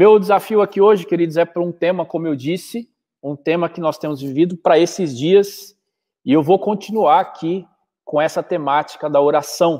meu 0.00 0.18
desafio 0.18 0.62
aqui 0.62 0.80
hoje, 0.80 1.04
queridos, 1.04 1.36
é 1.36 1.44
para 1.44 1.60
um 1.60 1.70
tema, 1.70 2.06
como 2.06 2.26
eu 2.26 2.34
disse, 2.34 2.88
um 3.22 3.36
tema 3.36 3.68
que 3.68 3.82
nós 3.82 3.98
temos 3.98 4.22
vivido 4.22 4.56
para 4.56 4.78
esses 4.78 5.14
dias, 5.14 5.76
e 6.24 6.32
eu 6.32 6.42
vou 6.42 6.58
continuar 6.58 7.20
aqui 7.20 7.66
com 8.02 8.18
essa 8.18 8.42
temática 8.42 9.10
da 9.10 9.20
oração, 9.20 9.78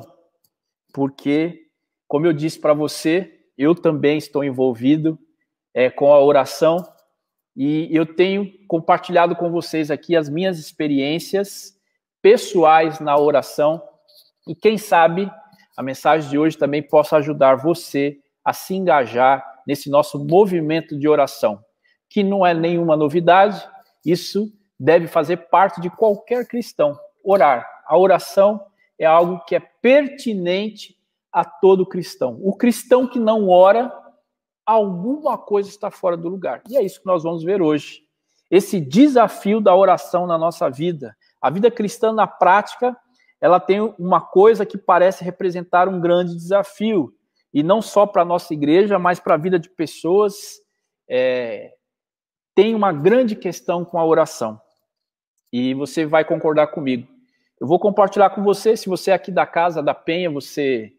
porque, 0.93 1.61
como 2.07 2.27
eu 2.27 2.33
disse 2.33 2.59
para 2.59 2.71
você, 2.71 3.33
eu 3.57 3.73
também 3.73 4.19
estou 4.19 4.43
envolvido 4.43 5.17
é, 5.73 5.89
com 5.89 6.13
a 6.13 6.23
oração 6.23 6.77
e 7.57 7.89
eu 7.89 8.05
tenho 8.05 8.47
compartilhado 8.67 9.35
com 9.35 9.49
vocês 9.49 9.89
aqui 9.89 10.15
as 10.15 10.29
minhas 10.29 10.59
experiências 10.59 11.75
pessoais 12.21 12.99
na 12.99 13.17
oração 13.17 13.81
e 14.47 14.53
quem 14.53 14.77
sabe 14.77 15.31
a 15.75 15.81
mensagem 15.81 16.29
de 16.29 16.37
hoje 16.37 16.59
também 16.59 16.83
possa 16.83 17.17
ajudar 17.17 17.55
você 17.55 18.19
a 18.45 18.53
se 18.53 18.75
engajar 18.75 19.50
nesse 19.67 19.89
nosso 19.89 20.19
movimento 20.19 20.97
de 20.97 21.07
oração, 21.07 21.63
que 22.09 22.23
não 22.23 22.45
é 22.45 22.53
nenhuma 22.53 22.95
novidade, 22.95 23.67
isso 24.05 24.51
deve 24.79 25.07
fazer 25.07 25.37
parte 25.49 25.79
de 25.79 25.89
qualquer 25.89 26.47
cristão, 26.47 26.97
orar. 27.23 27.67
A 27.85 27.97
oração 27.97 28.59
é 28.97 29.05
algo 29.05 29.43
que 29.45 29.55
é 29.55 29.59
pertinente 29.59 30.97
a 31.31 31.45
todo 31.45 31.85
cristão. 31.85 32.39
O 32.41 32.55
cristão 32.55 33.07
que 33.07 33.19
não 33.19 33.47
ora, 33.47 33.91
alguma 34.65 35.37
coisa 35.37 35.69
está 35.69 35.89
fora 35.89 36.17
do 36.17 36.27
lugar. 36.27 36.61
E 36.69 36.77
é 36.77 36.83
isso 36.83 36.99
que 36.99 37.05
nós 37.05 37.23
vamos 37.23 37.43
ver 37.43 37.61
hoje. 37.61 38.01
Esse 38.49 38.81
desafio 38.81 39.61
da 39.61 39.75
oração 39.75 40.27
na 40.27 40.37
nossa 40.37 40.69
vida. 40.69 41.15
A 41.41 41.49
vida 41.49 41.71
cristã 41.71 42.11
na 42.11 42.27
prática, 42.27 42.95
ela 43.39 43.59
tem 43.59 43.79
uma 43.97 44.19
coisa 44.19 44.65
que 44.65 44.77
parece 44.77 45.23
representar 45.23 45.87
um 45.87 45.99
grande 45.99 46.35
desafio, 46.35 47.13
e 47.53 47.61
não 47.63 47.81
só 47.81 48.05
para 48.05 48.21
a 48.21 48.25
nossa 48.25 48.53
igreja, 48.53 48.97
mas 48.97 49.19
para 49.19 49.35
a 49.35 49.37
vida 49.37 49.59
de 49.59 49.69
pessoas, 49.69 50.59
é, 51.09 51.73
tem 52.55 52.73
uma 52.73 52.93
grande 52.93 53.35
questão 53.35 53.83
com 53.83 53.97
a 53.97 54.05
oração. 54.05 54.59
E 55.51 55.73
você 55.73 56.05
vai 56.05 56.23
concordar 56.23 56.67
comigo. 56.67 57.07
Eu 57.59 57.67
vou 57.67 57.79
compartilhar 57.79 58.29
com 58.29 58.43
você, 58.43 58.75
se 58.77 58.87
você 58.87 59.11
é 59.11 59.13
aqui 59.13 59.31
da 59.31 59.45
Casa 59.45 59.83
da 59.83 59.93
Penha, 59.93 60.29
você 60.31 60.93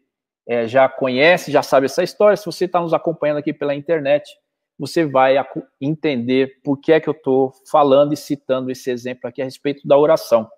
é, 0.47 0.67
já 0.67 0.87
conhece, 0.87 1.51
já 1.51 1.63
sabe 1.63 1.85
essa 1.85 2.03
história. 2.03 2.37
Se 2.37 2.45
você 2.45 2.65
está 2.65 2.79
nos 2.79 2.93
acompanhando 2.93 3.37
aqui 3.37 3.51
pela 3.51 3.75
internet, 3.75 4.29
você 4.77 5.05
vai 5.05 5.35
entender 5.81 6.61
por 6.63 6.77
que 6.77 6.91
é 6.91 6.99
que 6.99 7.09
eu 7.09 7.13
estou 7.13 7.53
falando 7.69 8.13
e 8.13 8.17
citando 8.17 8.71
esse 8.71 8.89
exemplo 8.89 9.27
aqui 9.27 9.41
a 9.41 9.45
respeito 9.45 9.87
da 9.87 9.97
oração. 9.97 10.49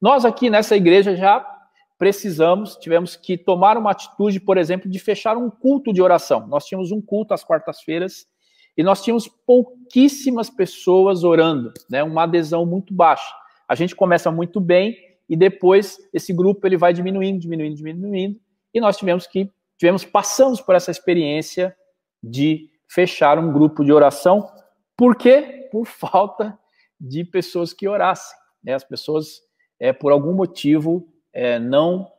Nós 0.00 0.24
aqui 0.24 0.48
nessa 0.48 0.76
igreja 0.76 1.16
já 1.16 1.46
precisamos, 2.00 2.76
tivemos 2.76 3.14
que 3.14 3.36
tomar 3.36 3.76
uma 3.76 3.90
atitude, 3.90 4.40
por 4.40 4.56
exemplo, 4.56 4.90
de 4.90 4.98
fechar 4.98 5.36
um 5.36 5.50
culto 5.50 5.92
de 5.92 6.00
oração. 6.00 6.46
Nós 6.46 6.64
tínhamos 6.64 6.90
um 6.90 7.00
culto 7.00 7.34
às 7.34 7.44
quartas-feiras 7.44 8.26
e 8.74 8.82
nós 8.82 9.04
tínhamos 9.04 9.28
pouquíssimas 9.28 10.48
pessoas 10.48 11.24
orando, 11.24 11.70
né? 11.90 12.02
Uma 12.02 12.22
adesão 12.22 12.64
muito 12.64 12.94
baixa. 12.94 13.30
A 13.68 13.74
gente 13.74 13.94
começa 13.94 14.30
muito 14.30 14.58
bem 14.62 14.96
e 15.28 15.36
depois 15.36 15.98
esse 16.10 16.32
grupo 16.32 16.66
ele 16.66 16.78
vai 16.78 16.94
diminuindo, 16.94 17.38
diminuindo, 17.38 17.76
diminuindo 17.76 18.40
e 18.72 18.80
nós 18.80 18.96
tivemos 18.96 19.26
que 19.26 19.50
tivemos 19.76 20.02
passamos 20.02 20.58
por 20.58 20.74
essa 20.74 20.90
experiência 20.90 21.76
de 22.22 22.70
fechar 22.88 23.38
um 23.38 23.52
grupo 23.52 23.84
de 23.84 23.92
oração, 23.92 24.50
por 24.96 25.14
quê? 25.16 25.68
Por 25.70 25.84
falta 25.86 26.58
de 26.98 27.24
pessoas 27.26 27.74
que 27.74 27.86
orassem. 27.86 28.38
Né? 28.64 28.72
As 28.72 28.84
pessoas, 28.84 29.42
é, 29.78 29.92
por 29.92 30.12
algum 30.12 30.32
motivo, 30.32 31.06
é, 31.32 31.58
não 31.58 32.10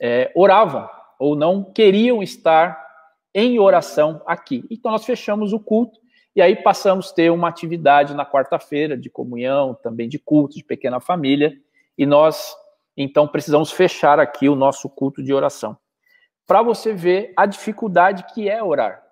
é, 0.00 0.30
oravam 0.34 0.88
ou 1.18 1.34
não 1.34 1.64
queriam 1.64 2.22
estar 2.22 2.86
em 3.34 3.58
oração 3.58 4.22
aqui. 4.26 4.64
Então 4.70 4.90
nós 4.90 5.04
fechamos 5.04 5.52
o 5.52 5.60
culto 5.60 5.98
e 6.34 6.42
aí 6.42 6.56
passamos 6.56 7.10
a 7.10 7.14
ter 7.14 7.30
uma 7.30 7.48
atividade 7.48 8.14
na 8.14 8.24
quarta-feira 8.24 8.96
de 8.96 9.10
comunhão, 9.10 9.74
também 9.74 10.08
de 10.08 10.18
culto, 10.18 10.56
de 10.56 10.64
pequena 10.64 11.00
família, 11.00 11.56
e 11.96 12.06
nós 12.06 12.54
então 12.96 13.26
precisamos 13.26 13.70
fechar 13.70 14.18
aqui 14.18 14.48
o 14.48 14.54
nosso 14.54 14.88
culto 14.88 15.22
de 15.22 15.32
oração 15.32 15.76
para 16.48 16.62
você 16.62 16.94
ver 16.94 17.34
a 17.36 17.44
dificuldade 17.44 18.24
que 18.32 18.48
é 18.48 18.62
orar. 18.62 19.04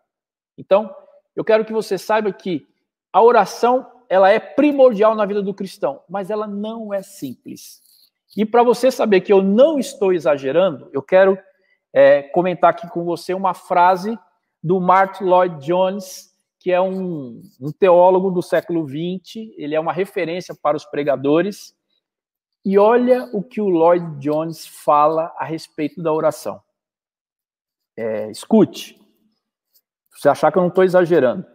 Então, 0.57 0.93
eu 1.37 1.45
quero 1.45 1.67
que 1.67 1.73
você 1.73 1.99
saiba 1.99 2.33
que 2.33 2.67
a 3.13 3.23
oração 3.23 3.87
ela 4.09 4.31
é 4.31 4.41
primordial 4.41 5.15
na 5.15 5.27
vida 5.27 5.43
do 5.43 5.53
cristão, 5.53 6.03
mas 6.09 6.31
ela 6.31 6.47
não 6.47 6.95
é 6.95 7.03
simples. 7.03 7.83
E 8.37 8.45
para 8.45 8.63
você 8.63 8.91
saber 8.91 9.23
que 9.23 9.33
eu 9.33 9.43
não 9.43 9.79
estou 9.79 10.13
exagerando, 10.13 10.91
eu 10.93 11.03
quero 11.03 11.39
é, 11.93 12.23
comentar 12.23 12.71
aqui 12.71 12.87
com 12.89 13.03
você 13.05 13.33
uma 13.33 13.55
frase 13.55 14.19
do 14.63 14.79
Martin 14.79 15.25
Lloyd 15.25 15.65
Jones, 15.65 16.37
que 16.61 16.71
é 16.71 16.81
um, 16.81 17.41
um 17.61 17.73
teólogo 17.73 18.31
do 18.31 18.43
século 18.43 18.87
XX, 18.87 19.55
ele 19.57 19.75
é 19.75 19.81
uma 19.81 19.93
referência 19.93 20.55
para 20.55 20.77
os 20.77 20.85
pregadores. 20.85 21.75
E 22.65 22.77
olha 22.79 23.31
o 23.33 23.43
que 23.43 23.61
o 23.61 23.69
Lloyd 23.69 24.19
Jones 24.19 24.67
fala 24.67 25.33
a 25.39 25.45
respeito 25.45 26.03
da 26.03 26.13
oração. 26.13 26.61
É, 27.97 28.31
escute, 28.31 29.01
você 30.11 30.29
achar 30.29 30.53
que 30.53 30.59
eu 30.59 30.63
não 30.63 30.69
estou 30.69 30.85
exagerando. 30.85 31.47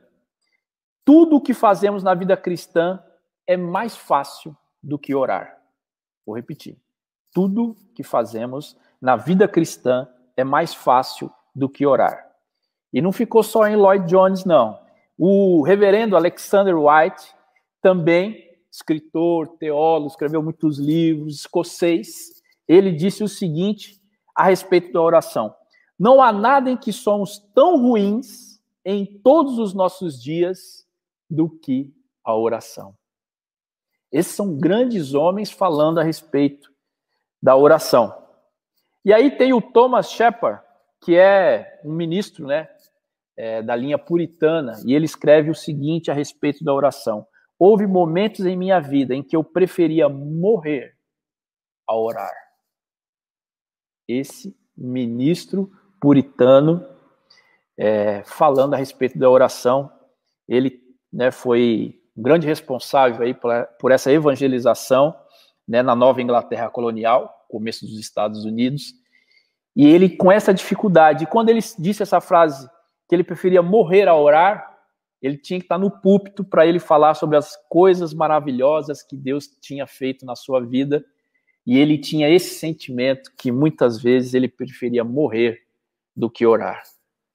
Tudo 1.06 1.36
o 1.36 1.42
que 1.42 1.53
fazemos 1.53 2.02
na 2.02 2.16
vida 2.16 2.36
cristã 2.36 3.03
é 3.46 3.58
mais 3.58 3.96
fácil 3.96 4.56
do 4.81 4.98
que 4.98 5.13
orar. 5.13 5.60
Vou 6.25 6.35
repetir. 6.35 6.77
Tudo 7.33 7.75
que 7.95 8.03
fazemos 8.03 8.77
na 9.01 9.15
vida 9.15 9.47
cristã 9.47 10.07
é 10.35 10.43
mais 10.43 10.73
fácil 10.73 11.31
do 11.55 11.69
que 11.69 11.85
orar. 11.85 12.29
E 12.93 13.01
não 13.01 13.11
ficou 13.11 13.41
só 13.41 13.67
em 13.67 13.75
Lloyd 13.75 14.05
Jones, 14.07 14.43
não. 14.45 14.79
O 15.17 15.61
reverendo 15.61 16.15
Alexander 16.15 16.75
White, 16.77 17.33
também 17.81 18.49
escritor, 18.71 19.47
teólogo, 19.57 20.07
escreveu 20.07 20.41
muitos 20.41 20.79
livros, 20.79 21.39
escocês, 21.39 22.41
ele 22.67 22.91
disse 22.91 23.23
o 23.23 23.27
seguinte 23.27 24.01
a 24.35 24.45
respeito 24.45 24.93
da 24.93 25.01
oração: 25.01 25.53
não 25.99 26.21
há 26.21 26.31
nada 26.31 26.69
em 26.71 26.77
que 26.77 26.93
somos 26.93 27.39
tão 27.53 27.77
ruins 27.81 28.61
em 28.83 29.05
todos 29.05 29.59
os 29.59 29.73
nossos 29.73 30.21
dias 30.21 30.88
do 31.29 31.49
que 31.49 31.93
a 32.23 32.35
oração. 32.35 32.95
Esses 34.11 34.33
são 34.33 34.57
grandes 34.57 35.13
homens 35.13 35.51
falando 35.51 35.99
a 35.99 36.03
respeito 36.03 36.72
da 37.41 37.55
oração. 37.55 38.16
E 39.03 39.13
aí 39.13 39.31
tem 39.31 39.53
o 39.53 39.61
Thomas 39.61 40.11
Shepard, 40.11 40.61
que 41.01 41.16
é 41.16 41.81
um 41.83 41.94
ministro 41.94 42.45
né, 42.45 42.69
é, 43.38 43.61
da 43.61 43.75
linha 43.75 43.97
puritana, 43.97 44.73
e 44.85 44.94
ele 44.94 45.05
escreve 45.05 45.50
o 45.50 45.55
seguinte 45.55 46.11
a 46.11 46.13
respeito 46.13 46.63
da 46.63 46.73
oração: 46.73 47.25
Houve 47.57 47.88
momentos 47.88 48.45
em 48.45 48.57
minha 48.57 48.79
vida 48.79 49.16
em 49.16 49.23
que 49.23 49.35
eu 49.35 49.44
preferia 49.44 50.09
morrer 50.09 50.95
a 51.88 51.95
orar. 51.95 52.33
Esse 54.07 54.55
ministro 54.75 55.71
puritano, 56.00 56.86
é, 57.77 58.24
falando 58.24 58.74
a 58.74 58.77
respeito 58.77 59.18
da 59.18 59.30
oração. 59.30 59.91
Ele 60.47 60.81
né, 61.13 61.31
foi 61.31 62.00
um 62.16 62.22
grande 62.22 62.48
responsável 62.48 63.24
aí 63.24 63.34
por, 63.34 63.52
por 63.80 63.92
essa 63.92 64.12
evangelização 64.12 65.16
né, 65.68 65.81
na 65.81 65.96
Nova 65.96 66.22
Inglaterra 66.22 66.69
colonial, 66.69 67.46
começo 67.48 67.86
dos 67.86 68.00
Estados 68.00 68.46
Unidos. 68.46 68.94
E 69.75 69.88
ele, 69.88 70.10
com 70.10 70.31
essa 70.31 70.54
dificuldade, 70.54 71.25
quando 71.25 71.50
ele 71.50 71.62
disse 71.80 72.04
essa 72.04 72.19
frase, 72.19 72.68
que 73.08 73.16
ele 73.16 73.24
preferia 73.24 73.62
morrer 73.62 74.08
a 74.08 74.16
orar, 74.16 74.72
ele 75.22 75.38
tinha 75.38 75.60
que 75.60 75.66
estar 75.66 75.78
no 75.78 75.92
púlpito 75.92 76.44
para 76.44 76.66
ele 76.66 76.80
falar 76.80 77.13
sobre 77.13 77.38
as 77.38 77.56
coisas 77.69 78.13
maravilhosas 78.13 79.04
que 79.04 79.16
Deus 79.16 79.48
tinha 79.62 79.86
feito 79.86 80.25
na 80.25 80.36
sua 80.36 80.60
vida. 80.60 81.04
E 81.66 81.78
ele 81.78 81.98
tinha 81.98 82.28
esse 82.28 82.56
sentimento 82.56 83.31
que 83.38 83.52
muitas 83.52 84.02
vezes 84.02 84.34
ele 84.34 84.48
preferia 84.48 85.04
morrer 85.04 85.60
do 86.16 86.30
que 86.30 86.46
orar. 86.46 86.81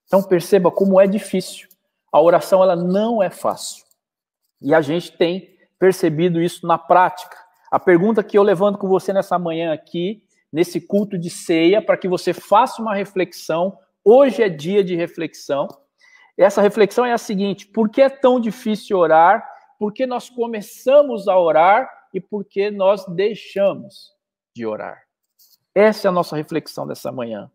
Então 0.06 0.22
perceba 0.22 0.70
como 0.70 1.00
é 1.00 1.06
difícil. 1.06 1.68
A 2.12 2.20
oração 2.20 2.62
ela 2.62 2.74
não 2.74 3.22
é 3.22 3.30
fácil. 3.30 3.85
E 4.60 4.74
a 4.74 4.80
gente 4.80 5.16
tem 5.16 5.56
percebido 5.78 6.40
isso 6.40 6.66
na 6.66 6.78
prática. 6.78 7.36
A 7.70 7.78
pergunta 7.78 8.22
que 8.22 8.38
eu 8.38 8.42
levanto 8.42 8.78
com 8.78 8.88
você 8.88 9.12
nessa 9.12 9.38
manhã 9.38 9.72
aqui, 9.72 10.22
nesse 10.52 10.80
culto 10.80 11.18
de 11.18 11.28
ceia, 11.28 11.82
para 11.82 11.96
que 11.96 12.08
você 12.08 12.32
faça 12.32 12.80
uma 12.80 12.94
reflexão. 12.94 13.76
Hoje 14.04 14.42
é 14.42 14.48
dia 14.48 14.82
de 14.82 14.94
reflexão. 14.94 15.68
Essa 16.38 16.62
reflexão 16.62 17.04
é 17.04 17.12
a 17.12 17.18
seguinte: 17.18 17.66
por 17.66 17.88
que 17.88 18.00
é 18.00 18.08
tão 18.08 18.40
difícil 18.40 18.98
orar? 18.98 19.46
Por 19.78 19.92
que 19.92 20.06
nós 20.06 20.30
começamos 20.30 21.28
a 21.28 21.38
orar 21.38 21.88
e 22.14 22.20
por 22.20 22.44
que 22.44 22.70
nós 22.70 23.04
deixamos 23.14 24.12
de 24.54 24.64
orar? 24.64 25.02
Essa 25.74 26.08
é 26.08 26.10
a 26.10 26.12
nossa 26.12 26.34
reflexão 26.36 26.86
dessa 26.86 27.12
manhã. 27.12 27.50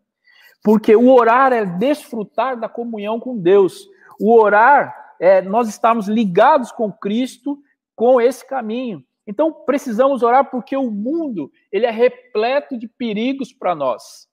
Porque 0.62 0.94
o 0.94 1.12
orar 1.12 1.52
é 1.52 1.64
desfrutar 1.64 2.58
da 2.58 2.68
comunhão 2.68 3.18
com 3.18 3.36
Deus. 3.36 3.84
O 4.20 4.38
orar 4.38 5.11
é 5.22 5.40
nós 5.40 5.68
estamos 5.68 6.08
ligados 6.08 6.72
com 6.72 6.92
Cristo, 6.92 7.56
com 7.94 8.20
esse 8.20 8.44
caminho. 8.44 9.04
Então 9.24 9.52
precisamos 9.52 10.20
orar 10.20 10.50
porque 10.50 10.76
o 10.76 10.90
mundo 10.90 11.48
ele 11.70 11.86
é 11.86 11.92
repleto 11.92 12.76
de 12.76 12.88
perigos 12.88 13.52
para 13.52 13.72
nós. 13.72 14.26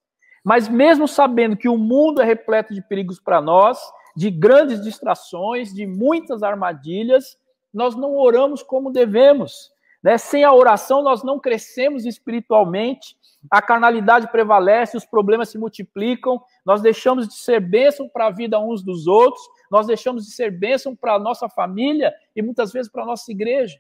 Mas 0.44 0.68
mesmo 0.68 1.08
sabendo 1.08 1.56
que 1.56 1.70
o 1.70 1.78
mundo 1.78 2.24
é 2.24 2.26
repleto 2.26 2.74
de 2.74 2.82
perigos 2.82 3.20
para 3.20 3.40
nós, 3.40 3.80
de 4.16 4.32
grandes 4.32 4.82
distrações, 4.82 5.72
de 5.72 5.86
muitas 5.86 6.42
armadilhas, 6.42 7.38
nós 7.72 7.96
não 7.96 8.16
oramos 8.16 8.64
como 8.64 8.92
devemos. 8.92 9.70
Né? 10.02 10.18
Sem 10.18 10.44
a 10.44 10.52
oração, 10.52 11.04
nós 11.04 11.24
não 11.24 11.40
crescemos 11.40 12.04
espiritualmente, 12.04 13.16
a 13.52 13.62
carnalidade 13.62 14.32
prevalece, 14.32 14.98
os 14.98 15.06
problemas 15.06 15.50
se 15.50 15.58
multiplicam, 15.60 16.42
nós 16.66 16.82
deixamos 16.82 17.28
de 17.28 17.36
ser 17.36 17.60
bênção 17.60 18.10
para 18.10 18.26
a 18.26 18.32
vida 18.32 18.60
uns 18.60 18.84
dos 18.84 19.06
outros, 19.06 19.42
nós 19.70 19.88
deixamos 19.88 20.26
de 20.26 20.32
ser 20.32 20.52
bênção 20.52 20.96
para 20.96 21.14
a 21.14 21.20
nossa 21.20 21.48
família 21.48 22.14
e 22.36 22.42
muitas 22.42 22.72
vezes 22.72 22.92
para 22.92 23.04
a 23.04 23.06
nossa 23.06 23.32
igreja. 23.32 23.80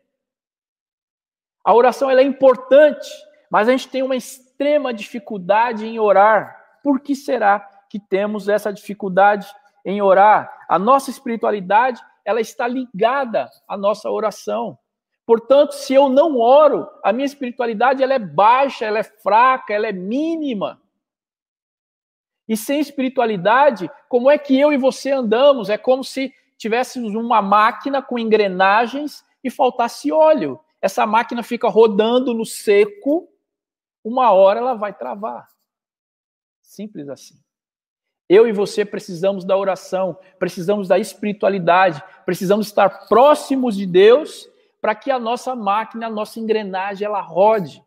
A 1.64 1.74
oração 1.74 2.10
é 2.10 2.24
importante, 2.24 3.10
mas 3.50 3.68
a 3.68 3.72
gente 3.72 3.90
tem 3.90 4.02
uma 4.02 4.16
extrema 4.16 4.94
dificuldade 4.94 5.86
em 5.86 6.00
orar. 6.00 6.80
Por 6.84 7.00
que 7.00 7.16
será 7.16 7.60
que 7.90 8.00
temos 8.00 8.48
essa 8.48 8.72
dificuldade 8.72 9.48
em 9.86 10.02
orar? 10.02 10.66
A 10.68 10.80
nossa 10.80 11.10
espiritualidade, 11.10 12.02
ela 12.24 12.40
está 12.40 12.68
ligada 12.68 13.50
à 13.68 13.78
nossa 13.78 14.10
oração. 14.10 14.78
Portanto, 15.26 15.74
se 15.74 15.94
eu 15.94 16.10
não 16.10 16.40
oro, 16.40 16.90
a 17.04 17.14
minha 17.14 17.26
espiritualidade 17.26 18.02
ela 18.02 18.16
é 18.16 18.20
baixa, 18.20 18.86
ela 18.86 19.00
é 19.00 19.04
fraca, 19.04 19.74
ela 19.74 19.88
é 19.88 19.92
mínima. 19.92 20.82
E 22.50 22.58
sem 22.58 22.80
espiritualidade, 22.80 23.92
como 24.10 24.30
é 24.30 24.36
que 24.36 24.60
eu 24.60 24.74
e 24.74 24.78
você 24.78 25.12
andamos? 25.12 25.70
É 25.70 25.78
como 25.78 26.04
se 26.04 26.34
tivéssemos 26.58 27.14
uma 27.14 27.44
máquina 27.44 28.02
com 28.02 28.18
engrenagens 28.18 29.24
e 29.44 29.52
faltasse 29.52 30.12
óleo. 30.12 30.60
Essa 30.82 31.06
máquina 31.06 31.44
fica 31.44 31.70
rodando 31.70 32.34
no 32.34 32.48
seco, 32.48 33.30
uma 34.04 34.32
hora 34.32 34.60
ela 34.60 34.74
vai 34.74 34.92
travar. 34.92 35.48
Simples 36.60 37.08
assim. 37.08 37.36
Eu 38.28 38.48
e 38.48 38.52
você 38.52 38.84
precisamos 38.84 39.46
da 39.46 39.56
oração, 39.56 40.18
precisamos 40.40 40.88
da 40.88 40.98
espiritualidade, 40.98 42.04
precisamos 42.26 42.66
estar 42.66 43.08
próximos 43.08 43.78
de 43.78 43.86
Deus 43.86 44.50
para 44.82 44.96
que 44.96 45.12
a 45.12 45.20
nossa 45.20 45.56
máquina, 45.56 46.08
a 46.08 46.12
nossa 46.12 46.40
engrenagem, 46.40 47.06
ela 47.06 47.22
rode. 47.22 47.84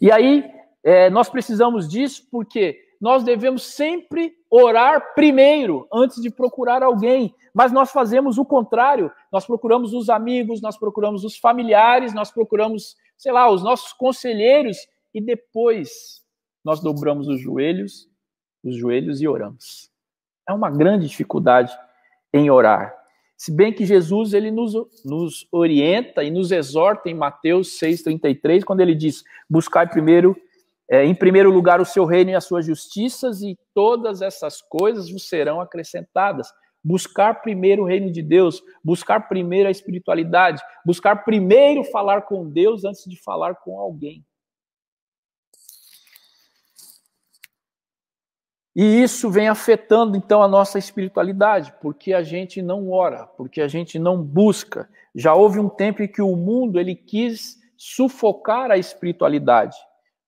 E 0.00 0.10
aí, 0.10 0.44
é, 0.82 1.08
nós 1.08 1.28
precisamos 1.28 1.88
disso 1.88 2.26
porque 2.30 2.89
nós 3.00 3.24
devemos 3.24 3.62
sempre 3.62 4.34
orar 4.50 5.14
primeiro, 5.14 5.88
antes 5.92 6.20
de 6.20 6.30
procurar 6.30 6.82
alguém. 6.82 7.34
Mas 7.54 7.72
nós 7.72 7.90
fazemos 7.90 8.36
o 8.36 8.44
contrário. 8.44 9.10
Nós 9.32 9.46
procuramos 9.46 9.94
os 9.94 10.10
amigos, 10.10 10.60
nós 10.60 10.76
procuramos 10.76 11.24
os 11.24 11.36
familiares, 11.38 12.12
nós 12.12 12.30
procuramos, 12.30 12.96
sei 13.16 13.32
lá, 13.32 13.50
os 13.50 13.62
nossos 13.62 13.92
conselheiros 13.92 14.76
e 15.14 15.20
depois 15.20 16.22
nós 16.64 16.80
dobramos 16.80 17.26
os 17.26 17.40
joelhos, 17.40 18.08
os 18.62 18.76
joelhos 18.76 19.22
e 19.22 19.26
oramos. 19.26 19.90
É 20.46 20.52
uma 20.52 20.70
grande 20.70 21.08
dificuldade 21.08 21.72
em 22.34 22.50
orar. 22.50 22.94
Se 23.36 23.50
bem 23.50 23.72
que 23.72 23.86
Jesus 23.86 24.34
ele 24.34 24.50
nos, 24.50 24.74
nos 25.02 25.48
orienta 25.50 26.22
e 26.22 26.30
nos 26.30 26.52
exorta 26.52 27.08
em 27.08 27.14
Mateus 27.14 27.80
6,33, 27.80 28.62
quando 28.64 28.80
ele 28.80 28.94
diz: 28.94 29.24
buscai 29.48 29.88
primeiro, 29.88 30.36
é, 30.90 31.04
em 31.04 31.14
primeiro 31.14 31.52
lugar, 31.52 31.80
o 31.80 31.84
seu 31.84 32.04
reino 32.04 32.32
e 32.32 32.34
as 32.34 32.44
suas 32.44 32.66
justiças, 32.66 33.42
e 33.42 33.56
todas 33.72 34.20
essas 34.20 34.60
coisas 34.60 35.08
vos 35.08 35.28
serão 35.28 35.60
acrescentadas. 35.60 36.52
Buscar 36.82 37.42
primeiro 37.42 37.82
o 37.82 37.86
reino 37.86 38.10
de 38.10 38.20
Deus, 38.20 38.60
buscar 38.82 39.28
primeiro 39.28 39.68
a 39.68 39.70
espiritualidade, 39.70 40.60
buscar 40.84 41.24
primeiro 41.24 41.84
falar 41.84 42.22
com 42.22 42.48
Deus 42.48 42.84
antes 42.84 43.04
de 43.04 43.22
falar 43.22 43.54
com 43.54 43.78
alguém. 43.78 44.24
E 48.74 49.02
isso 49.02 49.30
vem 49.30 49.48
afetando 49.48 50.16
então 50.16 50.42
a 50.42 50.48
nossa 50.48 50.78
espiritualidade, 50.78 51.72
porque 51.80 52.12
a 52.12 52.22
gente 52.22 52.62
não 52.62 52.90
ora, 52.90 53.26
porque 53.26 53.60
a 53.60 53.68
gente 53.68 53.98
não 53.98 54.20
busca. 54.20 54.88
Já 55.14 55.34
houve 55.34 55.60
um 55.60 55.68
tempo 55.68 56.02
em 56.02 56.08
que 56.08 56.22
o 56.22 56.34
mundo 56.34 56.80
ele 56.80 56.96
quis 56.96 57.58
sufocar 57.76 58.70
a 58.70 58.78
espiritualidade, 58.78 59.76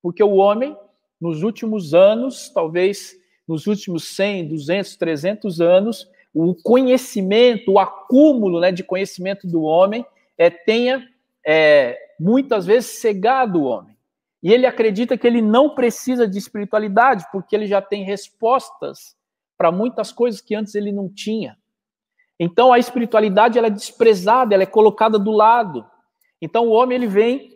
porque 0.03 0.23
o 0.23 0.35
homem 0.35 0.77
nos 1.21 1.45
últimos 1.45 1.95
anos, 1.95 2.51
talvez 2.53 3.15
nos 3.47 3.67
últimos 3.69 4.05
100, 4.09 4.49
200, 4.49 4.97
300 4.97 5.61
anos, 5.61 6.11
o 6.35 6.55
conhecimento, 6.55 7.73
o 7.73 7.79
acúmulo 7.79 8.59
né, 8.59 8.73
de 8.73 8.83
conhecimento 8.83 9.47
do 9.47 9.63
homem 9.63 10.05
é, 10.37 10.51
tenha 10.51 11.07
é, 11.47 11.97
muitas 12.19 12.67
vezes 12.67 13.01
cegado 13.01 13.61
o 13.61 13.65
homem. 13.65 13.97
E 14.43 14.53
ele 14.53 14.67
acredita 14.67 15.17
que 15.17 15.27
ele 15.27 15.41
não 15.41 15.75
precisa 15.75 16.27
de 16.27 16.37
espiritualidade, 16.37 17.25
porque 17.31 17.55
ele 17.55 17.67
já 17.67 17.81
tem 17.81 18.03
respostas 18.03 19.15
para 19.57 19.71
muitas 19.71 20.11
coisas 20.11 20.41
que 20.41 20.55
antes 20.55 20.75
ele 20.75 20.91
não 20.91 21.09
tinha. 21.09 21.57
Então 22.41 22.73
a 22.73 22.79
espiritualidade 22.79 23.57
ela 23.57 23.69
é 23.69 23.71
desprezada, 23.71 24.55
ela 24.55 24.65
é 24.65 24.67
colocada 24.67 25.19
do 25.19 25.31
lado. 25.31 25.87
Então 26.41 26.67
o 26.67 26.73
homem 26.73 26.97
ele 26.97 27.07
vem 27.07 27.52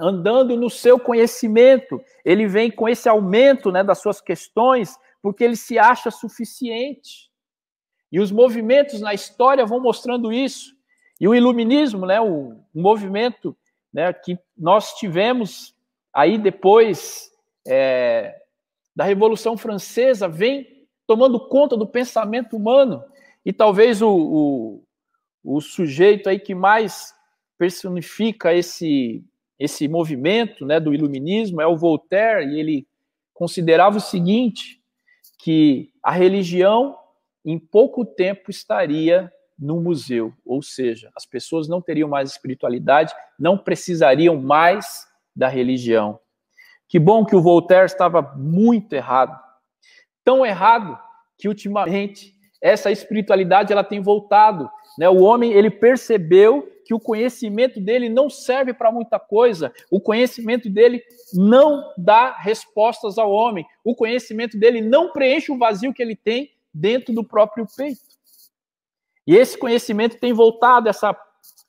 andando 0.00 0.56
no 0.56 0.70
seu 0.70 0.98
conhecimento, 0.98 2.02
ele 2.24 2.46
vem 2.46 2.70
com 2.70 2.88
esse 2.88 3.08
aumento 3.08 3.70
né, 3.70 3.84
das 3.84 3.98
suas 3.98 4.20
questões, 4.20 4.98
porque 5.22 5.44
ele 5.44 5.56
se 5.56 5.78
acha 5.78 6.10
suficiente. 6.10 7.30
E 8.10 8.18
os 8.18 8.32
movimentos 8.32 9.00
na 9.00 9.14
história 9.14 9.64
vão 9.64 9.80
mostrando 9.80 10.32
isso. 10.32 10.74
E 11.20 11.28
o 11.28 11.34
iluminismo, 11.34 12.06
né, 12.06 12.20
o 12.20 12.56
movimento 12.74 13.56
né, 13.92 14.12
que 14.12 14.38
nós 14.56 14.94
tivemos 14.94 15.74
aí 16.12 16.38
depois 16.38 17.30
é, 17.66 18.40
da 18.96 19.04
Revolução 19.04 19.56
Francesa, 19.56 20.26
vem 20.28 20.86
tomando 21.06 21.48
conta 21.48 21.76
do 21.76 21.86
pensamento 21.86 22.56
humano. 22.56 23.04
E 23.44 23.52
talvez 23.52 24.02
o, 24.02 24.10
o, 24.10 24.84
o 25.44 25.60
sujeito 25.60 26.28
aí 26.28 26.38
que 26.38 26.54
mais 26.54 27.14
personifica 27.58 28.54
esse, 28.54 29.22
esse 29.60 29.86
movimento 29.86 30.64
né, 30.64 30.80
do 30.80 30.94
iluminismo 30.94 31.60
é 31.60 31.66
o 31.66 31.76
Voltaire, 31.76 32.50
e 32.50 32.58
ele 32.58 32.88
considerava 33.34 33.98
o 33.98 34.00
seguinte, 34.00 34.80
que 35.38 35.92
a 36.02 36.10
religião 36.10 36.96
em 37.44 37.58
pouco 37.58 38.04
tempo 38.04 38.50
estaria 38.50 39.30
no 39.58 39.78
museu, 39.78 40.32
ou 40.46 40.62
seja, 40.62 41.10
as 41.14 41.26
pessoas 41.26 41.68
não 41.68 41.82
teriam 41.82 42.08
mais 42.08 42.30
espiritualidade, 42.30 43.12
não 43.38 43.58
precisariam 43.58 44.40
mais 44.40 45.06
da 45.36 45.48
religião. 45.48 46.18
Que 46.88 46.98
bom 46.98 47.24
que 47.26 47.36
o 47.36 47.42
Voltaire 47.42 47.84
estava 47.84 48.22
muito 48.36 48.94
errado. 48.94 49.38
Tão 50.24 50.44
errado 50.44 50.98
que 51.38 51.48
ultimamente 51.48 52.34
essa 52.62 52.90
espiritualidade 52.90 53.72
ela 53.72 53.84
tem 53.84 54.00
voltado, 54.00 54.70
né? 54.98 55.08
O 55.08 55.20
homem 55.20 55.52
ele 55.52 55.70
percebeu 55.70 56.66
que 56.90 56.94
o 56.94 56.98
conhecimento 56.98 57.80
dele 57.80 58.08
não 58.08 58.28
serve 58.28 58.74
para 58.74 58.90
muita 58.90 59.16
coisa. 59.20 59.72
O 59.88 60.00
conhecimento 60.00 60.68
dele 60.68 61.00
não 61.32 61.92
dá 61.96 62.32
respostas 62.32 63.16
ao 63.16 63.30
homem. 63.30 63.64
O 63.84 63.94
conhecimento 63.94 64.58
dele 64.58 64.80
não 64.80 65.12
preenche 65.12 65.52
o 65.52 65.56
vazio 65.56 65.94
que 65.94 66.02
ele 66.02 66.16
tem 66.16 66.50
dentro 66.74 67.14
do 67.14 67.22
próprio 67.22 67.64
peito. 67.76 68.00
E 69.24 69.36
esse 69.36 69.56
conhecimento 69.56 70.18
tem 70.18 70.32
voltado, 70.32 70.88
essa, 70.88 71.16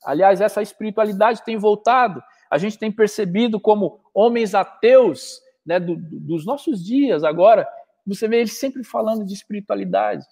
aliás, 0.04 0.40
essa 0.40 0.60
espiritualidade 0.60 1.44
tem 1.44 1.56
voltado 1.56 2.20
a 2.50 2.58
gente 2.58 2.76
tem 2.76 2.90
percebido 2.90 3.60
como 3.60 4.00
homens 4.12 4.56
ateus 4.56 5.40
né, 5.64 5.78
do, 5.78 5.96
dos 5.96 6.44
nossos 6.44 6.84
dias 6.84 7.22
agora, 7.22 7.64
você 8.04 8.26
vê 8.26 8.40
eles 8.40 8.58
sempre 8.58 8.82
falando 8.82 9.24
de 9.24 9.32
espiritualidade. 9.32 10.26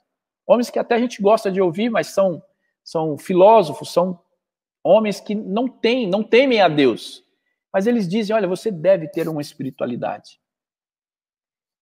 Homens 0.45 0.69
que 0.69 0.81
até 0.81 0.97
a 0.97 0.99
gente 0.99 1.23
gosta 1.23 1.49
de 1.49 1.63
ouvir, 1.63 1.89
mas 1.89 2.09
são, 2.09 2.43
são 2.83 3.17
filósofos, 3.17 3.93
são 3.93 4.21
homens 4.83 5.21
que 5.21 5.35
não 5.35 5.69
têm, 5.69 6.09
não 6.09 6.23
temem 6.23 6.61
a 6.61 6.69
Deus. 6.69 7.25
Mas 7.73 7.87
eles 7.87 8.09
dizem: 8.09 8.35
olha, 8.35 8.49
você 8.49 8.71
deve 8.71 9.09
ter 9.09 9.29
uma 9.29 9.41
espiritualidade. 9.41 10.41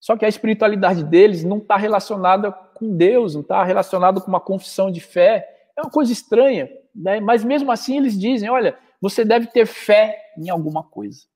Só 0.00 0.16
que 0.16 0.24
a 0.24 0.28
espiritualidade 0.28 1.02
deles 1.02 1.42
não 1.42 1.58
está 1.58 1.76
relacionada 1.76 2.52
com 2.52 2.96
Deus, 2.96 3.34
não 3.34 3.42
está 3.42 3.64
relacionada 3.64 4.20
com 4.20 4.28
uma 4.28 4.40
confissão 4.40 4.90
de 4.90 5.00
fé. 5.00 5.48
É 5.76 5.82
uma 5.82 5.90
coisa 5.90 6.12
estranha, 6.12 6.70
né? 6.94 7.20
mas 7.20 7.44
mesmo 7.44 7.70
assim 7.70 7.96
eles 7.96 8.18
dizem: 8.18 8.48
olha, 8.48 8.78
você 9.00 9.24
deve 9.24 9.46
ter 9.46 9.66
fé 9.66 10.20
em 10.36 10.50
alguma 10.50 10.82
coisa. 10.82 11.26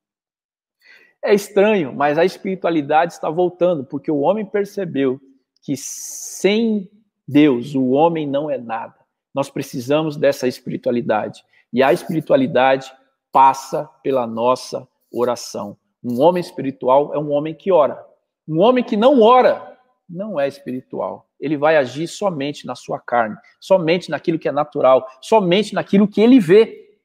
É 1.25 1.33
estranho, 1.33 1.93
mas 1.93 2.19
a 2.19 2.25
espiritualidade 2.25 3.13
está 3.13 3.31
voltando, 3.31 3.85
porque 3.85 4.11
o 4.11 4.19
homem 4.19 4.45
percebeu 4.45 5.21
que 5.63 5.77
sem 5.77 6.91
Deus 7.27 7.77
o 7.77 7.91
homem 7.91 8.27
não 8.27 8.51
é 8.51 8.59
nada. 8.59 8.95
Nós 9.33 9.49
precisamos 9.49 10.17
dessa 10.17 10.49
espiritualidade. 10.49 11.45
E 11.73 11.83
a 11.83 11.93
espiritualidade 11.93 12.93
passa 13.33 13.89
pela 14.03 14.27
nossa 14.27 14.87
oração. 15.13 15.77
Um 16.05 16.21
homem 16.21 16.41
espiritual 16.41 17.15
é 17.15 17.19
um 17.19 17.31
homem 17.31 17.55
que 17.55 17.73
ora. 17.73 18.05
Um 18.47 18.61
homem 18.61 18.83
que 18.83 18.97
não 18.97 19.23
ora 19.23 19.79
não 20.09 20.39
é 20.39 20.47
espiritual. 20.47 21.29
Ele 21.41 21.57
vai 21.57 21.77
agir 21.77 22.07
somente 22.07 22.67
na 22.67 22.75
sua 22.75 23.01
carne, 23.01 23.37
somente 23.59 24.11
naquilo 24.11 24.39
que 24.39 24.49
é 24.49 24.53
natural, 24.53 25.07
somente 25.21 25.75
naquilo 25.75 26.07
que 26.07 26.21
ele 26.21 26.39
vê. 26.39 26.99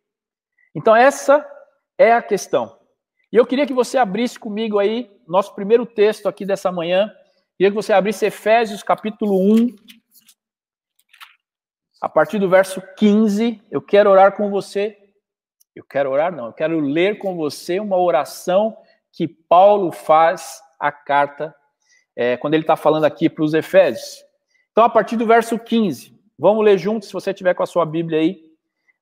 Então, 0.76 0.96
essa 0.96 1.46
é 1.98 2.12
a 2.12 2.22
questão. 2.22 2.78
E 3.32 3.36
eu 3.36 3.46
queria 3.46 3.66
que 3.66 3.74
você 3.74 3.98
abrisse 3.98 4.38
comigo 4.38 4.78
aí, 4.78 5.10
nosso 5.28 5.56
primeiro 5.56 5.86
texto 5.86 6.28
aqui 6.28 6.46
dessa 6.46 6.72
manhã. 6.72 7.12
Queria 7.58 7.72
que 7.72 7.76
você 7.76 7.94
abrisse 7.94 8.26
Efésios 8.26 8.84
capítulo 8.84 9.40
1, 9.40 9.76
a 12.02 12.10
partir 12.10 12.40
do 12.40 12.50
verso 12.50 12.82
15. 12.98 13.62
Eu 13.72 13.82
quero 13.82 14.10
orar 14.10 14.36
com 14.36 14.50
você. 14.50 14.98
Eu 15.76 15.84
quero 15.84 16.10
orar, 16.10 16.36
não, 16.36 16.48
eu 16.48 16.54
quero 16.54 16.80
ler 16.80 17.20
com 17.20 17.36
você 17.36 17.80
uma 17.80 17.98
oração 17.98 18.76
que 19.12 19.28
Paulo 19.28 19.92
faz 19.92 20.60
a 20.80 20.92
carta, 20.92 21.54
é, 22.16 22.36
quando 22.36 22.56
ele 22.56 22.64
está 22.64 22.76
falando 22.76 23.04
aqui 23.04 23.30
para 23.30 23.44
os 23.44 23.54
Efésios. 23.54 24.24
Então, 24.72 24.84
a 24.84 24.90
partir 24.90 25.18
do 25.18 25.28
verso 25.28 25.58
15, 25.58 26.20
vamos 26.38 26.66
ler 26.66 26.80
juntos, 26.80 27.10
se 27.10 27.14
você 27.14 27.32
tiver 27.32 27.54
com 27.54 27.62
a 27.62 27.68
sua 27.68 27.86
Bíblia 27.86 28.20
aí. 28.20 28.42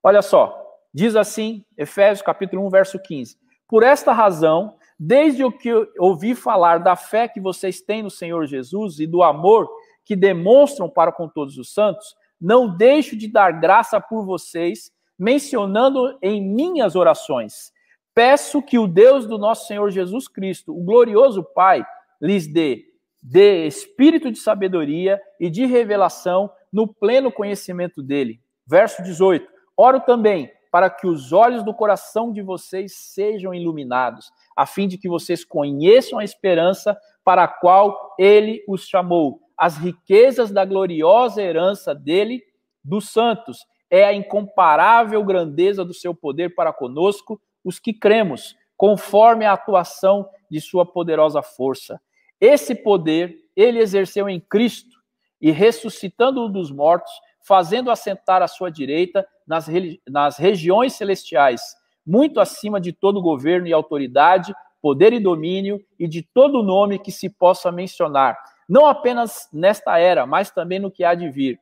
Olha 0.03 0.21
só, 0.21 0.61
diz 0.93 1.15
assim, 1.15 1.65
Efésios 1.77 2.21
capítulo 2.21 2.65
1, 2.67 2.69
verso 2.69 2.99
15. 2.99 3.37
Por 3.69 3.81
esta 3.81 4.11
razão, 4.11 4.75
desde 4.99 5.43
o 5.43 5.51
que 5.51 5.71
ouvi 5.97 6.35
falar 6.35 6.79
da 6.79 6.95
fé 6.97 7.27
que 7.27 7.39
vocês 7.39 7.81
têm 7.81 8.03
no 8.03 8.11
Senhor 8.11 8.45
Jesus 8.45 8.99
e 8.99 9.07
do 9.07 9.23
amor 9.23 9.69
que 10.03 10.15
demonstram 10.15 10.89
para 10.89 11.11
com 11.11 11.27
todos 11.27 11.57
os 11.57 11.73
santos, 11.73 12.15
não 12.39 12.75
deixo 12.75 13.15
de 13.15 13.27
dar 13.27 13.51
graça 13.59 13.99
por 13.99 14.25
vocês, 14.25 14.91
mencionando 15.17 16.17
em 16.21 16.41
minhas 16.41 16.95
orações. 16.95 17.71
Peço 18.13 18.61
que 18.61 18.79
o 18.79 18.87
Deus 18.87 19.27
do 19.27 19.37
nosso 19.37 19.67
Senhor 19.67 19.89
Jesus 19.89 20.27
Cristo, 20.27 20.77
o 20.77 20.83
glorioso 20.83 21.43
Pai, 21.43 21.85
lhes 22.21 22.47
dê, 22.47 22.85
dê 23.21 23.67
espírito 23.67 24.31
de 24.31 24.39
sabedoria 24.39 25.19
e 25.39 25.49
de 25.49 25.65
revelação 25.65 26.49
no 26.71 26.87
pleno 26.87 27.31
conhecimento 27.31 28.01
dele. 28.01 28.39
Verso 28.65 29.03
18. 29.03 29.47
Oro 29.77 29.99
também 29.99 30.51
para 30.71 30.89
que 30.89 31.07
os 31.07 31.31
olhos 31.31 31.63
do 31.63 31.73
coração 31.73 32.33
de 32.33 32.41
vocês 32.41 32.93
sejam 32.93 33.53
iluminados, 33.53 34.29
a 34.57 34.65
fim 34.65 34.89
de 34.89 34.97
que 34.97 35.07
vocês 35.07 35.45
conheçam 35.45 36.19
a 36.19 36.23
esperança 36.23 36.97
para 37.23 37.45
a 37.45 37.47
qual 37.47 38.13
ele 38.19 38.61
os 38.67 38.85
chamou, 38.85 39.39
as 39.57 39.77
riquezas 39.77 40.51
da 40.51 40.65
gloriosa 40.65 41.41
herança 41.41 41.93
dele, 41.93 42.43
dos 42.83 43.09
santos, 43.09 43.59
é 43.89 44.03
a 44.03 44.13
incomparável 44.13 45.23
grandeza 45.23 45.85
do 45.85 45.93
seu 45.93 46.13
poder 46.13 46.53
para 46.55 46.73
conosco, 46.73 47.39
os 47.63 47.79
que 47.79 47.93
cremos, 47.93 48.55
conforme 48.75 49.45
a 49.45 49.53
atuação 49.53 50.27
de 50.49 50.59
sua 50.59 50.85
poderosa 50.85 51.41
força. 51.41 51.99
Esse 52.39 52.75
poder 52.75 53.37
ele 53.55 53.79
exerceu 53.79 54.27
em 54.27 54.39
Cristo 54.39 54.95
e 55.39 55.51
ressuscitando-o 55.51 56.49
dos 56.49 56.71
mortos, 56.71 57.11
fazendo 57.41 57.91
assentar 57.91 58.41
à 58.41 58.47
sua 58.47 58.69
direita 58.69 59.25
nas, 59.47 59.67
nas 60.07 60.37
regiões 60.37 60.93
celestiais, 60.93 61.61
muito 62.05 62.39
acima 62.39 62.81
de 62.81 62.91
todo 62.91 63.21
governo 63.21 63.67
e 63.67 63.73
autoridade, 63.73 64.53
poder 64.81 65.13
e 65.13 65.19
domínio 65.19 65.79
e 65.97 66.07
de 66.07 66.21
todo 66.21 66.63
nome 66.63 66.99
que 66.99 67.11
se 67.11 67.29
possa 67.29 67.71
mencionar, 67.71 68.37
não 68.67 68.85
apenas 68.85 69.47
nesta 69.51 69.97
era, 69.97 70.25
mas 70.25 70.51
também 70.51 70.79
no 70.79 70.91
que 70.91 71.03
há 71.03 71.13
de 71.13 71.29
vir. 71.29 71.59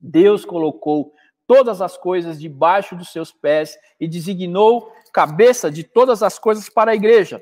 Deus 0.00 0.44
colocou 0.44 1.12
todas 1.46 1.82
as 1.82 1.96
coisas 1.96 2.40
debaixo 2.40 2.96
dos 2.96 3.12
seus 3.12 3.30
pés 3.30 3.76
e 4.00 4.08
designou 4.08 4.92
cabeça 5.12 5.70
de 5.70 5.84
todas 5.84 6.22
as 6.22 6.38
coisas 6.38 6.68
para 6.68 6.92
a 6.92 6.94
igreja, 6.94 7.40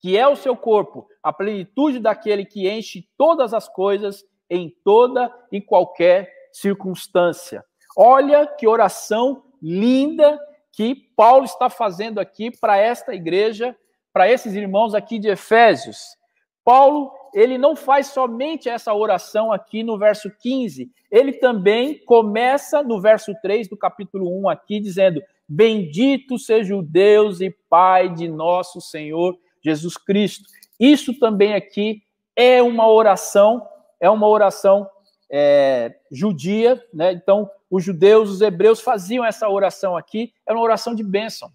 que 0.00 0.16
é 0.16 0.26
o 0.28 0.36
seu 0.36 0.56
corpo, 0.56 1.08
a 1.22 1.32
plenitude 1.32 1.98
daquele 1.98 2.44
que 2.44 2.68
enche 2.68 3.08
todas 3.16 3.52
as 3.52 3.68
coisas 3.68 4.24
em 4.48 4.72
toda 4.84 5.32
e 5.50 5.60
qualquer 5.60 6.30
circunstância. 6.52 7.64
Olha 7.96 8.46
que 8.46 8.66
oração 8.66 9.44
linda 9.60 10.38
que 10.72 10.94
Paulo 11.16 11.44
está 11.44 11.70
fazendo 11.70 12.18
aqui 12.20 12.50
para 12.50 12.76
esta 12.76 13.14
igreja, 13.14 13.76
para 14.12 14.28
esses 14.30 14.54
irmãos 14.54 14.94
aqui 14.94 15.18
de 15.18 15.28
Efésios. 15.28 16.16
Paulo, 16.64 17.12
ele 17.34 17.58
não 17.58 17.74
faz 17.74 18.06
somente 18.06 18.68
essa 18.68 18.94
oração 18.94 19.52
aqui 19.52 19.82
no 19.82 19.98
verso 19.98 20.30
15, 20.30 20.90
ele 21.10 21.32
também 21.32 21.98
começa 22.04 22.82
no 22.82 23.00
verso 23.00 23.34
3 23.42 23.68
do 23.68 23.76
capítulo 23.76 24.40
1 24.42 24.48
aqui 24.48 24.78
dizendo: 24.78 25.20
Bendito 25.46 26.38
seja 26.38 26.76
o 26.76 26.82
Deus 26.82 27.40
e 27.40 27.50
Pai 27.68 28.08
de 28.08 28.28
nosso 28.28 28.80
Senhor 28.80 29.36
Jesus 29.62 29.96
Cristo. 29.96 30.44
Isso 30.78 31.18
também 31.18 31.54
aqui 31.54 32.02
é 32.36 32.62
uma 32.62 32.88
oração, 32.88 33.66
é 34.00 34.08
uma 34.08 34.28
oração 34.28 34.88
é, 35.30 35.94
judia, 36.10 36.82
né? 36.92 37.12
Então, 37.12 37.50
os 37.70 37.82
judeus, 37.82 38.30
os 38.30 38.40
hebreus 38.40 38.80
faziam 38.80 39.24
essa 39.24 39.48
oração 39.48 39.96
aqui, 39.96 40.32
era 40.46 40.56
uma 40.56 40.64
oração 40.64 40.94
de 40.94 41.02
bênção 41.02 41.50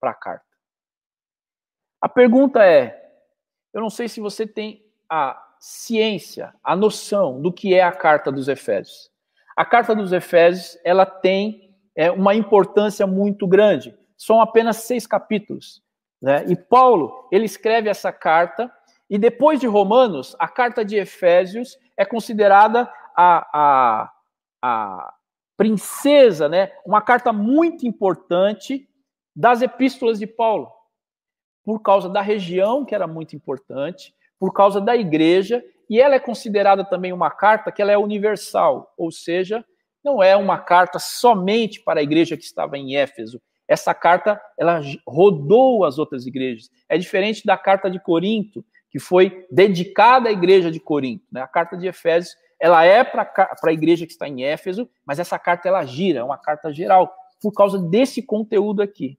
para 0.00 0.10
a 0.10 0.14
carta. 0.14 0.46
A 2.00 2.08
pergunta 2.08 2.64
é: 2.64 3.05
eu 3.76 3.82
não 3.82 3.90
sei 3.90 4.08
se 4.08 4.22
você 4.22 4.46
tem 4.46 4.82
a 5.06 5.38
ciência, 5.60 6.54
a 6.64 6.74
noção 6.74 7.42
do 7.42 7.52
que 7.52 7.74
é 7.74 7.82
a 7.82 7.92
carta 7.92 8.32
dos 8.32 8.48
Efésios. 8.48 9.10
A 9.54 9.66
carta 9.66 9.94
dos 9.94 10.14
Efésios, 10.14 10.78
ela 10.82 11.04
tem 11.04 11.76
é, 11.94 12.10
uma 12.10 12.34
importância 12.34 13.06
muito 13.06 13.46
grande. 13.46 13.94
São 14.16 14.40
apenas 14.40 14.78
seis 14.78 15.06
capítulos. 15.06 15.82
Né? 16.22 16.46
E 16.48 16.56
Paulo, 16.56 17.28
ele 17.30 17.44
escreve 17.44 17.90
essa 17.90 18.10
carta, 18.10 18.72
e 19.10 19.18
depois 19.18 19.60
de 19.60 19.66
Romanos, 19.66 20.34
a 20.38 20.48
carta 20.48 20.82
de 20.82 20.96
Efésios 20.96 21.76
é 21.98 22.04
considerada 22.06 22.90
a, 23.14 23.46
a, 23.52 24.12
a 24.62 25.14
princesa, 25.54 26.48
né? 26.48 26.72
Uma 26.84 27.02
carta 27.02 27.30
muito 27.30 27.86
importante 27.86 28.88
das 29.34 29.60
epístolas 29.60 30.18
de 30.18 30.26
Paulo, 30.26 30.72
por 31.66 31.80
causa 31.80 32.08
da 32.08 32.22
região 32.22 32.84
que 32.84 32.94
era 32.94 33.08
muito 33.08 33.34
importante, 33.34 34.14
por 34.38 34.52
causa 34.52 34.80
da 34.80 34.94
igreja, 34.94 35.60
e 35.90 36.00
ela 36.00 36.14
é 36.14 36.20
considerada 36.20 36.84
também 36.84 37.12
uma 37.12 37.28
carta 37.28 37.72
que 37.72 37.82
ela 37.82 37.90
é 37.90 37.98
universal, 37.98 38.94
ou 38.96 39.10
seja, 39.10 39.64
não 40.04 40.22
é 40.22 40.36
uma 40.36 40.58
carta 40.58 41.00
somente 41.00 41.82
para 41.82 41.98
a 41.98 42.02
igreja 42.04 42.36
que 42.36 42.44
estava 42.44 42.78
em 42.78 42.94
Éfeso. 42.94 43.42
Essa 43.66 43.92
carta 43.92 44.40
ela 44.56 44.80
rodou 45.04 45.84
as 45.84 45.98
outras 45.98 46.24
igrejas. 46.24 46.70
É 46.88 46.96
diferente 46.96 47.44
da 47.44 47.58
carta 47.58 47.90
de 47.90 47.98
Corinto, 47.98 48.64
que 48.88 49.00
foi 49.00 49.44
dedicada 49.50 50.28
à 50.28 50.32
igreja 50.32 50.70
de 50.70 50.78
Corinto. 50.78 51.24
Né? 51.32 51.40
A 51.40 51.48
carta 51.48 51.76
de 51.76 51.88
Efésios 51.88 52.36
ela 52.60 52.84
é 52.84 53.02
para 53.02 53.28
a 53.64 53.72
igreja 53.72 54.06
que 54.06 54.12
está 54.12 54.28
em 54.28 54.44
Éfeso, 54.44 54.88
mas 55.04 55.18
essa 55.18 55.36
carta 55.36 55.66
ela 55.66 55.84
gira, 55.84 56.20
é 56.20 56.24
uma 56.24 56.38
carta 56.38 56.72
geral, 56.72 57.12
por 57.42 57.52
causa 57.52 57.76
desse 57.76 58.22
conteúdo 58.22 58.80
aqui. 58.80 59.18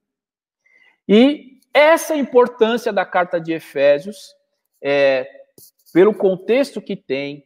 E 1.08 1.57
essa 1.78 2.16
importância 2.16 2.92
da 2.92 3.06
carta 3.06 3.40
de 3.40 3.54
Efésios, 3.54 4.36
é, 4.82 5.28
pelo 5.94 6.14
contexto 6.14 6.82
que 6.82 6.96
tem, 6.96 7.46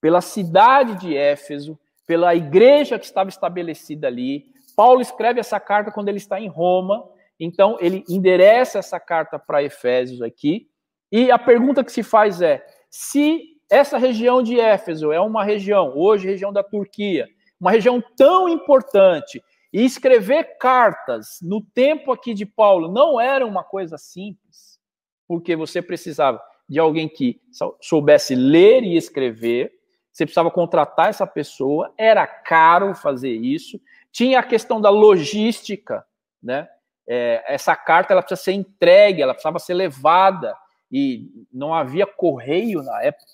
pela 0.00 0.20
cidade 0.20 0.94
de 0.96 1.16
Éfeso, 1.16 1.78
pela 2.06 2.34
igreja 2.34 2.98
que 2.98 3.04
estava 3.04 3.28
estabelecida 3.28 4.06
ali. 4.06 4.46
Paulo 4.76 5.00
escreve 5.00 5.40
essa 5.40 5.58
carta 5.58 5.90
quando 5.90 6.08
ele 6.08 6.18
está 6.18 6.40
em 6.40 6.46
Roma, 6.46 7.04
então 7.38 7.76
ele 7.80 8.04
endereça 8.08 8.78
essa 8.78 9.00
carta 9.00 9.38
para 9.38 9.62
Efésios 9.62 10.22
aqui. 10.22 10.68
E 11.10 11.30
a 11.30 11.38
pergunta 11.38 11.82
que 11.82 11.90
se 11.90 12.04
faz 12.04 12.40
é: 12.40 12.64
se 12.88 13.42
essa 13.68 13.98
região 13.98 14.40
de 14.40 14.58
Éfeso 14.58 15.10
é 15.10 15.20
uma 15.20 15.42
região, 15.42 15.92
hoje 15.96 16.28
região 16.28 16.52
da 16.52 16.62
Turquia, 16.62 17.28
uma 17.60 17.72
região 17.72 18.00
tão 18.16 18.48
importante, 18.48 19.42
e 19.72 19.84
escrever 19.84 20.56
cartas 20.58 21.38
no 21.42 21.60
tempo 21.60 22.12
aqui 22.12 22.32
de 22.32 22.46
Paulo 22.46 22.90
não 22.90 23.20
era 23.20 23.46
uma 23.46 23.62
coisa 23.62 23.98
simples, 23.98 24.78
porque 25.26 25.54
você 25.54 25.82
precisava 25.82 26.40
de 26.68 26.78
alguém 26.78 27.08
que 27.08 27.40
soubesse 27.80 28.34
ler 28.34 28.82
e 28.82 28.96
escrever, 28.96 29.72
você 30.12 30.24
precisava 30.24 30.50
contratar 30.50 31.08
essa 31.08 31.26
pessoa, 31.26 31.92
era 31.96 32.26
caro 32.26 32.94
fazer 32.94 33.32
isso, 33.32 33.80
tinha 34.10 34.40
a 34.40 34.42
questão 34.42 34.80
da 34.80 34.90
logística, 34.90 36.04
né? 36.42 36.68
É, 37.10 37.42
essa 37.46 37.74
carta 37.74 38.12
ela 38.12 38.20
precisa 38.20 38.42
ser 38.42 38.52
entregue, 38.52 39.22
ela 39.22 39.32
precisava 39.32 39.58
ser 39.58 39.72
levada, 39.72 40.54
e 40.90 41.46
não 41.52 41.74
havia 41.74 42.06
correio 42.06 42.82
na 42.82 43.02
época 43.02 43.26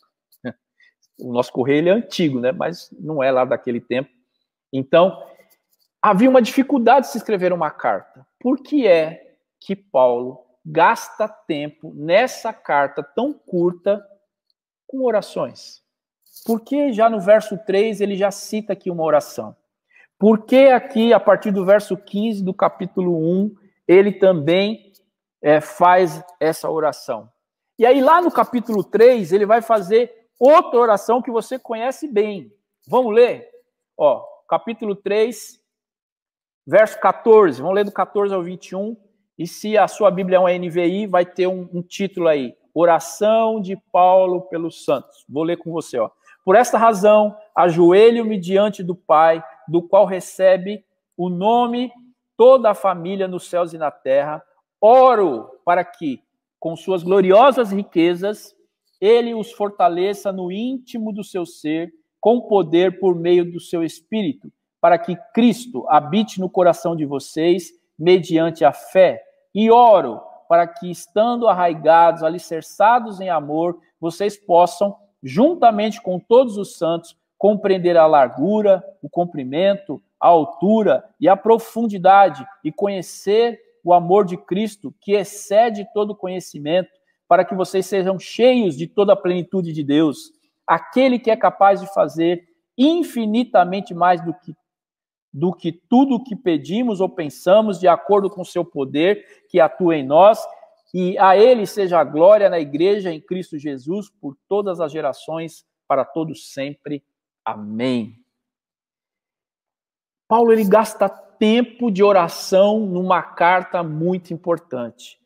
o 1.18 1.32
nosso 1.32 1.52
correio 1.52 1.88
é 1.88 1.92
antigo, 1.92 2.40
né? 2.40 2.52
Mas 2.52 2.88
não 2.92 3.22
é 3.22 3.30
lá 3.30 3.44
daquele 3.44 3.80
tempo. 3.80 4.10
Então, 4.72 5.24
havia 6.04 6.28
uma 6.28 6.42
dificuldade 6.42 7.06
de 7.06 7.12
se 7.12 7.18
escrever 7.18 7.50
uma 7.50 7.70
carta. 7.70 8.26
Por 8.38 8.62
que 8.62 8.86
é 8.86 9.38
que 9.58 9.74
Paulo 9.74 10.38
gasta 10.62 11.26
tempo 11.26 11.94
nessa 11.94 12.52
carta 12.52 13.02
tão 13.02 13.32
curta 13.32 14.06
com 14.86 15.02
orações? 15.02 15.82
Porque 16.44 16.92
já 16.92 17.08
no 17.08 17.22
verso 17.22 17.56
3 17.56 18.02
ele 18.02 18.16
já 18.16 18.30
cita 18.30 18.74
aqui 18.74 18.90
uma 18.90 19.02
oração? 19.02 19.56
Por 20.18 20.44
que 20.44 20.66
aqui, 20.66 21.14
a 21.14 21.18
partir 21.18 21.50
do 21.50 21.64
verso 21.64 21.96
15 21.96 22.44
do 22.44 22.52
capítulo 22.52 23.16
1, 23.16 23.54
ele 23.88 24.12
também 24.12 24.92
é, 25.40 25.58
faz 25.58 26.22
essa 26.38 26.68
oração? 26.68 27.30
E 27.78 27.86
aí, 27.86 28.02
lá 28.02 28.20
no 28.20 28.30
capítulo 28.30 28.84
3, 28.84 29.32
ele 29.32 29.46
vai 29.46 29.62
fazer 29.62 30.12
outra 30.38 30.78
oração 30.78 31.22
que 31.22 31.30
você 31.30 31.58
conhece 31.58 32.06
bem. 32.06 32.52
Vamos 32.86 33.14
ler? 33.14 33.48
Ó, 33.96 34.22
capítulo 34.46 34.94
3, 34.94 35.63
verso 36.66 36.98
14. 37.00 37.60
Vamos 37.60 37.74
ler 37.74 37.84
do 37.84 37.92
14 37.92 38.34
ao 38.34 38.42
21. 38.42 38.96
E 39.38 39.46
se 39.46 39.76
a 39.76 39.88
sua 39.88 40.10
Bíblia 40.10 40.36
é 40.36 40.40
uma 40.40 40.52
NVI, 40.52 41.06
vai 41.06 41.26
ter 41.26 41.46
um, 41.46 41.68
um 41.72 41.82
título 41.82 42.28
aí: 42.28 42.54
Oração 42.72 43.60
de 43.60 43.76
Paulo 43.92 44.42
pelos 44.42 44.84
Santos. 44.84 45.24
Vou 45.28 45.42
ler 45.42 45.56
com 45.56 45.72
você, 45.72 45.98
ó. 45.98 46.10
Por 46.44 46.56
esta 46.56 46.76
razão, 46.76 47.34
ajoelho-me 47.54 48.38
diante 48.38 48.82
do 48.82 48.94
Pai, 48.94 49.42
do 49.66 49.82
qual 49.82 50.04
recebe 50.04 50.84
o 51.16 51.28
nome 51.30 51.90
toda 52.36 52.70
a 52.70 52.74
família 52.74 53.26
nos 53.26 53.48
céus 53.48 53.72
e 53.72 53.78
na 53.78 53.90
terra. 53.90 54.42
Oro 54.80 55.48
para 55.64 55.82
que, 55.84 56.22
com 56.60 56.76
suas 56.76 57.02
gloriosas 57.02 57.72
riquezas, 57.72 58.54
ele 59.00 59.34
os 59.34 59.52
fortaleça 59.52 60.32
no 60.32 60.52
íntimo 60.52 61.12
do 61.12 61.24
seu 61.24 61.46
ser, 61.46 61.92
com 62.20 62.40
poder 62.42 62.98
por 62.98 63.14
meio 63.14 63.50
do 63.50 63.60
seu 63.60 63.82
espírito, 63.82 64.52
para 64.84 64.98
que 64.98 65.16
Cristo 65.32 65.86
habite 65.88 66.38
no 66.38 66.50
coração 66.50 66.94
de 66.94 67.06
vocês, 67.06 67.72
mediante 67.98 68.66
a 68.66 68.70
fé. 68.70 69.22
E 69.54 69.70
oro 69.70 70.20
para 70.46 70.66
que, 70.66 70.90
estando 70.90 71.48
arraigados, 71.48 72.22
alicerçados 72.22 73.18
em 73.18 73.30
amor, 73.30 73.78
vocês 73.98 74.36
possam, 74.36 74.94
juntamente 75.22 76.02
com 76.02 76.20
todos 76.20 76.58
os 76.58 76.76
santos, 76.76 77.16
compreender 77.38 77.96
a 77.96 78.06
largura, 78.06 78.84
o 79.00 79.08
comprimento, 79.08 80.02
a 80.20 80.28
altura 80.28 81.02
e 81.18 81.30
a 81.30 81.34
profundidade, 81.34 82.46
e 82.62 82.70
conhecer 82.70 83.58
o 83.82 83.94
amor 83.94 84.26
de 84.26 84.36
Cristo, 84.36 84.94
que 85.00 85.12
excede 85.12 85.88
todo 85.94 86.14
conhecimento, 86.14 86.90
para 87.26 87.42
que 87.42 87.54
vocês 87.54 87.86
sejam 87.86 88.18
cheios 88.18 88.76
de 88.76 88.86
toda 88.86 89.14
a 89.14 89.16
plenitude 89.16 89.72
de 89.72 89.82
Deus, 89.82 90.30
aquele 90.66 91.18
que 91.18 91.30
é 91.30 91.36
capaz 91.38 91.80
de 91.80 91.86
fazer 91.94 92.44
infinitamente 92.76 93.94
mais 93.94 94.22
do 94.22 94.34
que 94.34 94.54
do 95.34 95.52
que 95.52 95.72
tudo 95.72 96.14
o 96.14 96.22
que 96.22 96.36
pedimos 96.36 97.00
ou 97.00 97.08
pensamos, 97.08 97.80
de 97.80 97.88
acordo 97.88 98.30
com 98.30 98.42
o 98.42 98.46
seu 98.46 98.64
poder 98.64 99.44
que 99.48 99.58
atua 99.58 99.96
em 99.96 100.06
nós, 100.06 100.38
e 100.94 101.18
a 101.18 101.36
ele 101.36 101.66
seja 101.66 101.98
a 101.98 102.04
glória 102.04 102.48
na 102.48 102.60
igreja 102.60 103.12
em 103.12 103.20
Cristo 103.20 103.58
Jesus 103.58 104.08
por 104.08 104.36
todas 104.48 104.80
as 104.80 104.92
gerações, 104.92 105.66
para 105.88 106.04
todos 106.04 106.52
sempre. 106.52 107.02
Amém. 107.44 108.14
Paulo 110.28 110.52
ele 110.52 110.64
gasta 110.64 111.08
tempo 111.08 111.90
de 111.90 112.04
oração 112.04 112.78
numa 112.86 113.20
carta 113.20 113.82
muito 113.82 114.32
importante. 114.32 115.18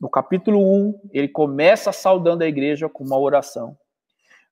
No 0.00 0.08
capítulo 0.08 0.60
1, 0.60 1.10
ele 1.12 1.28
começa 1.28 1.90
saudando 1.90 2.42
a 2.42 2.46
igreja 2.46 2.88
com 2.88 3.02
uma 3.02 3.18
oração. 3.18 3.76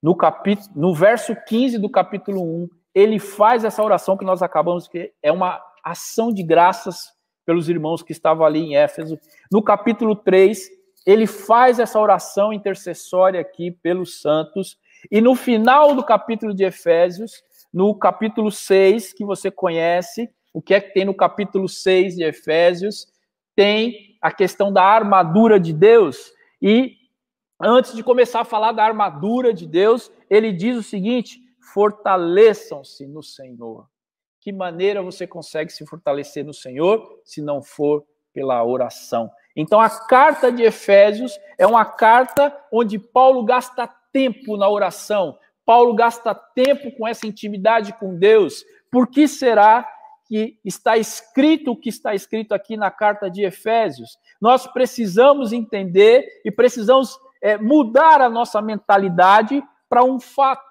No, 0.02 0.16
capítulo, 0.16 0.70
no 0.74 0.92
verso 0.92 1.36
15 1.46 1.78
do 1.78 1.88
capítulo 1.88 2.42
1, 2.64 2.68
ele 2.98 3.20
faz 3.20 3.64
essa 3.64 3.80
oração 3.80 4.16
que 4.16 4.24
nós 4.24 4.42
acabamos, 4.42 4.88
que 4.88 5.12
é 5.22 5.30
uma 5.30 5.62
ação 5.84 6.32
de 6.32 6.42
graças 6.42 7.12
pelos 7.46 7.68
irmãos 7.68 8.02
que 8.02 8.10
estavam 8.10 8.44
ali 8.44 8.58
em 8.58 8.76
Éfeso. 8.76 9.16
No 9.52 9.62
capítulo 9.62 10.16
3, 10.16 10.68
ele 11.06 11.24
faz 11.24 11.78
essa 11.78 11.96
oração 12.00 12.52
intercessória 12.52 13.40
aqui 13.40 13.70
pelos 13.70 14.20
santos. 14.20 14.76
E 15.12 15.20
no 15.20 15.36
final 15.36 15.94
do 15.94 16.02
capítulo 16.02 16.52
de 16.52 16.64
Efésios, 16.64 17.44
no 17.72 17.94
capítulo 17.94 18.50
6, 18.50 19.12
que 19.12 19.24
você 19.24 19.48
conhece, 19.48 20.28
o 20.52 20.60
que 20.60 20.74
é 20.74 20.80
que 20.80 20.92
tem 20.92 21.04
no 21.04 21.14
capítulo 21.14 21.68
6 21.68 22.16
de 22.16 22.24
Efésios? 22.24 23.06
Tem 23.54 24.18
a 24.20 24.32
questão 24.32 24.72
da 24.72 24.82
armadura 24.82 25.60
de 25.60 25.72
Deus. 25.72 26.32
E 26.60 26.96
antes 27.62 27.94
de 27.94 28.02
começar 28.02 28.40
a 28.40 28.44
falar 28.44 28.72
da 28.72 28.84
armadura 28.84 29.54
de 29.54 29.68
Deus, 29.68 30.10
ele 30.28 30.50
diz 30.50 30.76
o 30.76 30.82
seguinte: 30.82 31.46
fortaleçam-se 31.72 33.06
no 33.06 33.22
Senhor. 33.22 33.88
Que 34.40 34.52
maneira 34.52 35.02
você 35.02 35.26
consegue 35.26 35.72
se 35.72 35.84
fortalecer 35.86 36.44
no 36.44 36.54
Senhor 36.54 37.20
se 37.24 37.42
não 37.42 37.62
for 37.62 38.04
pela 38.32 38.64
oração? 38.64 39.30
Então, 39.54 39.80
a 39.80 39.90
carta 39.90 40.52
de 40.52 40.62
Efésios 40.62 41.38
é 41.58 41.66
uma 41.66 41.84
carta 41.84 42.56
onde 42.72 42.98
Paulo 42.98 43.44
gasta 43.44 43.86
tempo 44.12 44.56
na 44.56 44.68
oração, 44.68 45.38
Paulo 45.66 45.94
gasta 45.94 46.34
tempo 46.34 46.90
com 46.96 47.06
essa 47.06 47.26
intimidade 47.26 47.92
com 47.98 48.16
Deus. 48.16 48.64
Por 48.90 49.08
que 49.08 49.28
será 49.28 49.86
que 50.26 50.58
está 50.64 50.96
escrito 50.96 51.72
o 51.72 51.76
que 51.76 51.88
está 51.88 52.14
escrito 52.14 52.54
aqui 52.54 52.76
na 52.76 52.90
carta 52.90 53.28
de 53.28 53.44
Efésios? 53.44 54.18
Nós 54.40 54.66
precisamos 54.66 55.52
entender 55.52 56.26
e 56.44 56.50
precisamos 56.50 57.18
é, 57.42 57.58
mudar 57.58 58.20
a 58.20 58.30
nossa 58.30 58.62
mentalidade 58.62 59.62
para 59.88 60.04
um 60.04 60.20
fato. 60.20 60.67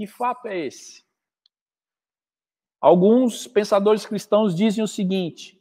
Que 0.00 0.06
fato 0.06 0.48
é 0.48 0.58
esse? 0.58 1.04
Alguns 2.80 3.46
pensadores 3.46 4.06
cristãos 4.06 4.56
dizem 4.56 4.82
o 4.82 4.88
seguinte: 4.88 5.60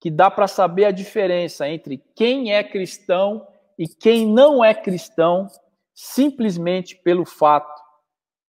que 0.00 0.10
dá 0.10 0.28
para 0.28 0.48
saber 0.48 0.86
a 0.86 0.90
diferença 0.90 1.68
entre 1.68 1.98
quem 2.16 2.52
é 2.52 2.64
cristão 2.64 3.46
e 3.78 3.86
quem 3.86 4.26
não 4.26 4.64
é 4.64 4.74
cristão 4.74 5.46
simplesmente 5.94 6.96
pelo 6.96 7.24
fato 7.24 7.80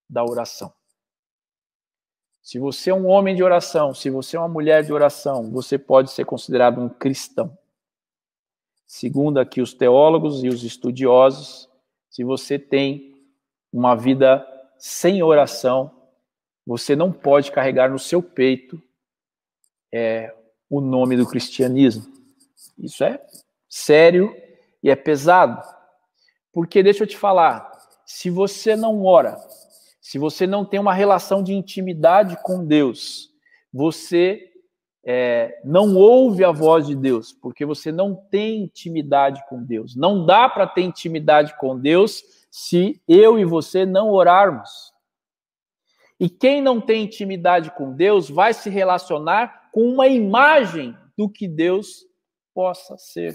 da 0.09 0.23
oração. 0.23 0.73
Se 2.41 2.57
você 2.57 2.89
é 2.89 2.95
um 2.95 3.05
homem 3.05 3.35
de 3.35 3.43
oração, 3.43 3.93
se 3.93 4.09
você 4.09 4.35
é 4.35 4.39
uma 4.39 4.49
mulher 4.49 4.83
de 4.83 4.91
oração, 4.91 5.51
você 5.51 5.77
pode 5.77 6.09
ser 6.09 6.25
considerado 6.25 6.81
um 6.81 6.89
cristão. 6.89 7.55
Segundo 8.87 9.39
aqui 9.39 9.61
os 9.61 9.71
teólogos 9.71 10.43
e 10.43 10.47
os 10.47 10.63
estudiosos, 10.63 11.69
se 12.09 12.23
você 12.23 12.57
tem 12.57 13.23
uma 13.71 13.93
vida 13.93 14.47
sem 14.81 15.21
oração, 15.21 15.91
você 16.65 16.95
não 16.95 17.11
pode 17.11 17.51
carregar 17.51 17.91
no 17.91 17.99
seu 17.99 18.19
peito 18.19 18.81
é, 19.93 20.33
o 20.67 20.81
nome 20.81 21.15
do 21.15 21.27
cristianismo. 21.27 22.11
Isso 22.79 23.03
é 23.03 23.23
sério 23.69 24.35
e 24.81 24.89
é 24.89 24.95
pesado. 24.95 25.61
Porque 26.51 26.81
deixa 26.81 27.03
eu 27.03 27.07
te 27.07 27.15
falar, 27.15 27.71
se 28.03 28.31
você 28.31 28.75
não 28.75 29.05
ora, 29.05 29.37
se 30.01 30.17
você 30.17 30.47
não 30.47 30.65
tem 30.65 30.79
uma 30.79 30.95
relação 30.95 31.43
de 31.43 31.53
intimidade 31.53 32.35
com 32.41 32.65
Deus, 32.65 33.29
você 33.71 34.51
é, 35.05 35.61
não 35.63 35.95
ouve 35.95 36.43
a 36.43 36.51
voz 36.51 36.87
de 36.87 36.95
Deus, 36.95 37.31
porque 37.31 37.67
você 37.67 37.91
não 37.91 38.15
tem 38.15 38.63
intimidade 38.63 39.45
com 39.47 39.63
Deus. 39.63 39.95
Não 39.95 40.25
dá 40.25 40.49
para 40.49 40.65
ter 40.65 40.81
intimidade 40.81 41.55
com 41.59 41.77
Deus 41.77 42.40
se 42.51 43.01
eu 43.07 43.39
e 43.39 43.45
você 43.45 43.85
não 43.85 44.09
orarmos. 44.09 44.93
E 46.19 46.29
quem 46.29 46.61
não 46.61 46.79
tem 46.79 47.03
intimidade 47.03 47.71
com 47.71 47.93
Deus 47.93 48.29
vai 48.29 48.53
se 48.53 48.69
relacionar 48.69 49.69
com 49.71 49.87
uma 49.87 50.07
imagem 50.07 50.95
do 51.17 51.29
que 51.29 51.47
Deus 51.47 52.05
possa 52.53 52.97
ser. 52.97 53.33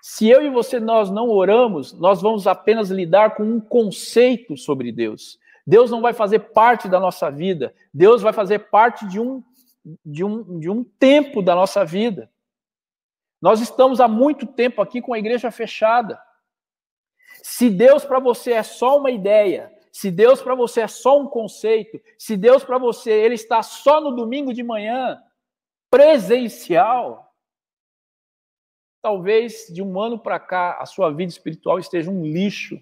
Se 0.00 0.28
eu 0.28 0.42
e 0.42 0.48
você 0.48 0.80
nós 0.80 1.10
não 1.10 1.28
oramos, 1.28 1.92
nós 1.92 2.22
vamos 2.22 2.46
apenas 2.46 2.88
lidar 2.88 3.34
com 3.34 3.42
um 3.42 3.60
conceito 3.60 4.56
sobre 4.56 4.90
Deus. 4.90 5.38
Deus 5.66 5.90
não 5.90 6.00
vai 6.00 6.14
fazer 6.14 6.38
parte 6.38 6.88
da 6.88 6.98
nossa 6.98 7.30
vida. 7.30 7.74
Deus 7.92 8.22
vai 8.22 8.32
fazer 8.32 8.70
parte 8.70 9.06
de 9.06 9.20
um 9.20 9.42
de 10.04 10.22
um, 10.22 10.58
de 10.58 10.68
um 10.68 10.84
tempo 10.84 11.42
da 11.42 11.54
nossa 11.54 11.84
vida. 11.84 12.30
Nós 13.40 13.60
estamos 13.60 14.00
há 14.00 14.06
muito 14.06 14.46
tempo 14.46 14.82
aqui 14.82 15.00
com 15.00 15.14
a 15.14 15.18
igreja 15.18 15.50
fechada. 15.50 16.20
Se 17.42 17.70
Deus 17.70 18.04
para 18.04 18.18
você 18.18 18.52
é 18.52 18.62
só 18.62 18.98
uma 18.98 19.10
ideia, 19.10 19.72
se 19.92 20.10
Deus 20.10 20.40
para 20.40 20.54
você 20.54 20.82
é 20.82 20.88
só 20.88 21.18
um 21.18 21.26
conceito, 21.26 22.00
se 22.18 22.36
Deus 22.36 22.64
para 22.64 22.78
você 22.78 23.10
ele 23.10 23.34
está 23.34 23.62
só 23.62 24.00
no 24.00 24.14
domingo 24.14 24.54
de 24.54 24.62
manhã, 24.62 25.22
presencial, 25.90 27.34
talvez 29.02 29.66
de 29.68 29.82
um 29.82 30.00
ano 30.00 30.18
para 30.18 30.38
cá 30.38 30.78
a 30.78 30.86
sua 30.86 31.10
vida 31.10 31.30
espiritual 31.30 31.78
esteja 31.78 32.10
um 32.10 32.24
lixo. 32.24 32.78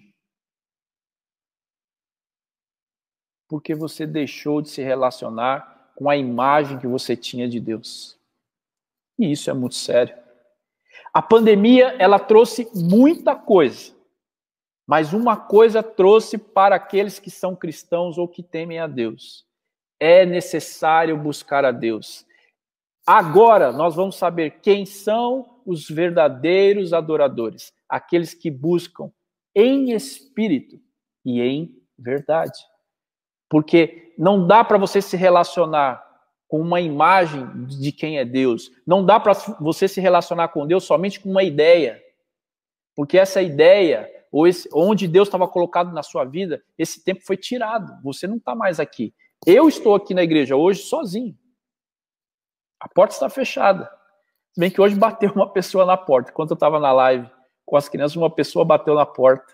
Porque 3.47 3.73
você 3.73 4.05
deixou 4.05 4.61
de 4.61 4.69
se 4.69 4.83
relacionar 4.83 5.91
com 5.95 6.09
a 6.09 6.15
imagem 6.15 6.77
que 6.77 6.87
você 6.87 7.15
tinha 7.17 7.49
de 7.49 7.59
Deus. 7.59 8.19
E 9.17 9.31
isso 9.31 9.49
é 9.49 9.53
muito 9.53 9.75
sério. 9.75 10.15
A 11.11 11.21
pandemia, 11.21 11.95
ela 11.97 12.19
trouxe 12.19 12.69
muita 12.75 13.35
coisa. 13.35 13.98
Mas 14.89 15.13
uma 15.13 15.37
coisa 15.37 15.83
trouxe 15.83 16.35
para 16.35 16.75
aqueles 16.75 17.19
que 17.19 17.29
são 17.29 17.55
cristãos 17.55 18.17
ou 18.17 18.27
que 18.27 18.41
temem 18.41 18.79
a 18.79 18.87
Deus. 18.87 19.45
É 19.99 20.25
necessário 20.25 21.15
buscar 21.15 21.63
a 21.63 21.69
Deus. 21.69 22.25
Agora 23.05 23.71
nós 23.71 23.95
vamos 23.95 24.15
saber 24.15 24.61
quem 24.63 24.87
são 24.87 25.61
os 25.63 25.87
verdadeiros 25.87 26.91
adoradores, 26.91 27.71
aqueles 27.87 28.33
que 28.33 28.49
buscam 28.49 29.11
em 29.53 29.91
espírito 29.91 30.81
e 31.23 31.39
em 31.39 31.71
verdade. 31.95 32.59
Porque 33.47 34.15
não 34.17 34.47
dá 34.47 34.63
para 34.63 34.79
você 34.79 35.03
se 35.03 35.15
relacionar 35.15 36.03
com 36.47 36.59
uma 36.59 36.81
imagem 36.81 37.47
de 37.67 37.91
quem 37.91 38.17
é 38.17 38.25
Deus. 38.25 38.71
Não 38.87 39.05
dá 39.05 39.19
para 39.19 39.33
você 39.59 39.87
se 39.87 40.01
relacionar 40.01 40.47
com 40.47 40.65
Deus 40.65 40.83
somente 40.83 41.19
com 41.19 41.29
uma 41.29 41.43
ideia. 41.43 42.01
Porque 42.95 43.19
essa 43.19 43.39
ideia, 43.39 44.18
ou 44.31 44.47
esse, 44.47 44.69
onde 44.73 45.07
Deus 45.07 45.27
estava 45.27 45.47
colocado 45.47 45.93
na 45.93 46.03
sua 46.03 46.25
vida, 46.25 46.63
esse 46.77 47.03
tempo 47.03 47.21
foi 47.25 47.37
tirado. 47.37 48.01
Você 48.03 48.27
não 48.27 48.37
está 48.37 48.55
mais 48.55 48.79
aqui. 48.79 49.13
Eu 49.45 49.67
estou 49.67 49.95
aqui 49.95 50.13
na 50.13 50.23
igreja 50.23 50.55
hoje 50.55 50.81
sozinho. 50.81 51.35
A 52.79 52.87
porta 52.87 53.13
está 53.13 53.29
fechada. 53.29 53.89
Se 54.53 54.59
bem 54.59 54.69
que 54.69 54.81
hoje 54.81 54.95
bateu 54.95 55.31
uma 55.31 55.51
pessoa 55.51 55.85
na 55.85 55.97
porta. 55.97 56.31
Enquanto 56.31 56.51
eu 56.51 56.55
estava 56.55 56.79
na 56.79 56.91
live 56.91 57.29
com 57.65 57.75
as 57.75 57.89
crianças, 57.89 58.15
uma 58.15 58.29
pessoa 58.29 58.65
bateu 58.65 58.95
na 58.95 59.05
porta. 59.05 59.53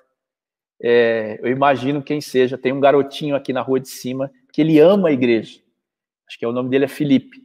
É, 0.82 1.40
eu 1.42 1.50
imagino 1.50 2.04
quem 2.04 2.20
seja. 2.20 2.58
Tem 2.58 2.74
um 2.74 2.80
garotinho 2.80 3.36
aqui 3.36 3.54
na 3.54 3.62
rua 3.62 3.80
de 3.80 3.90
cima 3.90 4.32
que 4.52 4.62
ele 4.62 4.80
ama 4.80 5.10
a 5.10 5.12
igreja 5.12 5.66
acho 6.28 6.38
que 6.38 6.46
é 6.46 6.48
o 6.48 6.52
nome 6.52 6.70
dele 6.70 6.86
é 6.86 6.90
Felipe. 6.90 7.44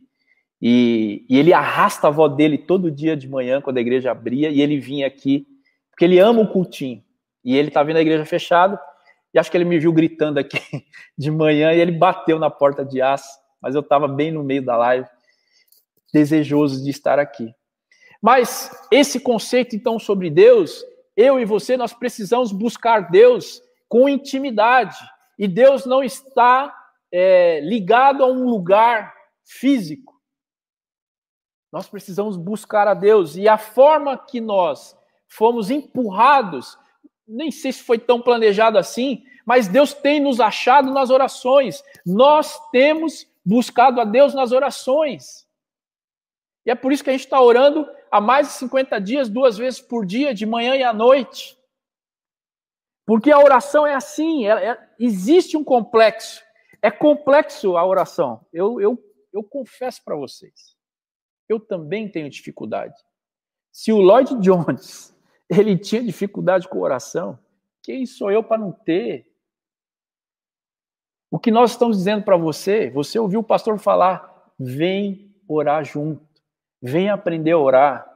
E, 0.60 1.24
e, 1.28 1.38
ele 1.38 1.52
arrasta 1.52 2.06
a 2.06 2.10
avó 2.10 2.28
dele 2.28 2.58
todo 2.58 2.90
dia 2.90 3.16
de 3.16 3.28
manhã, 3.28 3.60
quando 3.60 3.78
a 3.78 3.80
igreja 3.80 4.10
abria, 4.10 4.50
e 4.50 4.60
ele 4.60 4.78
vinha 4.78 5.06
aqui, 5.06 5.46
porque 5.90 6.04
ele 6.04 6.18
ama 6.18 6.42
o 6.42 6.48
cultinho. 6.48 7.02
E 7.44 7.56
ele 7.56 7.70
tá 7.70 7.82
vendo 7.82 7.96
a 7.96 8.02
igreja 8.02 8.24
fechada, 8.24 8.80
e 9.32 9.38
acho 9.38 9.50
que 9.50 9.56
ele 9.56 9.64
me 9.64 9.78
viu 9.78 9.92
gritando 9.92 10.38
aqui 10.38 10.58
de 11.16 11.30
manhã, 11.30 11.72
e 11.72 11.80
ele 11.80 11.92
bateu 11.92 12.38
na 12.38 12.50
porta 12.50 12.84
de 12.84 13.00
aço, 13.00 13.38
mas 13.60 13.74
eu 13.74 13.80
estava 13.80 14.08
bem 14.08 14.32
no 14.32 14.42
meio 14.42 14.64
da 14.64 14.76
live, 14.76 15.06
desejoso 16.12 16.82
de 16.82 16.90
estar 16.90 17.18
aqui. 17.18 17.54
Mas 18.20 18.70
esse 18.90 19.18
conceito, 19.18 19.74
então, 19.74 19.98
sobre 19.98 20.28
Deus, 20.28 20.84
eu 21.16 21.40
e 21.40 21.44
você, 21.44 21.76
nós 21.76 21.92
precisamos 21.92 22.52
buscar 22.52 23.10
Deus 23.10 23.62
com 23.88 24.08
intimidade. 24.08 24.96
E 25.38 25.48
Deus 25.48 25.86
não 25.86 26.02
está 26.02 26.74
é, 27.10 27.60
ligado 27.60 28.22
a 28.22 28.26
um 28.26 28.44
lugar 28.48 29.14
físico. 29.44 30.20
Nós 31.72 31.88
precisamos 31.88 32.36
buscar 32.36 32.86
a 32.86 32.94
Deus. 32.94 33.36
E 33.36 33.48
a 33.48 33.56
forma 33.56 34.18
que 34.18 34.40
nós 34.40 34.96
fomos 35.28 35.70
empurrados, 35.70 36.78
nem 37.30 37.50
sei 37.50 37.72
se 37.72 37.82
foi 37.82 37.98
tão 37.98 38.20
planejado 38.20 38.76
assim, 38.76 39.24
mas 39.46 39.68
Deus 39.68 39.94
tem 39.94 40.20
nos 40.20 40.40
achado 40.40 40.92
nas 40.92 41.10
orações. 41.10 41.82
Nós 42.04 42.58
temos 42.70 43.26
buscado 43.44 44.00
a 44.00 44.04
Deus 44.04 44.34
nas 44.34 44.52
orações. 44.52 45.46
E 46.66 46.70
é 46.70 46.74
por 46.74 46.92
isso 46.92 47.02
que 47.04 47.10
a 47.10 47.12
gente 47.12 47.24
está 47.24 47.40
orando 47.40 47.88
há 48.10 48.20
mais 48.20 48.48
de 48.48 48.54
50 48.54 49.00
dias, 49.00 49.28
duas 49.28 49.56
vezes 49.56 49.80
por 49.80 50.04
dia, 50.04 50.34
de 50.34 50.44
manhã 50.44 50.74
e 50.76 50.82
à 50.82 50.92
noite. 50.92 51.56
Porque 53.06 53.30
a 53.30 53.38
oração 53.38 53.86
é 53.86 53.94
assim, 53.94 54.46
é, 54.46 54.70
é, 54.70 54.88
existe 54.98 55.56
um 55.56 55.64
complexo. 55.64 56.42
É 56.82 56.90
complexo 56.90 57.76
a 57.76 57.84
oração. 57.84 58.44
Eu, 58.52 58.80
eu, 58.80 58.98
eu 59.32 59.42
confesso 59.42 60.02
para 60.04 60.16
vocês. 60.16 60.76
Eu 61.48 61.58
também 61.60 62.10
tenho 62.10 62.28
dificuldade. 62.28 62.94
Se 63.72 63.92
o 63.92 63.98
Lloyd 63.98 64.34
Jones 64.40 65.14
ele 65.50 65.76
tinha 65.76 66.02
dificuldade 66.02 66.68
com 66.68 66.80
oração, 66.80 67.38
quem 67.82 68.06
sou 68.06 68.30
eu 68.30 68.42
para 68.42 68.58
não 68.58 68.70
ter? 68.70 69.26
O 71.30 71.38
que 71.38 71.50
nós 71.50 71.72
estamos 71.72 71.96
dizendo 71.98 72.24
para 72.24 72.36
você, 72.36 72.90
você 72.90 73.18
ouviu 73.18 73.40
o 73.40 73.44
pastor 73.44 73.78
falar, 73.78 74.52
vem 74.58 75.34
orar 75.48 75.84
junto, 75.84 76.22
vem 76.80 77.08
aprender 77.08 77.52
a 77.52 77.58
orar. 77.58 78.06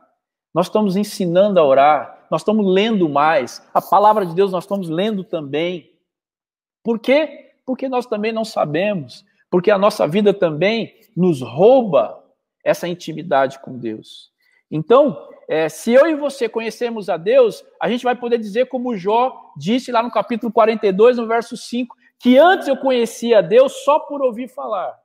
Nós 0.52 0.66
estamos 0.66 0.96
ensinando 0.96 1.58
a 1.58 1.64
orar, 1.64 2.26
nós 2.30 2.42
estamos 2.42 2.66
lendo 2.66 3.08
mais, 3.08 3.66
a 3.72 3.82
palavra 3.82 4.24
de 4.24 4.34
Deus 4.34 4.52
nós 4.52 4.64
estamos 4.64 4.88
lendo 4.88 5.24
também. 5.24 5.92
Por 6.82 6.98
quê? 6.98 7.52
Porque 7.64 7.88
nós 7.88 8.06
também 8.06 8.32
não 8.32 8.44
sabemos, 8.44 9.24
porque 9.50 9.70
a 9.70 9.78
nossa 9.78 10.06
vida 10.06 10.34
também 10.34 11.00
nos 11.16 11.40
rouba 11.40 12.22
essa 12.64 12.86
intimidade 12.88 13.58
com 13.60 13.78
Deus. 13.78 14.33
Então, 14.70 15.28
é, 15.48 15.68
se 15.68 15.92
eu 15.92 16.06
e 16.06 16.14
você 16.14 16.48
conhecemos 16.48 17.08
a 17.08 17.16
Deus, 17.16 17.64
a 17.80 17.88
gente 17.88 18.04
vai 18.04 18.16
poder 18.16 18.38
dizer, 18.38 18.66
como 18.68 18.96
Jó 18.96 19.52
disse 19.56 19.92
lá 19.92 20.02
no 20.02 20.10
capítulo 20.10 20.52
42, 20.52 21.18
no 21.18 21.26
verso 21.26 21.56
5, 21.56 21.96
que 22.18 22.38
antes 22.38 22.68
eu 22.68 22.76
conhecia 22.76 23.38
a 23.38 23.42
Deus 23.42 23.84
só 23.84 24.00
por 24.00 24.22
ouvir 24.22 24.48
falar, 24.48 24.98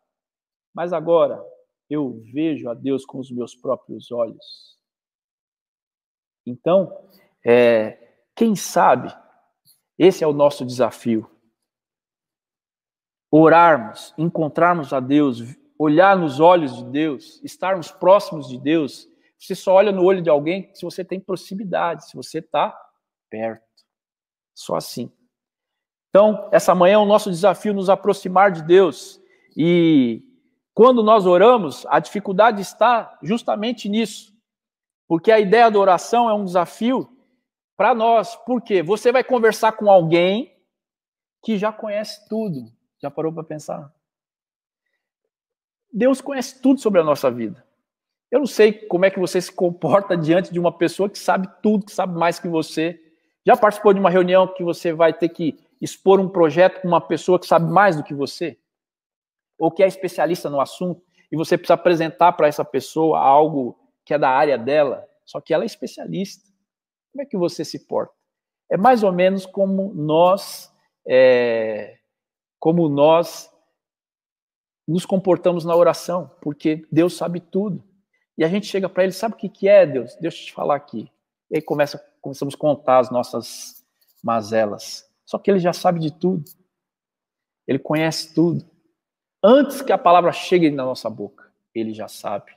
mas 0.73 0.93
agora 0.93 1.43
eu 1.89 2.21
vejo 2.31 2.69
a 2.69 2.73
Deus 2.73 3.05
com 3.05 3.19
os 3.19 3.31
meus 3.31 3.55
próprios 3.55 4.11
olhos. 4.11 4.77
Então, 6.45 6.95
é, 7.45 8.15
quem 8.35 8.55
sabe, 8.55 9.13
esse 9.97 10.23
é 10.23 10.27
o 10.27 10.33
nosso 10.33 10.65
desafio 10.65 11.29
orarmos, 13.31 14.13
encontrarmos 14.17 14.91
a 14.91 14.99
Deus, 14.99 15.41
olhar 15.77 16.17
nos 16.17 16.39
olhos 16.39 16.75
de 16.77 16.83
Deus, 16.85 17.41
estarmos 17.43 17.91
próximos 17.91 18.47
de 18.47 18.57
Deus, 18.57 19.07
você 19.39 19.55
só 19.55 19.73
olha 19.73 19.91
no 19.91 20.03
olho 20.03 20.21
de 20.21 20.29
alguém 20.29 20.69
se 20.73 20.83
você 20.83 21.03
tem 21.03 21.19
proximidade, 21.19 22.09
se 22.09 22.15
você 22.15 22.39
está 22.39 22.77
perto. 23.29 23.63
Só 24.53 24.75
assim. 24.75 25.11
Então, 26.09 26.49
essa 26.51 26.75
manhã 26.75 26.95
é 26.95 26.97
o 26.97 27.05
nosso 27.05 27.29
desafio 27.29 27.73
nos 27.73 27.89
aproximar 27.89 28.51
de 28.51 28.61
Deus. 28.63 29.21
E 29.55 30.21
quando 30.73 31.01
nós 31.01 31.25
oramos, 31.25 31.85
a 31.87 31.99
dificuldade 31.99 32.61
está 32.61 33.17
justamente 33.23 33.87
nisso. 33.87 34.33
Porque 35.07 35.31
a 35.31 35.39
ideia 35.39 35.71
da 35.71 35.79
oração 35.79 36.29
é 36.29 36.33
um 36.33 36.43
desafio 36.43 37.09
para 37.77 37.95
nós. 37.95 38.35
Por 38.35 38.61
quê? 38.61 38.83
Você 38.83 39.11
vai 39.11 39.23
conversar 39.23 39.71
com 39.71 39.89
alguém 39.89 40.53
que 41.41 41.57
já 41.57 41.71
conhece 41.71 42.27
tudo. 42.27 42.71
Já 43.01 43.09
parou 43.09 43.31
para 43.31 43.43
pensar? 43.43 43.93
Deus 45.91 46.19
conhece 46.19 46.61
tudo 46.61 46.81
sobre 46.81 46.99
a 46.99 47.03
nossa 47.03 47.31
vida. 47.31 47.65
Eu 48.31 48.39
não 48.39 48.47
sei 48.47 48.71
como 48.71 49.05
é 49.05 49.09
que 49.09 49.19
você 49.19 49.41
se 49.41 49.51
comporta 49.51 50.15
diante 50.17 50.51
de 50.51 50.59
uma 50.59 50.71
pessoa 50.71 51.09
que 51.09 51.17
sabe 51.17 51.49
tudo, 51.61 51.85
que 51.85 51.91
sabe 51.91 52.17
mais 52.17 52.39
que 52.39 52.47
você. 52.47 52.99
Já 53.45 53.57
participou 53.57 53.93
de 53.93 53.99
uma 53.99 54.09
reunião 54.09 54.47
que 54.47 54.63
você 54.63 54.93
vai 54.93 55.13
ter 55.13 55.29
que 55.29 55.57
expor 55.81 56.19
um 56.19 56.29
projeto 56.29 56.81
com 56.81 56.87
uma 56.87 57.01
pessoa 57.01 57.39
que 57.39 57.47
sabe 57.47 57.71
mais 57.71 57.95
do 57.95 58.03
que 58.03 58.13
você? 58.13 58.57
Ou 59.57 59.71
que 59.71 59.81
é 59.81 59.87
especialista 59.87 60.49
no 60.49 60.61
assunto 60.61 61.01
e 61.31 61.37
você 61.37 61.57
precisa 61.57 61.75
apresentar 61.75 62.33
para 62.33 62.47
essa 62.47 62.65
pessoa 62.65 63.19
algo 63.19 63.77
que 64.03 64.13
é 64.13 64.17
da 64.17 64.29
área 64.29 64.57
dela, 64.57 65.07
só 65.25 65.39
que 65.39 65.53
ela 65.53 65.63
é 65.63 65.65
especialista. 65.67 66.47
Como 67.11 67.21
é 67.21 67.25
que 67.25 67.37
você 67.37 67.63
se 67.63 67.79
porta? 67.87 68.13
É 68.69 68.77
mais 68.77 69.03
ou 69.03 69.11
menos 69.11 69.45
como 69.45 69.93
nós 69.93 70.73
é, 71.07 71.97
como 72.59 72.89
nós 72.89 73.51
nos 74.87 75.05
comportamos 75.05 75.63
na 75.63 75.75
oração, 75.75 76.29
porque 76.41 76.85
Deus 76.91 77.15
sabe 77.15 77.39
tudo. 77.39 77.83
E 78.39 78.43
a 78.45 78.47
gente 78.47 78.67
chega 78.67 78.87
para 78.87 79.03
ele, 79.03 79.11
sabe 79.11 79.35
o 79.35 79.37
que, 79.37 79.49
que 79.49 79.67
é, 79.67 79.85
Deus? 79.85 80.15
Deixa 80.15 80.41
eu 80.41 80.45
te 80.45 80.53
falar 80.53 80.77
aqui. 80.77 81.11
E 81.51 81.57
aí 81.57 81.61
começa, 81.61 82.01
começamos 82.21 82.55
a 82.55 82.57
contar 82.57 82.99
as 82.99 83.11
nossas 83.11 83.85
mazelas. 84.23 85.11
Só 85.25 85.37
que 85.37 85.51
ele 85.51 85.59
já 85.59 85.73
sabe 85.73 85.99
de 85.99 86.09
tudo. 86.09 86.45
Ele 87.67 87.77
conhece 87.77 88.33
tudo. 88.33 88.65
Antes 89.43 89.81
que 89.81 89.91
a 89.91 89.97
palavra 89.97 90.31
chegue 90.31 90.71
na 90.71 90.85
nossa 90.85 91.09
boca, 91.09 91.51
ele 91.75 91.93
já 91.93 92.07
sabe. 92.07 92.53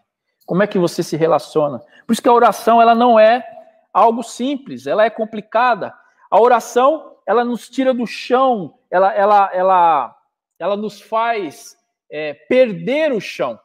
Como 0.47 0.63
é 0.63 0.69
que 0.69 0.79
você 0.79 1.03
se 1.03 1.17
relaciona? 1.17 1.81
Por 2.07 2.13
isso 2.13 2.23
que 2.23 2.29
a 2.29 2.33
oração 2.33 2.81
ela 2.81 2.95
não 2.95 3.19
é 3.19 3.45
algo 3.93 4.23
simples, 4.23 4.87
ela 4.87 5.05
é 5.05 5.11
complicada. 5.11 5.93
A 6.31 6.41
oração 6.41 7.17
ela 7.27 7.45
nos 7.45 7.69
tira 7.69 7.93
do 7.93 8.07
chão, 8.07 8.79
ela, 8.89 9.13
ela, 9.15 9.51
ela, 9.53 10.23
ela 10.61 10.77
nos 10.77 11.01
faz 11.01 11.77
é, 12.09 12.35
perder 12.35 13.13
o 13.13 13.21
chão. 13.21 13.59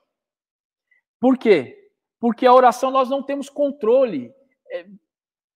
Por 1.19 1.37
quê? 1.37 1.76
Porque 2.19 2.45
a 2.45 2.53
oração 2.53 2.91
nós 2.91 3.09
não 3.09 3.21
temos 3.21 3.49
controle. 3.49 4.33
É, 4.71 4.85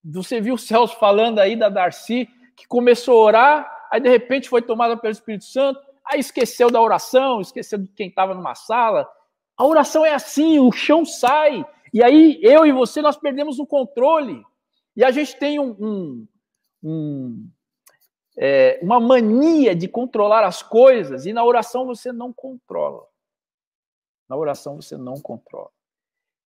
você 0.03 0.39
viu 0.41 0.55
o 0.55 0.59
Celso 0.59 0.97
falando 0.97 1.39
aí 1.39 1.55
da 1.55 1.69
Darcy, 1.69 2.27
que 2.55 2.67
começou 2.67 3.21
a 3.21 3.25
orar, 3.25 3.87
aí 3.91 3.99
de 3.99 4.09
repente 4.09 4.49
foi 4.49 4.61
tomada 4.61 4.97
pelo 4.97 5.11
Espírito 5.11 5.45
Santo, 5.45 5.79
aí 6.05 6.19
esqueceu 6.19 6.69
da 6.69 6.81
oração, 6.81 7.41
esqueceu 7.41 7.79
de 7.79 7.87
quem 7.89 8.09
estava 8.09 8.33
numa 8.33 8.55
sala. 8.55 9.07
A 9.57 9.65
oração 9.65 10.05
é 10.05 10.13
assim, 10.13 10.59
o 10.59 10.71
chão 10.71 11.05
sai. 11.05 11.65
E 11.93 12.03
aí 12.03 12.39
eu 12.41 12.65
e 12.65 12.71
você, 12.71 13.01
nós 13.01 13.17
perdemos 13.17 13.59
o 13.59 13.65
controle. 13.65 14.43
E 14.95 15.03
a 15.03 15.11
gente 15.11 15.37
tem 15.37 15.59
um, 15.59 15.75
um, 15.79 16.27
um 16.83 17.49
é, 18.37 18.79
uma 18.81 18.99
mania 18.99 19.75
de 19.75 19.87
controlar 19.87 20.45
as 20.45 20.63
coisas 20.63 21.25
e 21.25 21.33
na 21.33 21.43
oração 21.43 21.85
você 21.85 22.11
não 22.11 22.31
controla. 22.33 23.05
Na 24.27 24.35
oração 24.35 24.77
você 24.81 24.97
não 24.97 25.19
controla. 25.19 25.71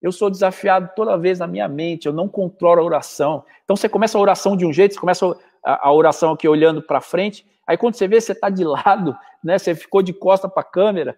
Eu 0.06 0.12
sou 0.12 0.30
desafiado 0.30 0.92
toda 0.96 1.18
vez 1.18 1.40
na 1.40 1.48
minha 1.48 1.68
mente, 1.68 2.06
eu 2.06 2.14
não 2.14 2.30
controlo 2.30 2.80
a 2.80 2.84
oração. 2.84 3.44
Então 3.64 3.76
você 3.76 3.90
começa 3.90 4.16
a 4.16 4.22
oração 4.22 4.56
de 4.56 4.64
um 4.64 4.72
jeito, 4.72 4.94
você 4.94 5.00
começa 5.00 5.36
a, 5.64 5.92
oração 5.92 6.34
aqui 6.34 6.48
olhando 6.48 6.80
para 6.80 7.02
frente, 7.02 7.44
aí 7.66 7.76
quando 7.76 7.96
você 7.96 8.08
vê 8.08 8.22
você 8.22 8.34
está 8.34 8.48
de 8.52 8.64
lado, 8.64 9.18
né, 9.44 9.58
você 9.58 9.74
ficou 9.74 10.04
de 10.04 10.14
costa 10.14 10.48
para 10.48 10.62
a 10.62 10.64
câmera, 10.64 11.18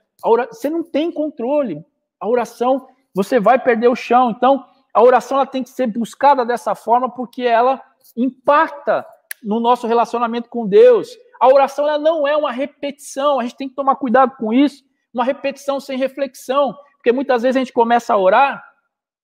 você 0.49 0.69
não 0.69 0.83
tem 0.83 1.11
controle. 1.11 1.83
A 2.17 2.29
oração, 2.29 2.87
você 3.13 3.41
vai 3.41 3.59
perder 3.59 3.89
o 3.89 3.95
chão. 3.95 4.29
Então, 4.31 4.63
a 4.93 5.03
oração 5.03 5.35
ela 5.35 5.45
tem 5.45 5.63
que 5.63 5.69
ser 5.69 5.87
buscada 5.87 6.45
dessa 6.45 6.73
forma 6.73 7.09
porque 7.09 7.41
ela 7.41 7.81
impacta 8.15 9.05
no 9.43 9.59
nosso 9.59 9.85
relacionamento 9.85 10.47
com 10.47 10.65
Deus. 10.65 11.09
A 11.41 11.49
oração 11.49 11.85
ela 11.85 11.99
não 11.99 12.25
é 12.25 12.37
uma 12.37 12.53
repetição, 12.53 13.37
a 13.37 13.43
gente 13.43 13.57
tem 13.57 13.67
que 13.67 13.75
tomar 13.75 13.97
cuidado 13.97 14.37
com 14.37 14.53
isso. 14.53 14.81
uma 15.13 15.25
repetição 15.25 15.77
sem 15.77 15.97
reflexão, 15.97 16.73
porque 16.93 17.11
muitas 17.11 17.41
vezes 17.41 17.57
a 17.57 17.59
gente 17.59 17.73
começa 17.73 18.13
a 18.13 18.17
orar 18.17 18.66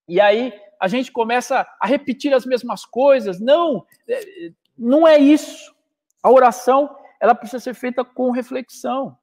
e 0.08 0.20
aí 0.20 0.52
a 0.80 0.88
gente 0.88 1.10
começa 1.10 1.66
a 1.80 1.86
repetir 1.86 2.34
as 2.34 2.44
mesmas 2.44 2.84
coisas. 2.84 3.40
Não, 3.40 3.86
é, 4.08 4.50
não 4.76 5.06
é 5.06 5.18
isso. 5.18 5.74
A 6.22 6.30
oração, 6.30 6.94
ela 7.20 7.34
precisa 7.34 7.62
ser 7.62 7.74
feita 7.74 8.04
com 8.04 8.30
reflexão. 8.30 9.16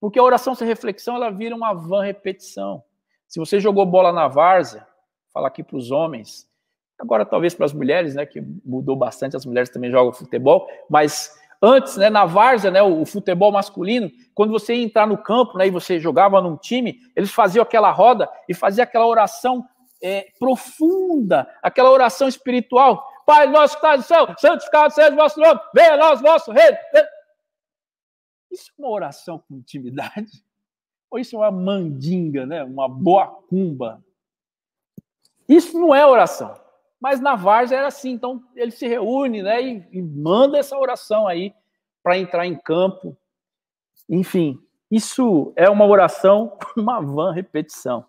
Porque 0.00 0.18
a 0.18 0.22
oração 0.22 0.54
sem 0.54 0.66
reflexão, 0.66 1.16
ela 1.16 1.30
vira 1.30 1.54
uma 1.54 1.72
vã 1.72 2.02
repetição. 2.02 2.82
Se 3.26 3.38
você 3.38 3.58
jogou 3.58 3.84
bola 3.86 4.12
na 4.12 4.28
várzea, 4.28 4.86
falar 5.32 5.48
aqui 5.48 5.62
para 5.62 5.76
os 5.76 5.90
homens, 5.90 6.48
agora 6.98 7.24
talvez 7.24 7.54
para 7.54 7.66
as 7.66 7.72
mulheres, 7.72 8.14
né, 8.14 8.24
que 8.24 8.40
mudou 8.64 8.96
bastante, 8.96 9.36
as 9.36 9.44
mulheres 9.44 9.70
também 9.70 9.90
jogam 9.90 10.12
futebol, 10.12 10.66
mas 10.88 11.30
antes, 11.60 11.96
né, 11.96 12.08
na 12.08 12.24
várzea, 12.24 12.70
né, 12.70 12.82
o, 12.82 13.04
futebol 13.04 13.50
masculino, 13.50 14.10
quando 14.34 14.50
você 14.50 14.74
ia 14.74 14.84
entrar 14.84 15.06
no 15.06 15.18
campo, 15.18 15.58
né, 15.58 15.66
e 15.66 15.70
você 15.70 15.98
jogava 15.98 16.40
num 16.40 16.56
time, 16.56 17.00
eles 17.14 17.30
faziam 17.30 17.62
aquela 17.62 17.90
roda 17.90 18.28
e 18.48 18.54
faziam 18.54 18.84
aquela 18.84 19.06
oração 19.06 19.66
é, 20.02 20.32
profunda, 20.38 21.48
aquela 21.62 21.90
oração 21.90 22.28
espiritual. 22.28 23.06
Pai 23.26 23.46
nosso 23.48 23.74
que 23.78 23.84
está 23.84 23.96
no 23.96 24.02
céu, 24.02 24.34
santificado 24.38 24.94
seja 24.94 25.12
o 25.12 25.16
vosso 25.16 25.40
nome, 25.40 25.60
venha 25.74 25.96
nós 25.96 26.20
o 26.20 26.22
vosso 26.22 26.52
reino. 26.52 26.76
Isso 28.50 28.70
é 28.70 28.82
uma 28.82 28.90
oração 28.90 29.38
com 29.38 29.56
intimidade? 29.56 30.44
Ou 31.10 31.18
isso 31.18 31.36
é 31.36 31.38
uma 31.38 31.50
mandinga, 31.50 32.46
né? 32.46 32.62
uma 32.62 32.88
boa 32.88 33.26
cumba? 33.48 34.02
Isso 35.48 35.78
não 35.78 35.94
é 35.94 36.04
oração. 36.06 36.54
Mas 37.00 37.20
na 37.20 37.36
várzea 37.36 37.78
era 37.78 37.88
assim. 37.88 38.10
Então 38.10 38.42
ele 38.54 38.70
se 38.70 38.86
reúne 38.86 39.42
né, 39.42 39.62
e, 39.62 39.88
e 39.92 40.02
manda 40.02 40.58
essa 40.58 40.78
oração 40.78 41.26
aí 41.26 41.54
para 42.02 42.18
entrar 42.18 42.46
em 42.46 42.56
campo. 42.56 43.16
Enfim, 44.08 44.60
isso 44.90 45.52
é 45.56 45.68
uma 45.68 45.84
oração, 45.84 46.56
uma 46.76 47.00
vã 47.00 47.32
repetição. 47.32 48.04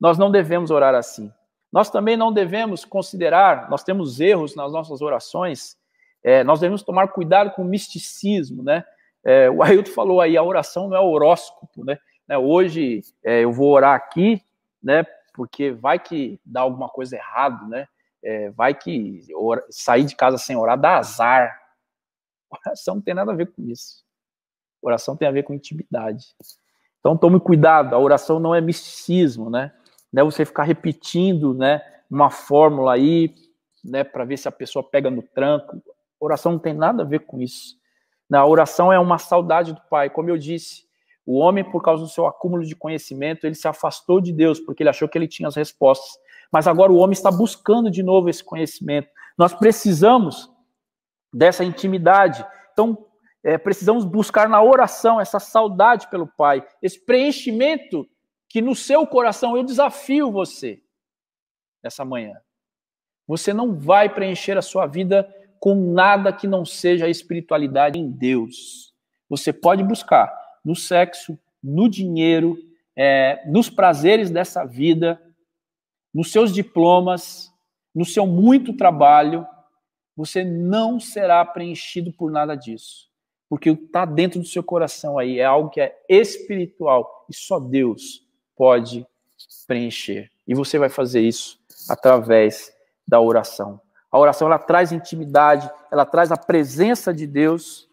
Nós 0.00 0.16
não 0.16 0.30
devemos 0.30 0.70
orar 0.70 0.94
assim. 0.94 1.32
Nós 1.72 1.90
também 1.90 2.16
não 2.16 2.32
devemos 2.32 2.84
considerar, 2.84 3.70
nós 3.70 3.84
temos 3.84 4.18
erros 4.18 4.56
nas 4.56 4.72
nossas 4.72 5.00
orações, 5.00 5.76
é, 6.22 6.42
nós 6.42 6.60
devemos 6.60 6.82
tomar 6.82 7.08
cuidado 7.08 7.52
com 7.52 7.62
o 7.62 7.64
misticismo, 7.64 8.62
né? 8.62 8.84
É, 9.22 9.50
o 9.50 9.62
Ailton 9.62 9.92
falou 9.92 10.20
aí, 10.20 10.36
a 10.36 10.42
oração 10.42 10.88
não 10.88 10.96
é 10.96 11.00
horóscopo, 11.00 11.84
né? 11.84 11.98
né 12.26 12.38
hoje 12.38 13.02
é, 13.22 13.44
eu 13.44 13.52
vou 13.52 13.70
orar 13.70 13.94
aqui, 13.94 14.42
né? 14.82 15.04
Porque 15.34 15.70
vai 15.70 15.98
que 15.98 16.40
dá 16.44 16.62
alguma 16.62 16.88
coisa 16.88 17.16
errado, 17.16 17.68
né? 17.68 17.86
É, 18.22 18.50
vai 18.50 18.74
que 18.74 19.20
sair 19.70 20.04
de 20.04 20.14
casa 20.14 20.36
sem 20.36 20.56
orar 20.56 20.78
dá 20.78 20.98
azar. 20.98 21.58
Oração 22.50 22.96
não 22.96 23.02
tem 23.02 23.14
nada 23.14 23.32
a 23.32 23.34
ver 23.34 23.46
com 23.46 23.62
isso. 23.62 24.04
Oração 24.82 25.16
tem 25.16 25.28
a 25.28 25.30
ver 25.30 25.44
com 25.44 25.54
intimidade. 25.54 26.34
Então 26.98 27.16
tome 27.16 27.40
cuidado, 27.40 27.94
a 27.94 27.98
oração 27.98 28.38
não 28.40 28.54
é 28.54 28.60
misticismo, 28.60 29.48
né? 29.48 29.72
Né, 30.12 30.22
você 30.22 30.44
ficar 30.44 30.64
repetindo, 30.64 31.54
né, 31.54 31.82
uma 32.10 32.30
fórmula 32.30 32.94
aí, 32.94 33.34
né, 33.84 34.04
para 34.04 34.24
ver 34.24 34.36
se 34.36 34.48
a 34.48 34.52
pessoa 34.52 34.82
pega 34.82 35.10
no 35.10 35.22
tranco. 35.22 35.82
Oração 36.18 36.52
não 36.52 36.58
tem 36.58 36.74
nada 36.74 37.02
a 37.02 37.06
ver 37.06 37.20
com 37.20 37.40
isso. 37.40 37.76
A 38.32 38.46
oração 38.46 38.92
é 38.92 38.98
uma 38.98 39.18
saudade 39.18 39.72
do 39.72 39.80
Pai, 39.88 40.10
como 40.10 40.30
eu 40.30 40.38
disse. 40.38 40.84
O 41.26 41.38
homem, 41.38 41.64
por 41.64 41.82
causa 41.82 42.02
do 42.02 42.08
seu 42.08 42.26
acúmulo 42.26 42.64
de 42.64 42.76
conhecimento, 42.76 43.44
ele 43.44 43.54
se 43.54 43.68
afastou 43.68 44.20
de 44.20 44.32
Deus, 44.32 44.60
porque 44.60 44.82
ele 44.82 44.90
achou 44.90 45.08
que 45.08 45.16
ele 45.16 45.28
tinha 45.28 45.48
as 45.48 45.56
respostas. 45.56 46.10
Mas 46.52 46.66
agora 46.66 46.92
o 46.92 46.96
homem 46.96 47.12
está 47.12 47.30
buscando 47.30 47.90
de 47.90 48.02
novo 48.02 48.28
esse 48.28 48.42
conhecimento. 48.42 49.08
Nós 49.36 49.52
precisamos 49.52 50.50
dessa 51.32 51.64
intimidade. 51.64 52.44
Então, 52.72 53.06
é, 53.42 53.56
precisamos 53.56 54.04
buscar 54.04 54.48
na 54.48 54.62
oração 54.62 55.20
essa 55.20 55.38
saudade 55.38 56.08
pelo 56.08 56.26
Pai, 56.26 56.66
esse 56.82 57.04
preenchimento 57.04 58.06
que 58.50 58.60
no 58.60 58.74
seu 58.74 59.06
coração 59.06 59.56
eu 59.56 59.62
desafio 59.62 60.30
você 60.30 60.82
nessa 61.82 62.04
manhã. 62.04 62.36
Você 63.26 63.54
não 63.54 63.72
vai 63.72 64.12
preencher 64.12 64.58
a 64.58 64.62
sua 64.62 64.88
vida 64.88 65.32
com 65.60 65.92
nada 65.92 66.32
que 66.32 66.48
não 66.48 66.66
seja 66.66 67.06
a 67.06 67.08
espiritualidade 67.08 67.96
em 67.96 68.10
Deus. 68.10 68.92
Você 69.28 69.52
pode 69.52 69.84
buscar 69.84 70.36
no 70.64 70.74
sexo, 70.74 71.38
no 71.62 71.88
dinheiro, 71.88 72.58
é, 72.96 73.40
nos 73.46 73.70
prazeres 73.70 74.30
dessa 74.30 74.64
vida, 74.64 75.22
nos 76.12 76.32
seus 76.32 76.52
diplomas, 76.52 77.54
no 77.94 78.04
seu 78.04 78.26
muito 78.26 78.76
trabalho. 78.76 79.46
Você 80.16 80.42
não 80.42 80.98
será 80.98 81.44
preenchido 81.44 82.12
por 82.12 82.32
nada 82.32 82.56
disso. 82.56 83.08
Porque 83.48 83.70
o 83.70 83.76
que 83.76 83.84
está 83.84 84.04
dentro 84.04 84.40
do 84.40 84.46
seu 84.46 84.62
coração 84.64 85.20
aí 85.20 85.38
é 85.38 85.44
algo 85.44 85.70
que 85.70 85.80
é 85.80 85.96
espiritual 86.08 87.26
e 87.30 87.34
só 87.34 87.60
Deus 87.60 88.28
pode 88.60 89.06
preencher. 89.66 90.30
E 90.46 90.54
você 90.54 90.78
vai 90.78 90.90
fazer 90.90 91.22
isso 91.22 91.58
através 91.88 92.70
da 93.08 93.18
oração. 93.18 93.80
A 94.12 94.18
oração 94.18 94.48
ela 94.48 94.58
traz 94.58 94.92
intimidade, 94.92 95.70
ela 95.90 96.04
traz 96.04 96.30
a 96.30 96.36
presença 96.36 97.14
de 97.14 97.26
Deus 97.26 97.88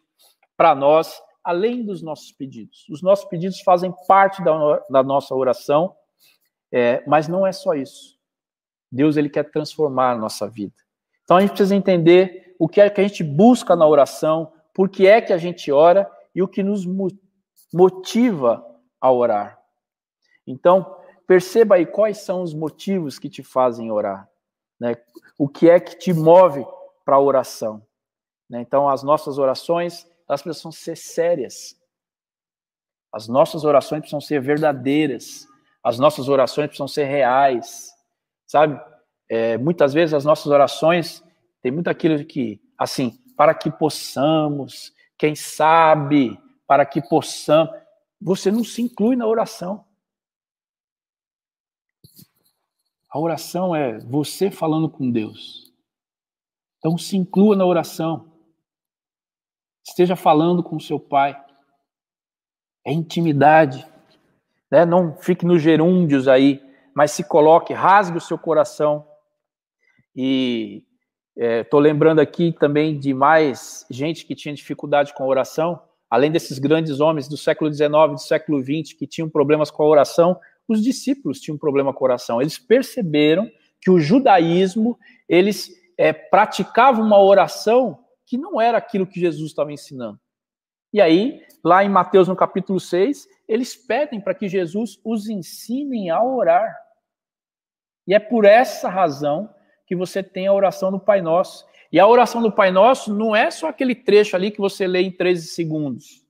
para 0.58 0.76
nós, 0.76 1.22
além 1.42 1.86
dos 1.86 2.02
nossos 2.02 2.34
pedidos. 2.34 2.86
Os 2.90 3.02
nossos 3.02 3.24
pedidos 3.30 3.62
fazem 3.62 3.94
parte 4.10 4.44
da, 4.44 4.80
da 4.90 5.02
nossa 5.02 5.34
oração, 5.34 5.96
é, 6.70 7.02
mas 7.08 7.30
não 7.30 7.48
é 7.48 7.54
só 7.54 7.74
isso. 7.74 8.20
Deus 8.92 9.16
ele 9.16 9.30
quer 9.30 9.50
transformar 9.50 10.12
a 10.12 10.18
nossa 10.18 10.50
vida. 10.50 10.76
Então 11.24 11.38
a 11.38 11.40
gente 11.40 11.52
precisa 11.52 11.78
entender 11.78 12.58
o 12.60 12.68
que 12.68 12.82
é 12.82 12.90
que 12.90 13.00
a 13.00 13.08
gente 13.08 13.24
busca 13.24 13.74
na 13.74 13.88
oração, 13.88 14.52
por 14.74 14.90
que 14.90 15.08
é 15.08 15.22
que 15.22 15.32
a 15.32 15.38
gente 15.38 15.72
ora 15.72 16.12
e 16.36 16.44
o 16.44 16.48
que 16.48 16.62
nos 16.62 16.86
motiva 17.72 18.66
a 19.00 19.10
orar. 19.10 19.57
Então, 20.48 20.98
perceba 21.28 21.76
aí 21.76 21.86
quais 21.86 22.20
são 22.20 22.42
os 22.42 22.54
motivos 22.54 23.20
que 23.20 23.30
te 23.30 23.44
fazem 23.44 23.92
orar. 23.92 24.28
Né? 24.80 24.96
O 25.38 25.50
que 25.50 25.70
é 25.70 25.80
que 25.80 25.98
te 25.98 26.14
move 26.14 26.66
para 27.04 27.18
a 27.18 27.22
oração. 27.22 27.86
Né? 28.50 28.62
Então, 28.62 28.88
as 28.88 29.04
nossas 29.04 29.38
orações, 29.38 30.08
elas 30.28 30.42
precisam 30.42 30.72
ser 30.72 30.96
sérias. 30.96 31.76
As 33.12 33.28
nossas 33.28 33.64
orações 33.64 34.00
precisam 34.00 34.22
ser 34.22 34.42
verdadeiras. 34.42 35.48
As 35.84 36.00
nossas 36.00 36.30
orações 36.30 36.68
precisam 36.68 36.88
ser 36.88 37.06
reais. 37.06 37.90
Sabe? 38.46 38.80
É, 39.30 39.58
muitas 39.58 39.94
vezes 39.94 40.14
as 40.14 40.24
nossas 40.24 40.48
orações 40.48 41.24
tem 41.62 41.72
muito 41.72 41.90
aquilo 41.90 42.24
que, 42.24 42.62
assim, 42.78 43.20
para 43.36 43.54
que 43.54 43.70
possamos, 43.70 44.94
quem 45.18 45.36
sabe, 45.36 46.40
para 46.66 46.86
que 46.86 47.02
possamos. 47.02 47.76
Você 48.22 48.52
não 48.52 48.64
se 48.64 48.82
inclui 48.82 49.16
na 49.16 49.28
oração. 49.28 49.87
A 53.18 53.20
oração 53.20 53.76
é 53.76 53.98
você 53.98 54.52
falando 54.52 54.88
com 54.88 55.10
Deus. 55.10 55.74
Então 56.78 56.96
se 57.00 57.18
inclua 57.18 57.56
na 57.56 57.66
oração. 57.66 58.32
Esteja 59.84 60.16
falando 60.16 60.62
com 60.62 60.80
seu 60.80 61.00
pai. 61.00 61.36
É 62.86 62.94
intimidade. 62.94 63.84
Né? 64.72 64.86
Não 64.86 65.18
fique 65.18 65.48
nos 65.48 65.64
gerúndios 65.64 66.28
aí, 66.28 66.64
mas 66.96 67.10
se 67.10 67.24
coloque, 67.24 67.74
rasgue 67.74 68.20
o 68.20 68.22
seu 68.22 68.38
coração. 68.38 69.04
E 70.16 70.84
estou 71.36 71.80
é, 71.80 71.84
lembrando 71.84 72.20
aqui 72.20 72.52
também 72.52 73.00
de 73.00 73.16
mais 73.16 73.84
gente 73.90 74.28
que 74.28 74.36
tinha 74.36 74.54
dificuldade 74.54 75.16
com 75.16 75.24
a 75.24 75.28
oração, 75.28 75.82
além 76.08 76.32
desses 76.32 76.60
grandes 76.60 77.00
homens 77.00 77.28
do 77.28 77.36
século 77.36 77.74
XIX, 77.74 78.12
do 78.12 78.20
século 78.20 78.62
XX, 78.62 78.94
que 78.94 79.08
tinham 79.08 79.28
problemas 79.28 79.72
com 79.72 79.82
a 79.82 79.88
oração, 79.88 80.40
os 80.68 80.84
discípulos 80.84 81.40
tinham 81.40 81.56
um 81.56 81.60
problema 81.60 81.94
com 81.94 82.04
oração. 82.04 82.42
Eles 82.42 82.58
perceberam 82.58 83.50
que 83.82 83.90
o 83.90 84.00
judaísmo, 84.00 84.98
eles 85.28 85.72
é, 85.98 86.12
praticavam 86.12 87.06
uma 87.06 87.22
oração 87.22 88.04
que 88.26 88.38
não 88.38 88.60
era 88.60 88.78
aquilo 88.78 89.08
que 89.08 89.20
Jesus 89.20 89.50
estava 89.50 89.72
ensinando. 89.72 90.20
E 90.92 91.02
aí, 91.02 91.42
lá 91.64 91.84
em 91.84 91.90
Mateus, 91.90 92.28
no 92.28 92.36
capítulo 92.36 92.80
6, 92.80 93.28
eles 93.48 93.76
pedem 93.76 94.20
para 94.20 94.34
que 94.34 94.48
Jesus 94.48 95.00
os 95.04 95.30
ensine 95.30 96.10
a 96.10 96.22
orar. 96.24 96.76
E 98.06 98.14
é 98.14 98.20
por 98.20 98.46
essa 98.46 98.90
razão 98.90 99.54
que 99.86 99.96
você 99.96 100.22
tem 100.22 100.48
a 100.48 100.54
oração 100.54 100.92
do 100.92 101.00
Pai 101.00 101.22
Nosso. 101.22 101.66
E 101.92 102.00
a 102.00 102.08
oração 102.08 102.42
do 102.42 102.52
Pai 102.52 102.72
Nosso 102.72 103.14
não 103.14 103.36
é 103.36 103.50
só 103.50 103.68
aquele 103.68 103.96
trecho 103.96 104.36
ali 104.36 104.52
que 104.52 104.60
você 104.60 104.86
lê 104.88 105.02
em 105.02 105.12
13 105.12 105.48
segundos. 105.48 106.26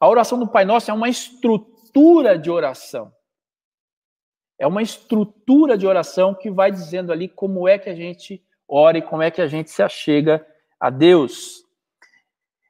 A 0.00 0.08
oração 0.08 0.38
do 0.38 0.48
Pai 0.48 0.64
Nosso 0.64 0.90
é 0.90 0.94
uma 0.94 1.08
estrutura 1.08 2.36
de 2.36 2.50
oração. 2.50 3.12
É 4.58 4.66
uma 4.66 4.82
estrutura 4.82 5.76
de 5.76 5.86
oração 5.86 6.34
que 6.34 6.50
vai 6.50 6.70
dizendo 6.70 7.12
ali 7.12 7.28
como 7.28 7.66
é 7.66 7.78
que 7.78 7.90
a 7.90 7.94
gente 7.94 8.42
ora 8.68 8.98
e 8.98 9.02
como 9.02 9.22
é 9.22 9.30
que 9.30 9.42
a 9.42 9.46
gente 9.46 9.70
se 9.70 9.82
achega 9.82 10.46
a 10.78 10.88
Deus. 10.88 11.62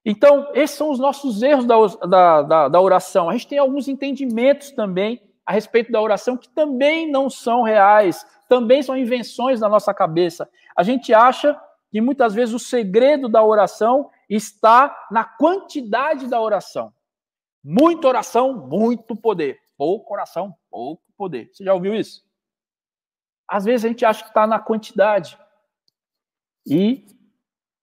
Então, 0.04 0.50
esses 0.54 0.76
são 0.76 0.90
os 0.90 0.98
nossos 0.98 1.42
erros 1.42 1.64
da, 1.64 1.76
da, 2.06 2.42
da, 2.42 2.68
da 2.68 2.80
oração. 2.80 3.28
A 3.28 3.32
gente 3.32 3.46
tem 3.46 3.58
alguns 3.58 3.86
entendimentos 3.86 4.72
também 4.72 5.22
a 5.46 5.52
respeito 5.52 5.92
da 5.92 6.00
oração 6.00 6.36
que 6.36 6.48
também 6.48 7.10
não 7.10 7.30
são 7.30 7.62
reais, 7.62 8.24
também 8.48 8.82
são 8.82 8.96
invenções 8.96 9.60
da 9.60 9.68
nossa 9.68 9.94
cabeça. 9.94 10.48
A 10.76 10.82
gente 10.82 11.14
acha 11.14 11.58
que 11.90 12.00
muitas 12.00 12.34
vezes 12.34 12.54
o 12.54 12.58
segredo 12.58 13.28
da 13.28 13.44
oração 13.44 14.10
está 14.28 15.06
na 15.10 15.24
quantidade 15.24 16.26
da 16.26 16.40
oração. 16.40 16.92
Muita 17.62 18.08
oração, 18.08 18.66
muito 18.66 19.14
poder. 19.14 19.58
Pouca 19.76 20.12
oração, 20.12 20.54
pouco 20.70 21.02
poder. 21.22 21.48
Você 21.52 21.62
já 21.62 21.72
ouviu 21.72 21.94
isso? 21.94 22.24
Às 23.46 23.64
vezes 23.64 23.84
a 23.84 23.88
gente 23.88 24.04
acha 24.04 24.24
que 24.24 24.30
está 24.30 24.44
na 24.44 24.58
quantidade. 24.58 25.38
E 26.66 27.06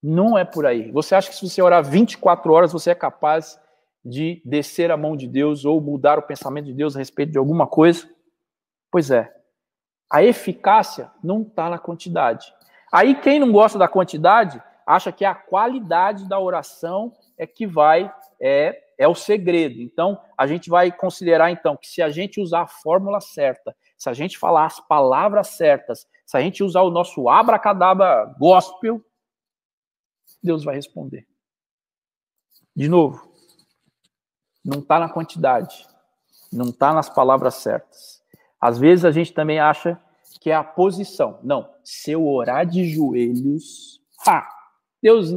não 0.02 0.36
é 0.36 0.44
por 0.44 0.66
aí. 0.66 0.92
Você 0.92 1.14
acha 1.14 1.30
que 1.30 1.36
se 1.36 1.48
você 1.48 1.62
orar 1.62 1.82
24 1.82 2.52
horas, 2.52 2.70
você 2.70 2.90
é 2.90 2.94
capaz 2.94 3.58
de 4.04 4.42
descer 4.44 4.90
a 4.90 4.96
mão 4.96 5.16
de 5.16 5.26
Deus 5.26 5.64
ou 5.64 5.80
mudar 5.80 6.18
o 6.18 6.22
pensamento 6.22 6.66
de 6.66 6.74
Deus 6.74 6.94
a 6.94 6.98
respeito 6.98 7.32
de 7.32 7.38
alguma 7.38 7.66
coisa? 7.66 8.06
Pois 8.90 9.10
é. 9.10 9.34
A 10.12 10.22
eficácia 10.22 11.10
não 11.24 11.40
está 11.40 11.70
na 11.70 11.78
quantidade. 11.78 12.52
Aí 12.92 13.14
quem 13.14 13.40
não 13.40 13.50
gosta 13.50 13.78
da 13.78 13.88
quantidade 13.88 14.62
acha 14.86 15.10
que 15.10 15.24
a 15.24 15.34
qualidade 15.34 16.28
da 16.28 16.38
oração 16.38 17.16
é 17.38 17.46
que 17.46 17.66
vai 17.66 18.12
é, 18.38 18.78
é 19.00 19.08
o 19.08 19.14
segredo. 19.14 19.80
Então 19.80 20.20
a 20.36 20.46
gente 20.46 20.68
vai 20.68 20.92
considerar 20.92 21.50
então 21.50 21.74
que 21.74 21.88
se 21.88 22.02
a 22.02 22.10
gente 22.10 22.38
usar 22.38 22.62
a 22.62 22.66
fórmula 22.66 23.18
certa, 23.18 23.74
se 23.96 24.10
a 24.10 24.12
gente 24.12 24.36
falar 24.36 24.66
as 24.66 24.78
palavras 24.78 25.48
certas, 25.48 26.06
se 26.26 26.36
a 26.36 26.40
gente 26.42 26.62
usar 26.62 26.82
o 26.82 26.90
nosso 26.90 27.26
abracadabra 27.26 28.26
gospel, 28.38 29.02
Deus 30.42 30.62
vai 30.62 30.74
responder. 30.74 31.26
De 32.76 32.90
novo, 32.90 33.32
não 34.62 34.80
está 34.80 34.98
na 34.98 35.08
quantidade, 35.08 35.86
não 36.52 36.66
está 36.66 36.92
nas 36.92 37.08
palavras 37.08 37.54
certas. 37.54 38.22
Às 38.60 38.78
vezes 38.78 39.06
a 39.06 39.10
gente 39.10 39.32
também 39.32 39.58
acha 39.58 39.98
que 40.42 40.50
é 40.50 40.54
a 40.54 40.62
posição. 40.62 41.40
Não, 41.42 41.74
se 41.82 42.10
eu 42.10 42.28
orar 42.28 42.66
de 42.66 42.84
joelhos, 42.84 43.98
ha, 44.28 44.46
Deus, 45.02 45.30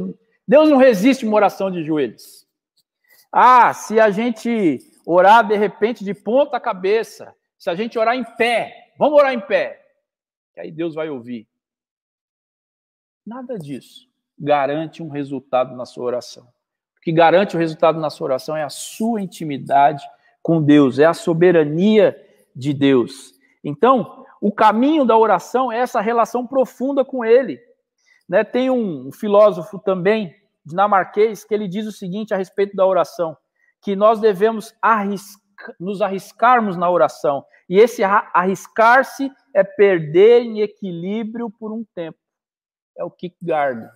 Deus 0.46 0.68
não 0.68 0.76
resiste 0.76 1.24
uma 1.24 1.36
oração 1.36 1.70
de 1.70 1.82
joelhos. 1.82 2.43
Ah, 3.36 3.74
se 3.74 3.98
a 3.98 4.10
gente 4.10 4.78
orar 5.04 5.44
de 5.44 5.56
repente 5.56 6.04
de 6.04 6.14
ponta 6.14 6.60
cabeça, 6.60 7.34
se 7.58 7.68
a 7.68 7.74
gente 7.74 7.98
orar 7.98 8.14
em 8.14 8.22
pé, 8.36 8.92
vamos 8.96 9.18
orar 9.18 9.34
em 9.34 9.40
pé, 9.40 9.84
que 10.52 10.60
aí 10.60 10.70
Deus 10.70 10.94
vai 10.94 11.10
ouvir. 11.10 11.48
Nada 13.26 13.58
disso 13.58 14.08
garante 14.38 15.02
um 15.02 15.08
resultado 15.08 15.74
na 15.74 15.84
sua 15.84 16.04
oração. 16.04 16.44
O 16.96 17.00
que 17.02 17.10
garante 17.10 17.56
o 17.56 17.58
resultado 17.58 17.98
na 17.98 18.08
sua 18.08 18.26
oração 18.26 18.56
é 18.56 18.62
a 18.62 18.68
sua 18.68 19.20
intimidade 19.20 20.04
com 20.40 20.62
Deus, 20.62 21.00
é 21.00 21.04
a 21.04 21.12
soberania 21.12 22.16
de 22.54 22.72
Deus. 22.72 23.34
Então, 23.64 24.24
o 24.40 24.52
caminho 24.52 25.04
da 25.04 25.18
oração 25.18 25.72
é 25.72 25.78
essa 25.78 26.00
relação 26.00 26.46
profunda 26.46 27.04
com 27.04 27.24
Ele. 27.24 27.60
Né? 28.28 28.44
Tem 28.44 28.70
um 28.70 29.10
filósofo 29.10 29.76
também, 29.80 30.36
dinamarquês, 30.64 31.44
que 31.44 31.54
ele 31.54 31.68
diz 31.68 31.86
o 31.86 31.92
seguinte 31.92 32.32
a 32.32 32.36
respeito 32.36 32.74
da 32.74 32.86
oração: 32.86 33.36
que 33.82 33.94
nós 33.94 34.20
devemos 34.20 34.74
arriscar 34.80 35.44
nos 35.78 36.00
arriscarmos 36.00 36.76
na 36.76 36.90
oração. 36.90 37.44
E 37.68 37.78
esse 37.78 38.02
arriscar-se 38.02 39.30
é 39.54 39.62
perder 39.62 40.42
em 40.42 40.60
equilíbrio 40.60 41.50
por 41.50 41.72
um 41.72 41.84
tempo. 41.94 42.18
É 42.96 43.04
o 43.04 43.10
Kierkegaard. 43.10 43.88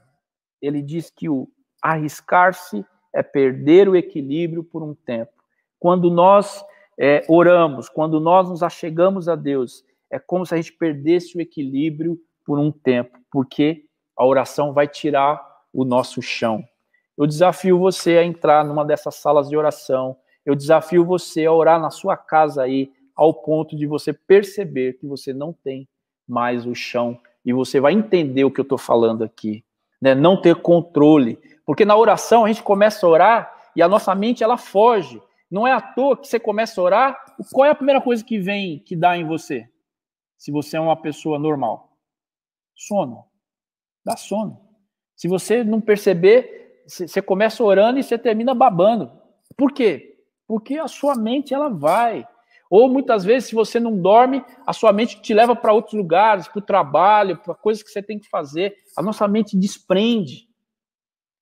Ele 0.60 0.82
diz 0.82 1.10
que 1.10 1.28
o 1.28 1.48
arriscar-se 1.82 2.84
é 3.14 3.22
perder 3.22 3.88
o 3.88 3.96
equilíbrio 3.96 4.64
por 4.64 4.82
um 4.82 4.94
tempo. 4.94 5.32
Quando 5.78 6.10
nós 6.10 6.64
é, 6.98 7.24
oramos, 7.28 7.88
quando 7.88 8.18
nós 8.18 8.48
nos 8.48 8.62
achegamos 8.62 9.28
a 9.28 9.36
Deus, 9.36 9.84
é 10.10 10.18
como 10.18 10.44
se 10.44 10.54
a 10.54 10.56
gente 10.56 10.72
perdesse 10.72 11.36
o 11.36 11.40
equilíbrio 11.40 12.18
por 12.44 12.58
um 12.58 12.72
tempo, 12.72 13.18
porque 13.30 13.84
a 14.16 14.24
oração 14.24 14.72
vai 14.72 14.88
tirar 14.88 15.47
o 15.72 15.84
nosso 15.84 16.20
chão. 16.22 16.64
Eu 17.16 17.26
desafio 17.26 17.78
você 17.78 18.18
a 18.18 18.24
entrar 18.24 18.64
numa 18.64 18.84
dessas 18.84 19.16
salas 19.16 19.48
de 19.48 19.56
oração, 19.56 20.16
eu 20.46 20.54
desafio 20.54 21.04
você 21.04 21.44
a 21.44 21.52
orar 21.52 21.80
na 21.80 21.90
sua 21.90 22.16
casa 22.16 22.62
aí, 22.62 22.92
ao 23.14 23.34
ponto 23.34 23.76
de 23.76 23.86
você 23.86 24.12
perceber 24.12 24.94
que 24.94 25.06
você 25.06 25.32
não 25.32 25.52
tem 25.52 25.88
mais 26.26 26.64
o 26.64 26.74
chão 26.74 27.18
e 27.44 27.52
você 27.52 27.80
vai 27.80 27.92
entender 27.92 28.44
o 28.44 28.50
que 28.50 28.60
eu 28.60 28.62
estou 28.62 28.78
falando 28.78 29.24
aqui, 29.24 29.64
né? 30.00 30.14
Não 30.14 30.40
ter 30.40 30.54
controle, 30.56 31.38
porque 31.66 31.84
na 31.84 31.96
oração 31.96 32.44
a 32.44 32.48
gente 32.48 32.62
começa 32.62 33.04
a 33.04 33.10
orar 33.10 33.70
e 33.74 33.82
a 33.82 33.88
nossa 33.88 34.14
mente 34.14 34.44
ela 34.44 34.56
foge. 34.56 35.20
Não 35.50 35.66
é 35.66 35.72
à 35.72 35.80
toa 35.80 36.16
que 36.16 36.28
você 36.28 36.38
começa 36.38 36.80
a 36.80 36.84
orar. 36.84 37.24
Qual 37.52 37.66
é 37.66 37.70
a 37.70 37.74
primeira 37.74 38.00
coisa 38.00 38.24
que 38.24 38.38
vem, 38.38 38.78
que 38.78 38.94
dá 38.94 39.16
em 39.16 39.26
você? 39.26 39.68
Se 40.36 40.52
você 40.52 40.76
é 40.76 40.80
uma 40.80 40.96
pessoa 40.96 41.38
normal, 41.38 41.96
sono, 42.74 43.24
dá 44.04 44.16
sono. 44.16 44.67
Se 45.18 45.26
você 45.26 45.64
não 45.64 45.80
perceber, 45.80 46.84
você 46.86 47.20
começa 47.20 47.64
orando 47.64 47.98
e 47.98 48.04
você 48.04 48.16
termina 48.16 48.54
babando. 48.54 49.10
Por 49.56 49.72
quê? 49.72 50.16
Porque 50.46 50.78
a 50.78 50.86
sua 50.86 51.16
mente 51.16 51.52
ela 51.52 51.68
vai. 51.68 52.24
Ou 52.70 52.88
muitas 52.88 53.24
vezes, 53.24 53.48
se 53.48 53.54
você 53.56 53.80
não 53.80 54.00
dorme, 54.00 54.44
a 54.64 54.72
sua 54.72 54.92
mente 54.92 55.20
te 55.20 55.34
leva 55.34 55.56
para 55.56 55.72
outros 55.72 55.94
lugares, 55.94 56.46
para 56.46 56.60
o 56.60 56.62
trabalho, 56.62 57.36
para 57.36 57.52
coisas 57.52 57.82
que 57.82 57.90
você 57.90 58.00
tem 58.00 58.16
que 58.16 58.28
fazer. 58.28 58.76
A 58.96 59.02
nossa 59.02 59.26
mente 59.26 59.56
desprende. 59.56 60.48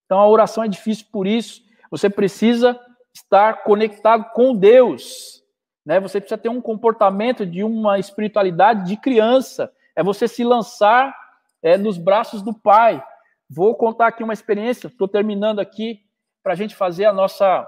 Então 0.07 0.19
a 0.21 0.27
oração 0.27 0.65
é 0.65 0.69
difícil 0.69 1.05
por 1.12 1.27
isso. 1.27 1.61
Você 1.91 2.09
precisa 2.09 2.81
estar 3.12 3.62
conectado 3.62 4.33
com 4.33 4.57
Deus. 4.57 5.45
Né? 5.85 6.01
Você 6.01 6.19
precisa 6.19 6.39
ter 6.39 6.49
um 6.49 6.62
comportamento 6.62 7.45
de 7.45 7.62
uma 7.62 7.99
espiritualidade 7.99 8.87
de 8.87 8.97
criança. 8.97 9.71
É 9.95 10.03
você 10.03 10.27
se 10.27 10.43
lançar 10.43 11.15
é, 11.62 11.77
nos 11.77 11.99
braços 11.99 12.41
do 12.41 12.55
Pai. 12.55 13.05
Vou 13.49 13.75
contar 13.77 14.09
aqui 14.09 14.23
uma 14.23 14.33
experiência, 14.33 14.89
estou 14.89 15.07
terminando 15.07 15.61
aqui 15.61 16.01
para 16.43 16.53
a 16.53 16.57
gente 16.57 16.75
fazer 16.75 17.05
a 17.05 17.13
nossa 17.13 17.67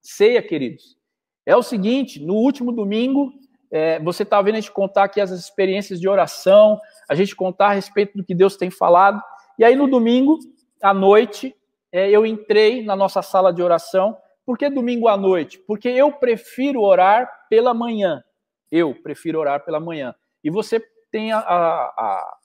ceia, 0.00 0.42
queridos. 0.42 0.96
É 1.44 1.56
o 1.56 1.62
seguinte: 1.62 2.24
no 2.24 2.34
último 2.34 2.72
domingo, 2.72 3.32
é, 3.70 3.98
você 4.00 4.22
está 4.22 4.40
vendo 4.42 4.56
a 4.56 4.60
gente 4.60 4.72
contar 4.72 5.04
aqui 5.04 5.20
as 5.20 5.30
experiências 5.30 6.00
de 6.00 6.08
oração, 6.08 6.78
a 7.08 7.14
gente 7.14 7.34
contar 7.36 7.68
a 7.68 7.72
respeito 7.72 8.16
do 8.16 8.24
que 8.24 8.34
Deus 8.34 8.56
tem 8.56 8.70
falado. 8.70 9.22
E 9.58 9.64
aí, 9.64 9.76
no 9.76 9.88
domingo, 9.88 10.38
à 10.82 10.94
noite, 10.94 11.54
é, 11.92 12.10
eu 12.10 12.24
entrei 12.24 12.84
na 12.84 12.96
nossa 12.96 13.22
sala 13.22 13.52
de 13.52 13.62
oração. 13.62 14.16
Por 14.44 14.56
que 14.56 14.68
domingo 14.70 15.06
à 15.06 15.16
noite? 15.16 15.58
Porque 15.66 15.88
eu 15.88 16.12
prefiro 16.12 16.80
orar 16.80 17.30
pela 17.48 17.74
manhã. 17.74 18.22
Eu 18.70 18.94
prefiro 18.94 19.38
orar 19.38 19.64
pela 19.64 19.78
manhã. 19.78 20.14
E 20.42 20.50
você 20.50 20.82
tem 21.10 21.32
a, 21.32 21.38
a, 21.38 21.84
a 21.96 22.36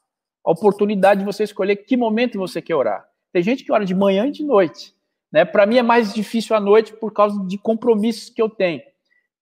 oportunidade 0.51 1.19
de 1.19 1.25
você 1.25 1.43
escolher 1.43 1.77
que 1.77 1.97
momento 1.97 2.38
você 2.38 2.62
quer 2.62 2.75
orar. 2.75 3.08
Tem 3.34 3.43
gente 3.43 3.63
que 3.63 3.71
ora 3.71 3.86
de 3.86 3.95
manhã 3.95 4.27
e 4.27 4.31
de 4.31 4.43
noite. 4.43 4.93
Né? 5.31 5.43
Para 5.43 5.65
mim 5.65 5.77
é 5.77 5.84
mais 5.84 6.13
difícil 6.13 6.55
à 6.55 6.60
noite 6.60 6.93
por 6.93 7.12
causa 7.12 7.43
de 7.45 7.58
compromissos 7.58 8.29
que 8.29 8.41
eu 8.41 8.49
tenho. 8.49 8.81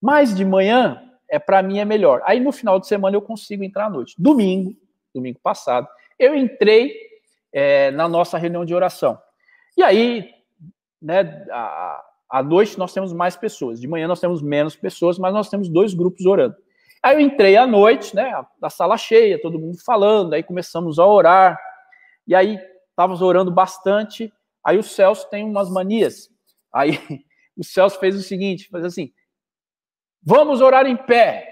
Mas 0.01 0.33
de 0.33 0.43
manhã, 0.43 1.01
é 1.29 1.37
para 1.37 1.61
mim 1.61 1.79
é 1.79 1.85
melhor. 1.85 2.21
Aí 2.25 2.39
no 2.39 2.51
final 2.51 2.79
de 2.79 2.87
semana 2.87 3.15
eu 3.15 3.21
consigo 3.21 3.63
entrar 3.63 3.85
à 3.85 3.89
noite. 3.89 4.15
Domingo, 4.17 4.75
domingo 5.13 5.39
passado, 5.41 5.87
eu 6.17 6.35
entrei 6.35 6.93
é, 7.51 7.91
na 7.91 8.07
nossa 8.07 8.37
reunião 8.37 8.65
de 8.65 8.73
oração. 8.73 9.19
E 9.77 9.83
aí, 9.83 10.29
né, 11.01 11.45
a, 11.51 12.03
à 12.29 12.43
noite 12.43 12.77
nós 12.79 12.93
temos 12.93 13.13
mais 13.13 13.35
pessoas, 13.35 13.79
de 13.79 13.87
manhã 13.87 14.07
nós 14.07 14.19
temos 14.19 14.41
menos 14.41 14.75
pessoas, 14.75 15.19
mas 15.19 15.33
nós 15.33 15.49
temos 15.49 15.69
dois 15.69 15.93
grupos 15.93 16.25
orando. 16.25 16.55
Aí 17.03 17.15
eu 17.17 17.19
entrei 17.19 17.57
à 17.57 17.67
noite, 17.67 18.15
né, 18.15 18.33
a, 18.61 18.69
sala 18.69 18.97
cheia, 18.97 19.41
todo 19.41 19.59
mundo 19.59 19.77
falando, 19.83 20.33
aí 20.33 20.41
começamos 20.41 20.97
a 20.99 21.05
orar, 21.05 21.59
e 22.25 22.33
aí 22.33 22.57
estávamos 22.89 23.21
orando 23.21 23.51
bastante, 23.51 24.31
Aí 24.63 24.77
o 24.77 24.83
Celso 24.83 25.29
tem 25.29 25.43
umas 25.43 25.69
manias. 25.69 26.29
Aí 26.73 26.91
o 27.57 27.63
Celso 27.63 27.99
fez 27.99 28.15
o 28.15 28.21
seguinte, 28.21 28.69
fez 28.69 28.85
assim, 28.85 29.11
vamos 30.21 30.61
orar 30.61 30.85
em 30.85 30.95
pé. 30.95 31.49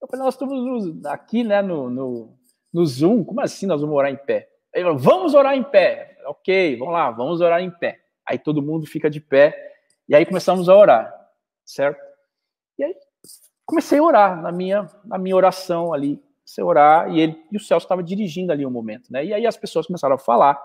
Eu 0.00 0.08
falei, 0.08 0.24
nós 0.24 0.34
estamos 0.34 1.06
aqui, 1.06 1.44
né, 1.44 1.60
no, 1.60 1.90
no, 1.90 2.38
no 2.72 2.86
Zoom, 2.86 3.22
como 3.22 3.40
assim 3.42 3.66
nós 3.66 3.82
vamos 3.82 3.94
orar 3.94 4.10
em 4.10 4.16
pé? 4.16 4.48
Ele 4.72 4.84
falou, 4.84 4.98
vamos 4.98 5.34
orar 5.34 5.54
em 5.54 5.62
pé. 5.62 6.16
Ok, 6.24 6.76
vamos 6.76 6.94
lá, 6.94 7.10
vamos 7.10 7.40
orar 7.40 7.60
em 7.60 7.70
pé. 7.70 8.00
Aí 8.24 8.38
todo 8.38 8.62
mundo 8.62 8.86
fica 8.86 9.10
de 9.10 9.20
pé, 9.20 9.54
e 10.08 10.14
aí 10.14 10.24
começamos 10.24 10.68
a 10.68 10.74
orar, 10.74 11.12
certo? 11.64 12.00
Comecei 13.70 14.00
a 14.00 14.02
orar 14.02 14.42
na 14.42 14.50
minha, 14.50 14.90
na 15.04 15.16
minha 15.16 15.36
oração 15.36 15.92
ali, 15.92 16.20
comecei 16.38 16.64
a 16.64 16.66
orar, 16.66 17.14
e 17.14 17.20
ele 17.20 17.40
e 17.52 17.56
o 17.56 17.60
Celso 17.60 17.84
estava 17.84 18.02
dirigindo 18.02 18.50
ali 18.50 18.66
um 18.66 18.70
momento, 18.70 19.12
né? 19.12 19.24
E 19.24 19.32
aí 19.32 19.46
as 19.46 19.56
pessoas 19.56 19.86
começaram 19.86 20.16
a 20.16 20.18
falar, 20.18 20.60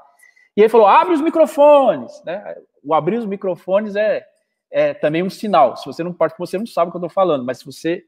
e 0.58 0.62
ele 0.62 0.70
falou: 0.70 0.88
abre 0.88 1.14
os 1.14 1.22
microfones. 1.22 2.20
Né? 2.26 2.56
O 2.84 2.95
abrir 2.95 3.18
os 3.18 3.26
microfones 3.28 3.95
é, 3.95 4.26
é 4.72 4.95
também 4.95 5.22
um 5.22 5.30
sinal. 5.30 5.78
Se 5.78 5.86
você 5.86 6.03
não 6.03 6.12
participa, 6.12 6.47
você 6.47 6.58
não 6.58 6.66
sabe 6.66 6.89
o 6.89 6.91
que 6.91 6.97
eu 6.97 6.99
estou 6.99 7.14
falando, 7.14 7.45
mas 7.45 7.60
se 7.60 7.66
você 7.66 8.03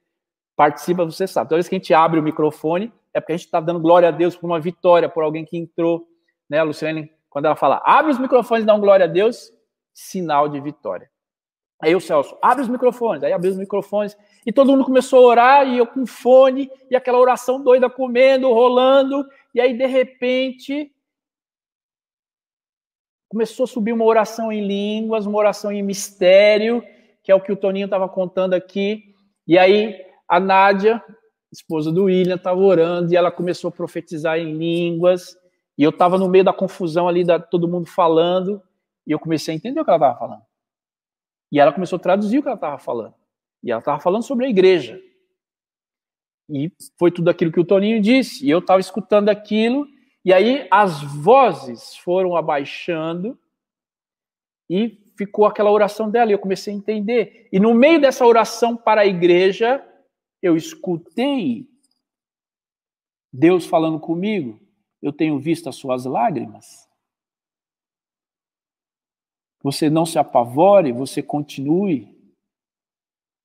participa, 0.56 1.06
você 1.06 1.28
sabe. 1.28 1.48
Toda 1.48 1.58
vez 1.58 1.70
que 1.70 1.76
a 1.76 1.78
gente 1.78 1.93
abre 1.93 2.20
o 2.20 2.24
microfone, 2.24 2.91
é 3.14 3.20
porque 3.20 3.34
a 3.34 3.38
gente 3.38 3.45
está 3.45 3.60
dando 3.60 3.80
glória 3.80 4.08
a 4.08 4.12
Deus 4.12 4.36
por 4.36 4.48
uma 4.48 4.60
vitória, 4.60 5.08
por 5.08 5.24
alguém 5.24 5.45
que 5.45 5.58
entrou. 5.58 6.08
Né? 6.50 6.58
A 6.58 6.64
Luciane, 6.64 7.12
quando 7.30 7.45
ela 7.45 7.56
fala, 7.56 7.84
abre 7.86 8.12
os 8.12 8.18
microfones 8.18 8.64
e 8.64 8.66
dá 8.66 8.74
um 8.74 8.82
glória 8.82 9.04
a 9.04 9.08
Deus, 9.08 9.54
sinal 9.93 10.50
de 10.50 10.60
vitória. 10.60 11.08
Aí 11.80 11.95
o 11.95 12.02
Celso, 12.02 12.36
abre 12.41 12.64
os 12.64 12.70
microfones. 12.70 13.24
Aí 13.24 13.32
abriu 13.32 13.52
os 13.52 13.58
microfones 13.58 14.18
e 14.48 14.54
todo 14.54 14.72
mundo 14.72 14.86
começou 14.86 15.20
a 15.20 15.28
orar 15.28 15.68
e 15.68 15.78
eu 15.78 15.86
com 15.86 16.08
fone 16.08 16.72
e 16.89 16.95
aquela 16.95 17.20
oração 17.20 17.62
doida 17.62 17.89
comendo, 17.89 18.54
rolando. 18.54 19.28
E 19.54 19.60
aí, 19.60 19.78
de 19.78 19.86
repente, 19.86 20.89
começou 23.28 23.66
a 23.66 23.68
subir 23.68 23.91
uma 23.91 24.06
oração 24.06 24.50
em 24.50 24.66
línguas, 24.66 25.26
uma 25.26 25.38
oração 25.38 25.70
em 25.70 25.84
mistério, 25.84 26.82
que 27.22 27.30
é 27.30 27.36
o 27.36 27.41
que 27.41 27.52
o 27.52 27.58
Toninho 27.58 27.88
estava 27.88 28.08
contando 28.08 28.54
aqui. 28.54 29.14
E 29.45 29.58
aí 29.58 30.02
a 30.30 30.39
Nádia, 30.39 31.04
esposa 31.52 31.91
do 31.91 32.06
William, 32.06 32.36
estava 32.36 32.62
orando 32.62 33.12
e 33.12 33.18
ela 33.18 33.30
começou 33.30 33.68
a 33.68 33.74
profetizar 33.74 34.39
em 34.39 34.54
línguas. 34.54 35.36
E 35.78 35.84
eu 35.84 35.89
estava 35.89 36.18
no 36.18 36.30
meio 36.30 36.45
da 36.45 36.54
confusão 36.54 37.10
ali, 37.10 37.26
da, 37.26 37.38
todo 37.38 37.68
mundo 37.68 37.86
falando, 37.86 38.64
e 39.06 39.12
eu 39.12 39.20
comecei 39.20 39.54
a 39.54 39.58
entender 39.58 39.82
o 39.82 39.84
que 39.84 39.89
ela 39.89 39.98
estava 39.98 40.18
falando. 40.18 40.43
E 41.52 41.60
ela 41.60 41.74
começou 41.74 41.98
a 41.98 42.02
traduzir 42.02 42.39
o 42.39 42.41
que 42.41 42.48
ela 42.48 42.56
estava 42.56 42.78
falando. 42.78 43.14
E 43.68 43.72
ela 43.72 43.80
estava 43.80 43.99
falando 43.99 44.24
sobre 44.24 44.45
a 44.45 44.49
igreja. 44.49 44.97
E 46.49 46.72
foi 46.97 47.11
tudo 47.11 47.30
aquilo 47.30 47.51
que 47.51 47.59
o 47.59 47.65
Toninho 47.65 48.01
disse. 48.01 48.45
E 48.45 48.49
eu 48.49 48.59
estava 48.59 48.80
escutando 48.80 49.28
aquilo, 49.28 49.86
e 50.24 50.32
aí 50.32 50.65
as 50.72 51.03
vozes 51.03 51.97
foram 51.97 52.38
abaixando, 52.38 53.38
e 54.70 55.11
ficou 55.18 55.45
aquela 55.45 55.70
oração 55.70 56.09
dela, 56.09 56.32
e 56.32 56.34
eu 56.34 56.39
comecei 56.39 56.74
a 56.74 56.78
entender. 56.78 57.49
E 57.51 57.59
no 57.59 57.74
meio 57.74 57.99
dessa 57.99 58.26
oração 58.26 58.78
para 58.78 59.01
a 59.01 59.05
igreja, 59.05 59.86
eu 60.41 60.55
escutei 60.55 61.70
Deus 63.34 63.65
falando 63.65 63.99
comigo. 63.99 64.61
Eu 65.01 65.11
tenho 65.11 65.38
visto 65.38 65.68
as 65.68 65.76
suas 65.76 66.05
lágrimas. 66.05 66.88
Você 69.61 69.89
não 69.89 70.05
se 70.05 70.18
apavore, 70.18 70.93
você 70.93 71.22
continue. 71.22 72.16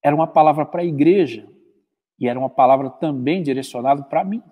Era 0.03 0.15
uma 0.15 0.27
palavra 0.27 0.67
para 0.67 0.83
a 0.83 0.85
igreja 0.85 1.49
e 2.19 2.29
era 2.29 2.39
uma 2.39 2.51
palavra 2.51 2.91
também 2.91 3.43
direcionada 3.43 4.03
para 4.03 4.25
mim. 4.25 4.43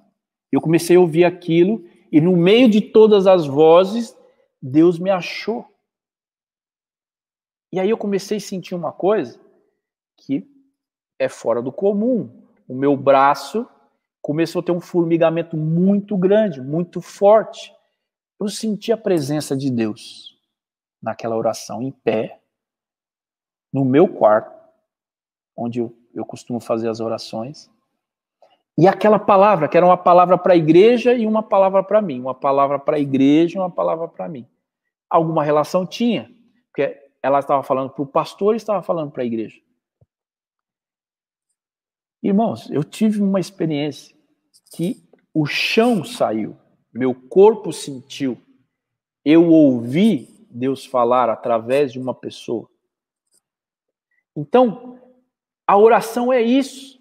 Eu 0.51 0.61
comecei 0.61 0.97
a 0.97 1.01
ouvir 1.01 1.25
aquilo 1.25 1.85
e 2.11 2.21
no 2.21 2.37
meio 2.37 2.69
de 2.69 2.81
todas 2.81 3.27
as 3.27 3.47
vozes, 3.47 4.17
Deus 4.61 4.99
me 4.99 5.11
achou. 5.11 5.65
E 7.73 7.79
aí 7.79 7.89
eu 7.89 7.97
comecei 7.97 8.39
a 8.39 8.41
sentir 8.41 8.75
uma 8.75 8.93
coisa 8.93 9.41
que 10.17 10.49
é 11.19 11.29
fora 11.29 11.63
do 11.63 11.71
comum. 11.71 12.45
O 12.67 12.75
meu 12.75 12.97
braço 12.97 13.69
começou 14.21 14.61
a 14.61 14.65
ter 14.65 14.73
um 14.73 14.81
formigamento 14.81 15.57
muito 15.57 16.17
grande, 16.17 16.61
muito 16.61 17.01
forte. 17.01 17.73
Eu 18.41 18.49
senti 18.49 18.91
a 18.91 18.97
presença 18.97 19.57
de 19.57 19.71
Deus 19.71 20.37
naquela 21.01 21.37
oração, 21.37 21.81
em 21.81 21.93
pé, 21.93 22.41
no 23.73 23.85
meu 23.85 24.09
quarto, 24.09 24.60
onde 25.61 25.79
eu, 25.79 25.95
eu 26.15 26.25
costumo 26.25 26.59
fazer 26.59 26.89
as 26.89 27.01
orações. 27.01 27.71
E 28.79 28.89
aquela 28.89 29.19
palavra, 29.19 29.69
que 29.69 29.77
era 29.77 29.85
uma 29.85 29.97
palavra 29.97 30.39
para 30.39 30.55
a 30.55 30.57
igreja 30.57 31.13
e 31.13 31.27
uma 31.27 31.43
palavra 31.43 31.85
para 31.85 32.01
mim, 32.01 32.19
uma 32.19 32.35
palavra 32.35 32.79
para 32.79 32.97
a 32.97 33.01
igreja 33.01 33.59
e 33.59 33.61
uma 33.61 33.71
palavra 33.71 34.09
para 34.09 34.27
mim. 34.27 34.49
Alguma 35.09 35.45
relação 35.45 35.85
tinha, 35.85 36.35
porque 36.67 36.99
ela 37.23 37.41
estava 37.41 37.63
falando 37.63 37.91
para 37.91 38.03
o 38.03 38.07
pastor 38.07 38.55
e 38.55 38.57
estava 38.57 38.83
falando 38.83 39.11
para 39.11 39.23
a 39.23 39.27
igreja. 39.27 39.61
Irmãos, 42.23 42.71
eu 42.71 42.83
tive 42.83 43.23
uma 43.23 43.39
experiência 43.41 44.17
que 44.75 45.03
o 45.35 45.45
chão 45.45 46.03
saiu, 46.03 46.57
meu 46.93 47.15
corpo 47.15 47.73
sentiu, 47.73 48.39
eu 49.25 49.51
ouvi 49.51 50.47
Deus 50.51 50.87
falar 50.87 51.29
através 51.29 51.93
de 51.93 52.01
uma 52.01 52.15
pessoa. 52.15 52.69
Então, 54.35 54.99
a 55.71 55.77
oração 55.77 56.33
é 56.33 56.43
isso. 56.43 57.01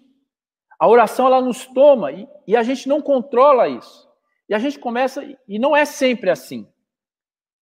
A 0.78 0.86
oração 0.86 1.26
ela 1.26 1.40
nos 1.40 1.66
toma 1.66 2.12
e, 2.12 2.28
e, 2.46 2.56
a 2.56 2.62
gente 2.62 2.88
não 2.88 3.02
controla 3.02 3.66
isso. 3.66 4.08
E 4.48 4.54
a 4.54 4.60
gente 4.60 4.78
começa, 4.78 5.24
e 5.48 5.58
não 5.58 5.76
é 5.76 5.84
sempre 5.84 6.30
assim. 6.30 6.68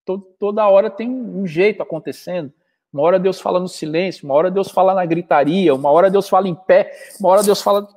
Todo, 0.05 0.23
toda 0.39 0.69
hora 0.69 0.91
tem 0.91 1.09
um 1.09 1.47
jeito 1.47 1.83
acontecendo. 1.83 2.53
Uma 2.93 3.05
hora 3.05 3.19
Deus 3.19 3.41
fala 3.41 3.59
no 3.59 3.69
silêncio, 3.69 4.27
uma 4.27 4.35
hora 4.35 4.51
Deus 4.51 4.71
fala 4.71 4.93
na 4.93 5.07
gritaria, 5.07 5.75
uma 5.75 5.91
hora 5.91 6.11
Deus 6.11 6.29
fala 6.29 6.47
em 6.47 6.55
pé, 6.55 6.93
uma 7.19 7.31
hora 7.31 7.43
Deus 7.43 7.63
fala 7.63 7.89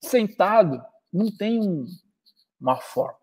sentado. 0.00 0.80
Não 1.12 1.36
tem 1.36 1.58
um, 1.58 1.84
uma 2.60 2.76
forma. 2.76 3.18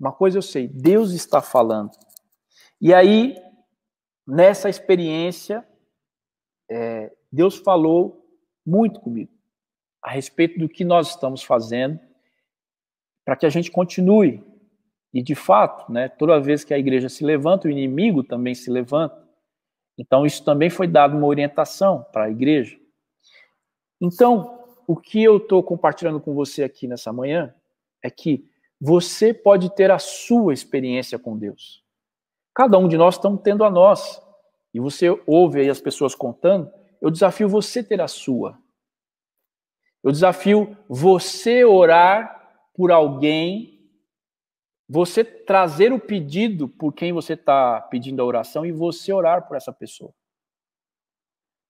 Uma 0.00 0.12
coisa 0.12 0.38
eu 0.38 0.42
sei, 0.42 0.66
Deus 0.66 1.12
está 1.12 1.42
falando. 1.42 1.90
E 2.80 2.94
aí, 2.94 3.36
nessa 4.26 4.70
experiência, 4.70 5.62
é, 6.70 7.12
Deus 7.30 7.56
falou 7.56 8.26
muito 8.64 9.00
comigo 9.00 9.32
a 10.02 10.10
respeito 10.10 10.58
do 10.58 10.68
que 10.68 10.84
nós 10.84 11.10
estamos 11.10 11.42
fazendo 11.42 11.98
para 13.24 13.36
que 13.36 13.46
a 13.46 13.50
gente 13.50 13.70
continue. 13.70 14.42
E 15.12 15.22
de 15.22 15.34
fato, 15.34 15.90
né, 15.92 16.08
toda 16.08 16.40
vez 16.40 16.64
que 16.64 16.72
a 16.72 16.78
igreja 16.78 17.08
se 17.08 17.24
levanta, 17.24 17.68
o 17.68 17.70
inimigo 17.70 18.22
também 18.22 18.54
se 18.54 18.70
levanta. 18.70 19.26
Então, 19.98 20.24
isso 20.24 20.44
também 20.44 20.70
foi 20.70 20.86
dado 20.86 21.16
uma 21.16 21.26
orientação 21.26 22.06
para 22.12 22.24
a 22.24 22.30
igreja. 22.30 22.78
Então, 24.00 24.64
o 24.86 24.96
que 24.96 25.22
eu 25.22 25.38
estou 25.38 25.62
compartilhando 25.62 26.20
com 26.20 26.34
você 26.34 26.62
aqui 26.62 26.86
nessa 26.86 27.12
manhã 27.12 27.54
é 28.02 28.08
que 28.08 28.48
você 28.80 29.34
pode 29.34 29.74
ter 29.74 29.90
a 29.90 29.98
sua 29.98 30.54
experiência 30.54 31.18
com 31.18 31.36
Deus. 31.36 31.82
Cada 32.54 32.78
um 32.78 32.88
de 32.88 32.96
nós 32.96 33.16
estamos 33.16 33.42
tendo 33.42 33.64
a 33.64 33.70
nossa. 33.70 34.22
E 34.72 34.78
você 34.78 35.08
ouve 35.26 35.60
aí 35.60 35.68
as 35.68 35.80
pessoas 35.80 36.14
contando, 36.14 36.70
eu 37.00 37.10
desafio 37.10 37.48
você 37.48 37.82
ter 37.82 38.00
a 38.00 38.08
sua. 38.08 38.58
Eu 40.02 40.12
desafio 40.12 40.76
você 40.88 41.64
orar 41.64 42.70
por 42.74 42.90
alguém 42.90 43.78
você 44.88 45.22
trazer 45.22 45.92
o 45.92 46.00
pedido 46.00 46.66
por 46.66 46.94
quem 46.94 47.12
você 47.12 47.34
está 47.34 47.80
pedindo 47.80 48.22
a 48.22 48.24
oração 48.24 48.64
e 48.64 48.72
você 48.72 49.12
orar 49.12 49.46
por 49.46 49.56
essa 49.56 49.72
pessoa. 49.72 50.14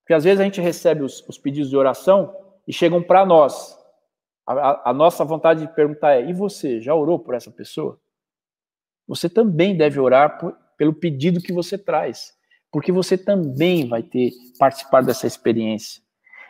Porque 0.03 0.15
às 0.15 0.25
vezes 0.25 0.41
a 0.41 0.45
gente 0.45 0.61
recebe 0.61 1.03
os, 1.03 1.27
os 1.29 1.37
pedidos 1.37 1.69
de 1.69 1.77
oração 1.77 2.35
e 2.67 2.73
chegam 2.73 3.03
para 3.03 3.27
nós. 3.27 3.77
A, 4.47 4.91
a, 4.91 4.95
nossa 4.95 5.25
vontade 5.25 5.67
de 5.67 5.75
perguntar 5.75 6.15
é: 6.15 6.31
e 6.31 6.33
você 6.33 6.81
já 6.81 6.95
orou 6.95 7.19
por 7.19 7.35
essa 7.35 7.51
pessoa? 7.51 8.01
Você 9.07 9.29
também 9.29 9.77
deve 9.77 9.99
orar 9.99 10.39
por, 10.39 10.57
pelo 10.77 10.95
pedido 10.95 11.43
que 11.43 11.53
você 11.53 11.77
traz, 11.77 12.38
porque 12.71 12.93
você 12.93 13.17
também 13.17 13.89
vai 13.89 14.03
ter 14.03 14.31
participar 14.59 15.03
dessa 15.03 15.27
experiência. 15.27 16.03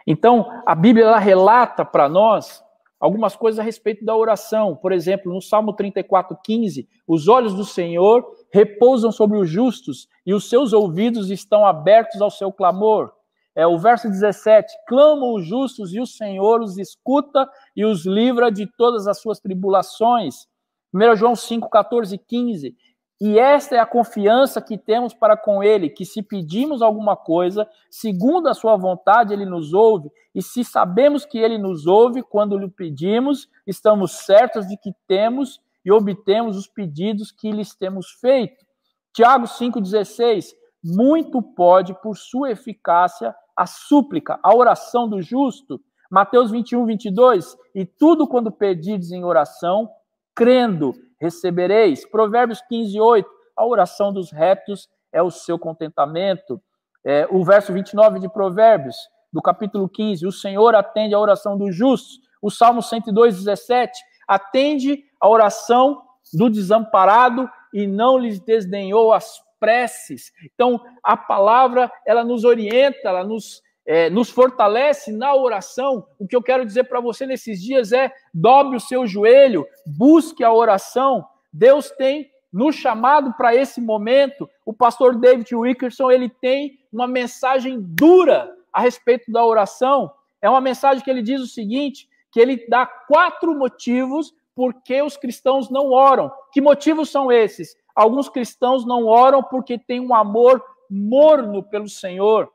Então, 0.07 0.47
a 0.66 0.75
Bíblia 0.75 1.05
ela 1.05 1.19
relata 1.19 1.85
para 1.85 2.09
nós 2.09 2.62
algumas 2.99 3.37
coisas 3.37 3.59
a 3.59 3.62
respeito 3.62 4.05
da 4.05 4.16
oração. 4.16 4.75
Por 4.75 4.93
exemplo, 4.93 5.33
no 5.33 5.41
Salmo 5.41 5.75
34:15, 5.75 6.89
os 7.07 7.29
olhos 7.29 7.55
do 7.55 7.64
Senhor 7.64 8.27
repousam 8.51 9.12
sobre 9.12 9.39
os 9.39 9.49
justos 9.49 10.09
e 10.25 10.35
os 10.35 10.49
seus 10.49 10.73
ouvidos 10.73 11.31
estão 11.31 11.66
abertos 11.66 12.21
ao 12.21 12.31
seu 12.31 12.53
clamor. 12.53 13.12
É 13.55 13.66
o 13.66 13.79
verso 13.79 14.09
17: 14.09 14.73
clamam 14.87 15.35
os 15.35 15.47
justos 15.47 15.93
e 15.93 16.01
o 16.01 16.07
Senhor 16.07 16.61
os 16.61 16.79
escuta 16.79 17.49
e 17.77 17.85
os 17.85 18.05
livra 18.05 18.51
de 18.51 18.66
todas 18.77 19.07
as 19.07 19.21
suas 19.21 19.41
tribulações. 19.41 20.47
1 20.93 21.16
João 21.16 21.37
5, 21.37 21.69
14 21.69 22.14
e 22.14 22.19
15. 22.19 22.77
E 23.21 23.37
esta 23.37 23.75
é 23.75 23.79
a 23.81 23.87
confiança 23.87 24.62
que 24.62 24.79
temos 24.79 25.12
para 25.12 25.37
com 25.37 25.62
Ele, 25.62 25.91
que 25.91 26.05
se 26.05 26.23
pedimos 26.23 26.81
alguma 26.81 27.16
coisa, 27.16 27.69
segundo 27.91 28.49
a 28.49 28.55
Sua 28.55 28.77
vontade, 28.77 29.33
Ele 29.33 29.45
nos 29.45 29.73
ouve. 29.73 30.09
E 30.33 30.41
se 30.41 30.62
sabemos 30.62 31.25
que 31.25 31.39
Ele 31.39 31.59
nos 31.59 31.87
ouve 31.87 32.23
quando 32.23 32.57
lhe 32.57 32.69
pedimos, 32.69 33.49
estamos 33.66 34.12
certos 34.25 34.69
de 34.69 34.77
que 34.77 34.93
temos 35.09 35.61
e 35.85 35.91
obtemos 35.91 36.57
os 36.57 36.69
pedidos 36.69 37.33
que 37.33 37.51
lhes 37.51 37.75
temos 37.75 38.11
feito. 38.21 38.64
Tiago 39.12 39.47
5,16: 39.47 40.53
Muito 40.85 41.43
pode, 41.43 42.01
por 42.01 42.16
sua 42.16 42.53
eficácia, 42.53 43.35
a 43.57 43.66
súplica, 43.66 44.39
a 44.43 44.55
oração 44.55 45.09
do 45.09 45.21
justo. 45.21 45.81
Mateus 46.09 46.53
21, 46.53 46.87
22: 46.87 47.57
E 47.75 47.85
tudo 47.85 48.29
quando 48.29 48.53
pedides 48.53 49.11
em 49.11 49.25
oração, 49.25 49.91
crendo, 50.37 50.95
recebereis. 51.21 52.09
Provérbios 52.09 52.61
15, 52.69 53.01
8. 53.01 53.29
A 53.57 53.66
oração 53.66 54.12
dos 54.12 54.31
retos 54.31 54.89
é 55.12 55.23
o 55.23 55.31
seu 55.31 55.59
contentamento. 55.59 56.61
É, 57.05 57.27
o 57.31 57.45
verso 57.45 57.73
29 57.73 58.19
de 58.19 58.29
Provérbios, 58.29 58.97
do 59.33 59.43
capítulo 59.43 59.89
15. 59.89 60.27
O 60.27 60.33
Senhor 60.33 60.75
atende 60.75 61.14
a 61.14 61.19
oração 61.19 61.57
dos 61.57 61.75
justos. 61.75 62.21
O 62.41 62.51
Salmo 62.51 62.83
102, 62.83 63.37
17. 63.37 63.93
Atende 64.27 65.05
a 65.21 65.29
oração 65.29 66.03
do 66.33 66.51
desamparado 66.51 67.49
e 67.73 67.87
não 67.87 68.19
lhes 68.19 68.39
desdenhou 68.41 69.12
as 69.12 69.41
preces. 69.59 70.33
Então, 70.55 70.81
a 71.03 71.16
palavra, 71.16 71.91
ela 72.07 72.25
nos 72.25 72.45
orienta, 72.45 73.01
ela 73.05 73.25
nos 73.25 73.62
é, 73.89 74.11
nos 74.11 74.28
fortalece 74.28 75.11
na 75.11 75.34
oração. 75.34 76.07
O 76.18 76.28
que 76.28 76.36
eu 76.36 76.43
quero 76.43 76.66
dizer 76.66 76.84
para 76.84 77.01
você 77.01 77.24
nesses 77.24 77.59
dias 77.59 77.91
é: 77.91 78.12
dobre 78.34 78.76
o 78.76 78.80
seu 78.80 79.07
joelho, 79.07 79.66
busque 79.86 80.45
a 80.45 80.53
oração. 80.53 81.24
Deus 81.51 81.91
tem 81.93 82.30
nos 82.53 82.76
chamado 82.76 83.32
para 83.32 83.55
esse 83.55 83.80
momento. 83.80 84.47
O 84.66 84.74
pastor 84.74 85.18
David 85.18 85.55
Wickerson 85.55 86.11
ele 86.11 86.28
tem 86.28 86.78
uma 86.93 87.07
mensagem 87.07 87.78
dura 87.80 88.55
a 88.70 88.82
respeito 88.82 89.32
da 89.32 89.43
oração. 89.43 90.12
É 90.43 90.51
uma 90.51 90.61
mensagem 90.61 91.03
que 91.03 91.11
ele 91.11 91.22
diz 91.22 91.41
o 91.41 91.47
seguinte: 91.47 92.07
que 92.30 92.39
ele 92.39 92.66
dá 92.68 92.84
quatro 92.84 93.59
motivos 93.59 94.34
por 94.55 94.74
que 94.82 95.01
os 95.01 95.16
cristãos 95.16 95.70
não 95.70 95.93
oram. 95.93 96.30
Que 96.53 96.61
motivos 96.61 97.09
são 97.09 97.32
esses? 97.32 97.74
Alguns 97.97 98.28
cristãos 98.28 98.84
não 98.84 99.07
oram 99.07 99.43
porque 99.43 99.78
têm 99.78 99.99
um 99.99 100.14
amor 100.14 100.62
morno 100.91 101.62
pelo 101.62 101.89
Senhor. 101.89 102.51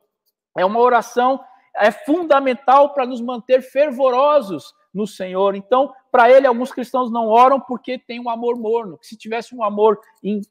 É 0.57 0.65
uma 0.65 0.79
oração 0.79 1.39
é 1.75 1.91
fundamental 1.91 2.93
para 2.93 3.05
nos 3.05 3.19
manter 3.19 3.61
fervorosos 3.61 4.73
no 4.93 5.07
Senhor. 5.07 5.55
Então, 5.55 5.91
para 6.11 6.29
ele, 6.31 6.45
alguns 6.45 6.71
cristãos 6.71 7.11
não 7.11 7.27
oram 7.27 7.59
porque 7.59 7.97
tem 7.97 8.19
um 8.19 8.29
amor 8.29 8.55
morno. 8.57 8.99
Se 9.01 9.17
tivesse 9.17 9.55
um 9.55 9.63
amor 9.63 9.99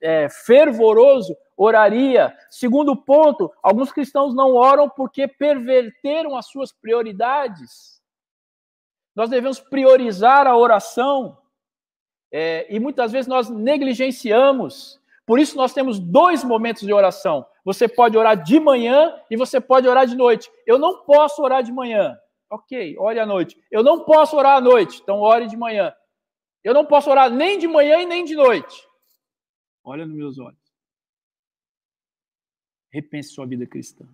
é, 0.00 0.28
fervoroso, 0.28 1.36
oraria. 1.56 2.36
Segundo 2.50 2.96
ponto, 2.96 3.52
alguns 3.62 3.92
cristãos 3.92 4.34
não 4.34 4.54
oram 4.54 4.88
porque 4.88 5.28
perverteram 5.28 6.36
as 6.36 6.46
suas 6.46 6.72
prioridades. 6.72 8.02
Nós 9.14 9.30
devemos 9.30 9.60
priorizar 9.60 10.46
a 10.48 10.56
oração. 10.56 11.38
É, 12.32 12.66
e 12.74 12.80
muitas 12.80 13.12
vezes 13.12 13.28
nós 13.28 13.48
negligenciamos. 13.48 15.00
Por 15.24 15.38
isso, 15.38 15.56
nós 15.56 15.72
temos 15.72 15.98
dois 15.98 16.42
momentos 16.42 16.82
de 16.82 16.92
oração. 16.92 17.46
Você 17.64 17.86
pode 17.86 18.18
orar 18.18 18.42
de 18.42 18.58
manhã 18.58 19.14
e 19.30 19.36
você 19.36 19.60
pode 19.60 19.86
orar 19.86 20.06
de 20.06 20.16
noite. 20.16 20.50
Eu 20.66 20.78
não 20.78 21.04
posso 21.04 21.42
orar 21.42 21.62
de 21.62 21.72
manhã. 21.72 22.18
Ok, 22.50 22.96
ore 22.98 23.18
à 23.18 23.24
noite. 23.24 23.56
Eu 23.70 23.82
não 23.82 24.04
posso 24.04 24.36
orar 24.36 24.56
à 24.56 24.60
noite, 24.60 25.00
então 25.02 25.20
ore 25.20 25.46
de 25.46 25.56
manhã. 25.56 25.94
Eu 26.62 26.74
não 26.74 26.84
posso 26.84 27.10
orar 27.10 27.30
nem 27.30 27.58
de 27.58 27.66
manhã 27.66 28.00
e 28.00 28.06
nem 28.06 28.24
de 28.24 28.34
noite. 28.34 28.86
Olha 29.82 30.04
nos 30.04 30.14
meus 30.16 30.38
olhos. 30.38 30.60
Repense 32.92 33.30
sua 33.30 33.46
vida 33.46 33.66
cristã. 33.66 34.06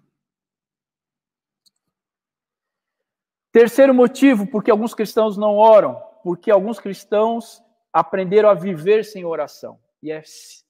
Terceiro 3.51 3.93
motivo, 3.93 4.47
porque 4.47 4.71
alguns 4.71 4.95
cristãos 4.95 5.37
não 5.37 5.57
oram, 5.57 6.01
porque 6.23 6.51
alguns 6.51 6.79
cristãos 6.79 7.63
aprenderam 7.93 8.51
a 8.51 8.55
viver 8.55 9.05
sem 9.05 9.25
oração. 9.25 9.81
E 10.03 10.13
é, 10.13 10.23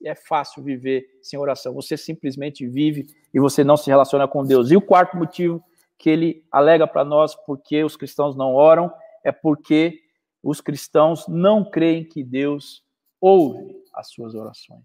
é 0.05 0.15
fácil 0.15 0.63
viver 0.63 1.07
sem 1.23 1.39
oração. 1.39 1.75
Você 1.75 1.97
simplesmente 1.97 2.67
vive 2.67 3.07
e 3.33 3.39
você 3.39 3.63
não 3.63 3.77
se 3.77 3.91
relaciona 3.91 4.27
com 4.27 4.45
Deus. 4.45 4.71
E 4.71 4.77
o 4.77 4.81
quarto 4.81 5.17
motivo 5.17 5.63
que 5.99 6.09
ele 6.09 6.47
alega 6.51 6.87
para 6.87 7.05
nós 7.05 7.35
porque 7.35 7.85
os 7.85 7.97
cristãos 7.97 8.37
não 8.37 8.55
oram 8.55 8.93
é 9.25 9.33
porque 9.33 10.01
os 10.43 10.61
cristãos 10.61 11.27
não 11.29 11.69
creem 11.69 12.05
que 12.05 12.23
Deus 12.23 12.85
ouve 13.21 13.77
as 13.93 14.11
suas 14.11 14.35
orações. 14.35 14.85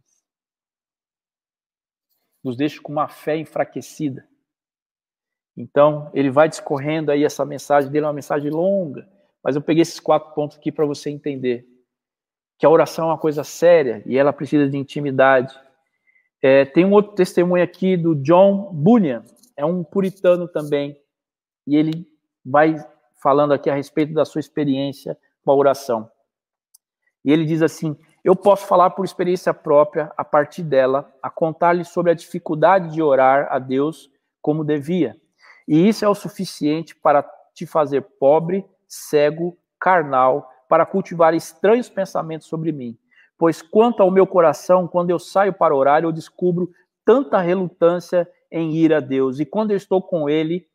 Nos 2.44 2.58
deixa 2.58 2.82
com 2.82 2.92
uma 2.92 3.08
fé 3.08 3.38
enfraquecida. 3.38 4.28
Então, 5.56 6.10
ele 6.14 6.32
vai 6.32 6.50
discorrendo 6.50 7.12
aí 7.12 7.24
essa 7.24 7.46
mensagem 7.46 7.92
dele, 7.92 8.06
é 8.06 8.08
uma 8.08 8.14
mensagem 8.14 8.50
longa, 8.50 9.08
mas 9.44 9.56
eu 9.56 9.62
peguei 9.62 9.84
esses 9.84 10.00
quatro 10.00 10.34
pontos 10.34 10.58
aqui 10.58 10.72
para 10.72 10.86
você 10.86 11.12
entender 11.12 11.68
que 12.64 12.66
a 12.66 12.70
oração 12.70 13.04
é 13.04 13.12
uma 13.12 13.18
coisa 13.18 13.44
séria 13.44 14.02
e 14.06 14.18
ela 14.18 14.32
precisa 14.32 14.70
de 14.70 14.78
intimidade. 14.78 15.54
É, 16.42 16.64
tem 16.64 16.86
um 16.86 16.94
outro 16.94 17.12
testemunho 17.14 17.62
aqui 17.62 17.98
do 17.98 18.16
John 18.16 18.72
Bunyan, 18.72 19.26
é 19.58 19.66
um 19.66 19.84
puritano 19.84 20.48
também, 20.48 20.98
e 21.68 21.76
ele 21.76 22.08
vai 22.46 22.78
falando 23.22 23.52
aqui 23.52 23.70
a 23.70 23.76
respeito 23.76 24.14
da 24.14 24.24
sua 24.24 24.40
experiência 24.40 25.18
com 25.44 25.52
a 25.52 25.56
oração. 25.56 26.10
E 27.26 27.34
ele 27.34 27.44
diz 27.44 27.62
assim: 27.62 27.98
Eu 28.24 28.34
posso 28.34 28.66
falar 28.66 28.92
por 28.92 29.04
experiência 29.04 29.54
própria, 29.54 30.10
a 30.16 30.24
partir 30.24 30.64
dela, 30.64 31.14
a 31.22 31.30
contar-lhe 31.30 31.84
sobre 31.84 32.14
a 32.14 32.16
dificuldade 32.16 32.94
de 32.94 33.02
orar 33.02 33.50
a 33.52 33.60
Deus 33.60 34.10
como 34.42 34.64
devia. 34.64 35.18
E 35.68 35.86
isso 35.86 36.06
é 36.06 36.08
o 36.08 36.16
suficiente 36.16 36.96
para 36.96 37.30
te 37.54 37.66
fazer 37.66 38.04
pobre, 38.18 38.66
cego, 38.88 39.58
carnal, 39.78 40.50
para 40.74 40.88
cultivar 40.88 41.36
estranhos 41.36 41.88
pensamentos 41.88 42.48
sobre 42.48 42.72
mim. 42.72 42.98
Pois 43.38 43.62
quanto 43.62 44.02
ao 44.02 44.10
meu 44.10 44.26
coração, 44.26 44.88
quando 44.88 45.12
eu 45.12 45.20
saio 45.20 45.54
para 45.54 45.76
orar, 45.76 46.02
eu 46.02 46.12
descubro 46.12 46.72
tanta 47.06 47.40
relutância 47.40 48.28
em 48.52 48.76
ir 48.76 48.92
a 48.92 49.00
Deus. 49.00 49.40
E 49.40 49.46
quando 49.46 49.70
eu 49.70 49.78
estou 49.78 50.02
com 50.02 50.28
Ele, 50.28 50.66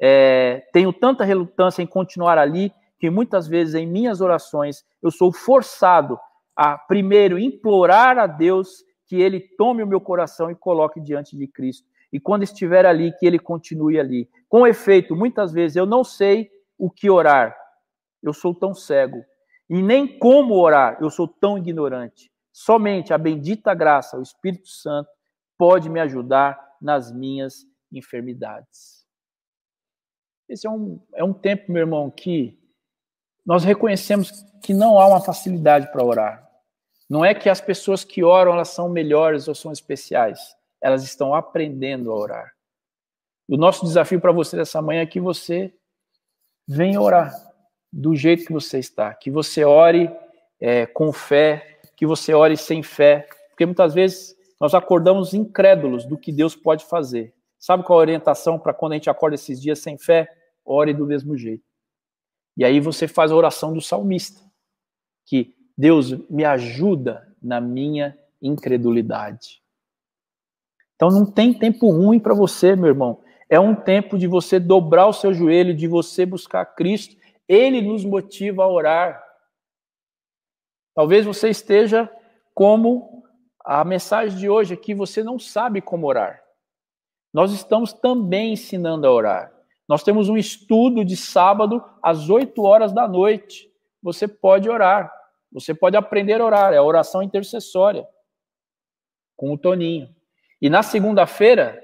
é, 0.00 0.62
tenho 0.72 0.92
tanta 0.92 1.24
relutância 1.24 1.82
em 1.82 1.86
continuar 1.86 2.38
ali 2.38 2.72
que 2.96 3.10
muitas 3.10 3.48
vezes 3.48 3.74
em 3.74 3.88
minhas 3.88 4.20
orações 4.20 4.84
eu 5.02 5.10
sou 5.10 5.32
forçado 5.32 6.16
a 6.54 6.78
primeiro 6.78 7.36
implorar 7.36 8.20
a 8.20 8.28
Deus 8.28 8.84
que 9.04 9.20
ele 9.20 9.40
tome 9.40 9.82
o 9.82 9.86
meu 9.88 10.00
coração 10.00 10.48
e 10.48 10.54
coloque 10.54 11.00
diante 11.00 11.36
de 11.36 11.48
Cristo. 11.48 11.88
E 12.12 12.20
quando 12.20 12.44
estiver 12.44 12.86
ali, 12.86 13.10
que 13.18 13.26
ele 13.26 13.40
continue 13.40 13.98
ali. 13.98 14.28
Com 14.48 14.64
efeito, 14.64 15.16
muitas 15.16 15.50
vezes 15.50 15.74
eu 15.74 15.86
não 15.86 16.04
sei 16.04 16.48
o 16.78 16.88
que 16.88 17.10
orar. 17.10 17.56
Eu 18.22 18.32
sou 18.32 18.54
tão 18.54 18.74
cego. 18.74 19.24
E 19.70 19.80
nem 19.80 20.18
como 20.18 20.54
orar, 20.54 20.98
eu 21.00 21.08
sou 21.08 21.28
tão 21.28 21.56
ignorante. 21.56 22.28
Somente 22.52 23.14
a 23.14 23.18
bendita 23.18 23.72
graça, 23.72 24.18
o 24.18 24.22
Espírito 24.22 24.68
Santo, 24.68 25.08
pode 25.56 25.88
me 25.88 26.00
ajudar 26.00 26.60
nas 26.82 27.12
minhas 27.12 27.64
enfermidades. 27.92 29.06
Esse 30.48 30.66
é 30.66 30.70
um, 30.70 31.00
é 31.14 31.22
um 31.22 31.32
tempo, 31.32 31.70
meu 31.70 31.82
irmão, 31.82 32.10
que 32.10 32.58
nós 33.46 33.62
reconhecemos 33.62 34.32
que 34.60 34.74
não 34.74 34.98
há 34.98 35.06
uma 35.06 35.20
facilidade 35.20 35.90
para 35.92 36.04
orar. 36.04 36.50
Não 37.08 37.24
é 37.24 37.32
que 37.32 37.48
as 37.48 37.60
pessoas 37.60 38.02
que 38.02 38.24
oram 38.24 38.54
elas 38.54 38.70
são 38.70 38.88
melhores 38.88 39.46
ou 39.46 39.54
são 39.54 39.70
especiais. 39.70 40.56
Elas 40.82 41.04
estão 41.04 41.32
aprendendo 41.32 42.10
a 42.10 42.16
orar. 42.16 42.52
O 43.48 43.56
nosso 43.56 43.84
desafio 43.84 44.20
para 44.20 44.32
você 44.32 44.56
dessa 44.56 44.82
manhã 44.82 45.02
é 45.02 45.06
que 45.06 45.20
você 45.20 45.72
venha 46.66 47.00
orar 47.00 47.49
do 47.92 48.14
jeito 48.14 48.46
que 48.46 48.52
você 48.52 48.78
está, 48.78 49.12
que 49.14 49.30
você 49.30 49.64
ore 49.64 50.10
é, 50.60 50.86
com 50.86 51.12
fé, 51.12 51.80
que 51.96 52.06
você 52.06 52.32
ore 52.32 52.56
sem 52.56 52.82
fé, 52.82 53.26
porque 53.48 53.66
muitas 53.66 53.94
vezes 53.94 54.36
nós 54.60 54.74
acordamos 54.74 55.34
incrédulos 55.34 56.04
do 56.04 56.16
que 56.16 56.30
Deus 56.30 56.54
pode 56.54 56.84
fazer. 56.84 57.34
Sabe 57.58 57.82
qual 57.82 57.98
a 57.98 58.02
orientação 58.02 58.58
para 58.58 58.72
quando 58.72 58.92
a 58.92 58.94
gente 58.96 59.10
acorda 59.10 59.34
esses 59.34 59.60
dias 59.60 59.80
sem 59.80 59.98
fé? 59.98 60.28
ore 60.64 60.94
do 60.94 61.06
mesmo 61.06 61.36
jeito. 61.36 61.64
E 62.56 62.64
aí 62.64 62.80
você 62.80 63.08
faz 63.08 63.32
a 63.32 63.36
oração 63.36 63.72
do 63.72 63.80
salmista, 63.80 64.40
que 65.26 65.54
Deus 65.76 66.12
me 66.28 66.44
ajuda 66.44 67.26
na 67.42 67.60
minha 67.60 68.16
incredulidade. 68.40 69.62
Então 70.94 71.08
não 71.08 71.24
tem 71.24 71.54
tempo 71.54 71.90
ruim 71.90 72.18
para 72.18 72.34
você, 72.34 72.76
meu 72.76 72.88
irmão. 72.88 73.20
É 73.48 73.58
um 73.58 73.74
tempo 73.74 74.18
de 74.18 74.26
você 74.26 74.60
dobrar 74.60 75.06
o 75.06 75.12
seu 75.12 75.32
joelho, 75.32 75.74
de 75.74 75.88
você 75.88 76.26
buscar 76.26 76.64
Cristo. 76.64 77.16
Ele 77.50 77.82
nos 77.82 78.04
motiva 78.04 78.62
a 78.62 78.68
orar. 78.68 79.20
Talvez 80.94 81.26
você 81.26 81.48
esteja 81.48 82.08
como 82.54 83.24
a 83.64 83.84
mensagem 83.84 84.38
de 84.38 84.48
hoje 84.48 84.74
aqui, 84.74 84.94
você 84.94 85.24
não 85.24 85.36
sabe 85.36 85.80
como 85.80 86.06
orar. 86.06 86.40
Nós 87.34 87.52
estamos 87.52 87.92
também 87.92 88.52
ensinando 88.52 89.04
a 89.04 89.12
orar. 89.12 89.52
Nós 89.88 90.04
temos 90.04 90.28
um 90.28 90.36
estudo 90.36 91.04
de 91.04 91.16
sábado 91.16 91.84
às 92.00 92.30
8 92.30 92.62
horas 92.62 92.92
da 92.92 93.08
noite. 93.08 93.68
Você 94.00 94.28
pode 94.28 94.70
orar. 94.70 95.12
Você 95.50 95.74
pode 95.74 95.96
aprender 95.96 96.40
a 96.40 96.44
orar. 96.44 96.72
É 96.72 96.76
a 96.76 96.82
oração 96.84 97.20
intercessória 97.20 98.06
com 99.36 99.52
o 99.52 99.58
Toninho. 99.58 100.08
E 100.62 100.70
na 100.70 100.84
segunda-feira, 100.84 101.82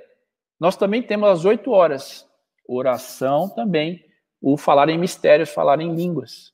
nós 0.61 0.77
também 0.77 1.03
temos 1.03 1.29
às 1.29 1.45
8 1.45 1.69
horas 1.73 2.25
oração 2.69 3.49
também, 3.49 4.06
o 4.55 4.57
falar 4.57 4.89
em 4.89 4.99
mistérios, 4.99 5.51
falar 5.51 5.81
em 5.81 5.95
línguas. 5.95 6.53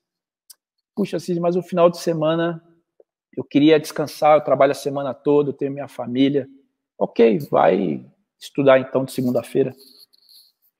Puxa, 0.94 1.18
Cid, 1.18 1.40
mas 1.40 1.56
o 1.56 1.62
final 1.62 1.90
de 1.90 1.98
semana 1.98 2.62
eu 3.36 3.42
queria 3.42 3.80
descansar, 3.80 4.36
eu 4.36 4.44
trabalho 4.44 4.72
a 4.72 4.74
semana 4.74 5.14
toda, 5.14 5.50
eu 5.50 5.54
tenho 5.54 5.72
minha 5.72 5.88
família. 5.88 6.48
Ok, 6.98 7.38
vai 7.50 8.04
estudar 8.38 8.78
então 8.78 9.04
de 9.04 9.12
segunda-feira 9.12 9.74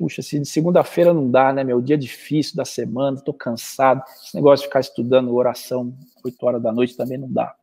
puxa, 0.02 0.20
se 0.20 0.36
de 0.40 0.48
segunda-feira 0.48 1.14
não 1.14 1.30
dá, 1.30 1.52
né, 1.52 1.62
meu 1.62 1.80
dia 1.80 1.96
difícil 1.96 2.56
da 2.56 2.64
semana, 2.64 3.18
estou 3.18 3.32
cansado, 3.32 4.02
esse 4.20 4.34
negócio 4.34 4.64
de 4.64 4.66
ficar 4.66 4.80
estudando 4.80 5.32
oração 5.32 5.96
8 6.24 6.44
horas 6.44 6.60
da 6.60 6.72
noite 6.72 6.96
também 6.96 7.16
não 7.16 7.32
dá. 7.32 7.56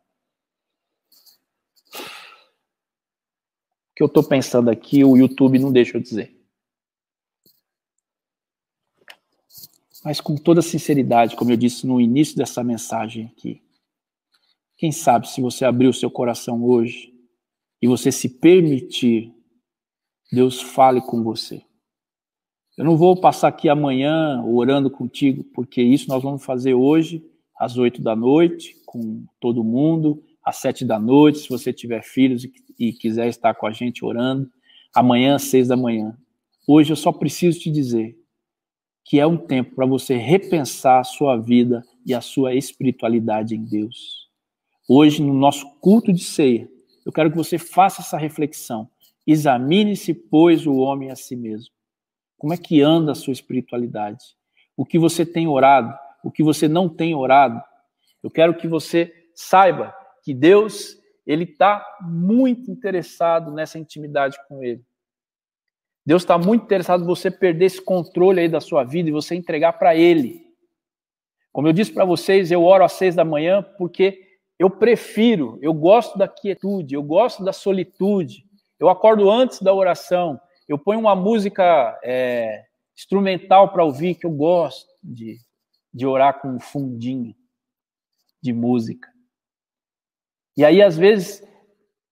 O 3.92 3.96
que 3.98 4.04
eu 4.04 4.08
estou 4.08 4.24
pensando 4.24 4.70
aqui, 4.70 5.04
o 5.04 5.18
YouTube 5.18 5.60
não 5.60 5.70
deixa 5.70 5.98
eu 5.98 6.02
dizer. 6.02 6.39
Mas 10.04 10.22
com 10.22 10.36
toda 10.36 10.62
sinceridade, 10.62 11.36
como 11.36 11.52
eu 11.52 11.58
disse 11.58 11.86
no 11.86 12.00
início 12.00 12.38
dessa 12.38 12.64
mensagem 12.64 13.26
aqui, 13.26 13.62
quem 14.78 14.92
sabe 14.92 15.28
se 15.28 15.42
você 15.42 15.66
abrir 15.66 15.88
o 15.88 15.94
seu 15.94 16.10
coração 16.10 16.64
hoje 16.64 17.14
e 17.82 17.88
você 17.88 18.12
se 18.12 18.30
permitir, 18.30 19.34
Deus 20.32 20.62
fale 20.62 21.02
com 21.02 21.22
você. 21.22 21.62
Eu 22.78 22.86
não 22.86 22.96
vou 22.96 23.20
passar 23.20 23.50
aqui 23.50 23.68
amanhã 23.68 24.42
orando 24.46 24.90
contigo, 24.90 25.44
porque 25.54 25.82
isso 25.82 26.08
nós 26.08 26.24
vamos 26.24 26.46
fazer 26.46 26.74
hoje, 26.74 27.22
às 27.60 27.78
oito 27.78 28.02
da 28.02 28.16
noite, 28.16 28.76
com 28.86 29.26
todo 29.38 29.66
mundo, 29.66 30.24
às 30.46 30.58
sete 30.58 30.86
da 30.86 30.98
noite, 30.98 31.40
se 31.40 31.50
você 31.50 31.74
tiver 31.74 32.02
filhos 32.04 32.48
e, 32.80 32.94
quiser 32.94 33.28
estar 33.28 33.54
com 33.54 33.68
a 33.68 33.72
gente 33.72 34.06
orando, 34.06 34.50
amanhã 34.96 35.36
às 35.36 35.44
seis 35.44 35.68
da 35.68 35.76
manhã. 35.76 36.18
Hoje 36.66 36.94
eu 36.94 36.96
só 36.96 37.12
preciso 37.12 37.60
te 37.60 37.70
dizer 37.70 38.19
que 39.10 39.20
é 39.20 39.26
um 39.26 39.38
tempo 39.38 39.74
para 39.74 39.88
você 39.88 40.18
repensar 40.18 41.00
a 41.00 41.04
sua 41.04 41.36
vida 41.36 41.84
e 42.06 42.14
a 42.14 42.22
sua 42.22 42.54
espiritualidade 42.54 43.56
em 43.56 43.66
Deus. 43.66 44.30
Hoje, 44.88 45.24
no 45.24 45.34
nosso 45.34 45.68
culto 45.80 46.14
de 46.14 46.24
ceia, 46.24 46.70
eu 47.04 47.12
quero 47.12 47.32
que 47.32 47.36
você 47.36 47.58
faça 47.58 48.04
essa 48.04 48.20
reflexão. 48.20 48.88
Examine-se, 49.26 50.14
pois, 50.14 50.68
o 50.68 50.76
homem 50.76 51.10
a 51.10 51.16
si 51.16 51.36
mesmo 51.36 51.74
Como 52.38 52.54
é 52.54 52.58
que 52.58 52.82
anda 52.82 53.14
a 53.14 53.16
sua 53.16 53.34
espiritualidade? 53.34 54.24
O 54.78 54.86
que 54.86 55.00
você 55.00 55.26
tem 55.26 55.48
orado? 55.48 55.92
O 56.24 56.30
que 56.30 56.44
você 56.44 56.68
não 56.68 56.88
tem 56.88 57.16
orado? 57.16 57.60
Eu 58.22 58.30
quero 58.30 58.56
que 58.56 58.68
você 58.68 59.12
saiba 59.34 59.92
que 60.24 60.36
Deus 60.36 61.00
ele 61.26 61.46
está 61.46 61.84
muito 62.04 62.70
interessado 62.70 63.52
nessa 63.52 63.80
intimidade 63.80 64.38
com 64.48 64.64
Ele. 64.64 64.86
Deus 66.06 66.24
está 66.24 66.38
muito 66.38 66.64
interessado 66.64 67.04
em 67.04 67.08
você 67.08 67.30
perder 67.30 67.66
esse 67.66 67.82
controle 67.82 68.42
aí 68.42 68.50
da 68.50 68.62
sua 68.62 68.84
vida 68.84 69.10
e 69.10 69.14
você 69.14 69.36
entregar 69.36 69.74
para 69.74 69.96
Ele. 69.96 70.48
Como 71.52 71.68
eu 71.68 71.74
disse 71.74 71.92
para 71.92 72.06
vocês, 72.06 72.52
eu 72.52 72.64
oro 72.64 72.84
às 72.84 72.94
seis 72.94 73.16
da 73.16 73.26
manhã 73.26 73.64
porque 73.78 74.22
eu 74.58 74.70
prefiro, 74.70 75.58
eu 75.62 75.74
gosto 75.74 76.18
da 76.18 76.28
quietude, 76.28 76.96
eu 76.96 77.04
gosto 77.04 77.44
da 77.44 77.54
solitude. 77.54 78.46
Eu 78.80 78.90
acordo 78.90 79.30
antes 79.30 79.62
da 79.62 79.74
oração, 79.74 80.40
eu 80.68 80.78
ponho 80.78 81.00
uma 81.00 81.16
música 81.16 82.00
é, 82.04 82.66
instrumental 82.96 83.72
para 83.72 83.84
ouvir 83.84 84.16
que 84.16 84.26
eu 84.26 84.32
gosto 84.32 84.88
de, 85.04 85.38
de 85.94 86.06
orar 86.06 86.42
com 86.42 86.50
um 86.50 86.60
fundinho 86.60 87.36
de 88.42 88.54
música. 88.54 89.10
E 90.56 90.64
aí, 90.64 90.82
às 90.82 90.98
vezes, 90.98 91.42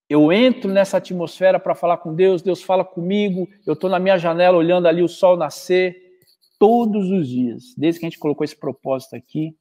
eu 0.09 0.31
entro 0.31 0.71
nessa 0.71 0.97
atmosfera 0.97 1.59
para 1.59 1.75
falar 1.75 1.97
com 1.97 2.13
Deus, 2.13 2.41
Deus 2.41 2.63
fala 2.63 2.85
comigo, 2.85 3.47
eu 3.65 3.73
estou 3.73 3.89
na 3.89 3.99
minha 3.99 4.17
janela 4.17 4.57
olhando 4.57 4.87
ali 4.87 5.01
o 5.01 5.07
sol 5.07 5.35
nascer, 5.35 6.19
todos 6.57 7.09
os 7.11 7.27
dias, 7.27 7.73
desde 7.77 7.99
que 7.99 8.05
a 8.05 8.09
gente 8.09 8.19
colocou 8.19 8.43
esse 8.43 8.55
propósito 8.55 9.15
aqui. 9.15 9.55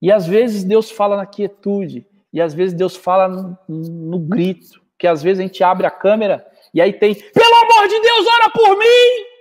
E 0.00 0.10
às 0.10 0.26
vezes 0.26 0.64
Deus 0.64 0.90
fala 0.90 1.16
na 1.16 1.26
quietude, 1.26 2.06
e 2.32 2.40
às 2.40 2.52
vezes 2.52 2.74
Deus 2.74 2.96
fala 2.96 3.28
no, 3.28 3.58
no 3.68 4.18
grito, 4.18 4.82
que 4.98 5.06
às 5.06 5.22
vezes 5.22 5.40
a 5.40 5.42
gente 5.42 5.62
abre 5.62 5.86
a 5.86 5.90
câmera 5.90 6.46
e 6.74 6.80
aí 6.80 6.92
tem, 6.92 7.14
pelo 7.14 7.54
amor 7.54 7.88
de 7.88 8.00
Deus, 8.00 8.26
ora 8.26 8.50
por 8.50 8.78
mim! 8.78 9.32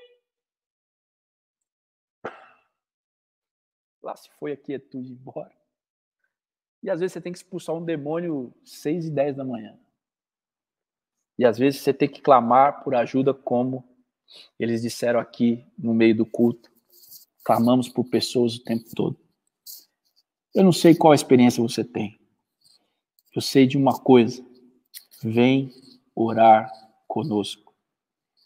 Lá 4.04 4.16
se 4.16 4.30
foi 4.38 4.52
a 4.52 4.58
quietude 4.58 5.14
embora. 5.14 5.61
E 6.84 6.90
às 6.90 7.00
vezes 7.00 7.14
você 7.14 7.22
tem 7.22 7.32
que 7.32 7.38
expulsar 7.38 7.76
um 7.76 7.84
demônio 7.84 8.54
seis 8.64 9.06
e 9.06 9.12
dez 9.12 9.36
da 9.36 9.44
manhã. 9.44 9.78
E 11.38 11.46
às 11.46 11.58
vezes 11.58 11.82
você 11.82 11.94
tem 11.94 12.10
que 12.10 12.22
clamar 12.22 12.84
por 12.84 12.96
ajuda, 12.96 13.34
como 13.34 13.84
eles 14.60 14.82
disseram 14.82 15.20
aqui 15.20 15.66
no 15.78 15.94
meio 15.94 16.16
do 16.16 16.26
culto. 16.26 16.72
Clamamos 17.44 17.90
por 17.90 18.06
pessoas 18.06 18.56
o 18.56 18.64
tempo 18.64 18.86
todo. 18.96 19.18
Eu 20.54 20.64
não 20.64 20.72
sei 20.72 20.94
qual 20.94 21.14
experiência 21.14 21.62
você 21.62 21.84
tem. 21.84 22.20
Eu 23.36 23.42
sei 23.42 23.66
de 23.66 23.78
uma 23.78 24.00
coisa. 24.00 24.44
Vem 25.24 25.72
orar 26.16 26.72
conosco. 27.08 27.74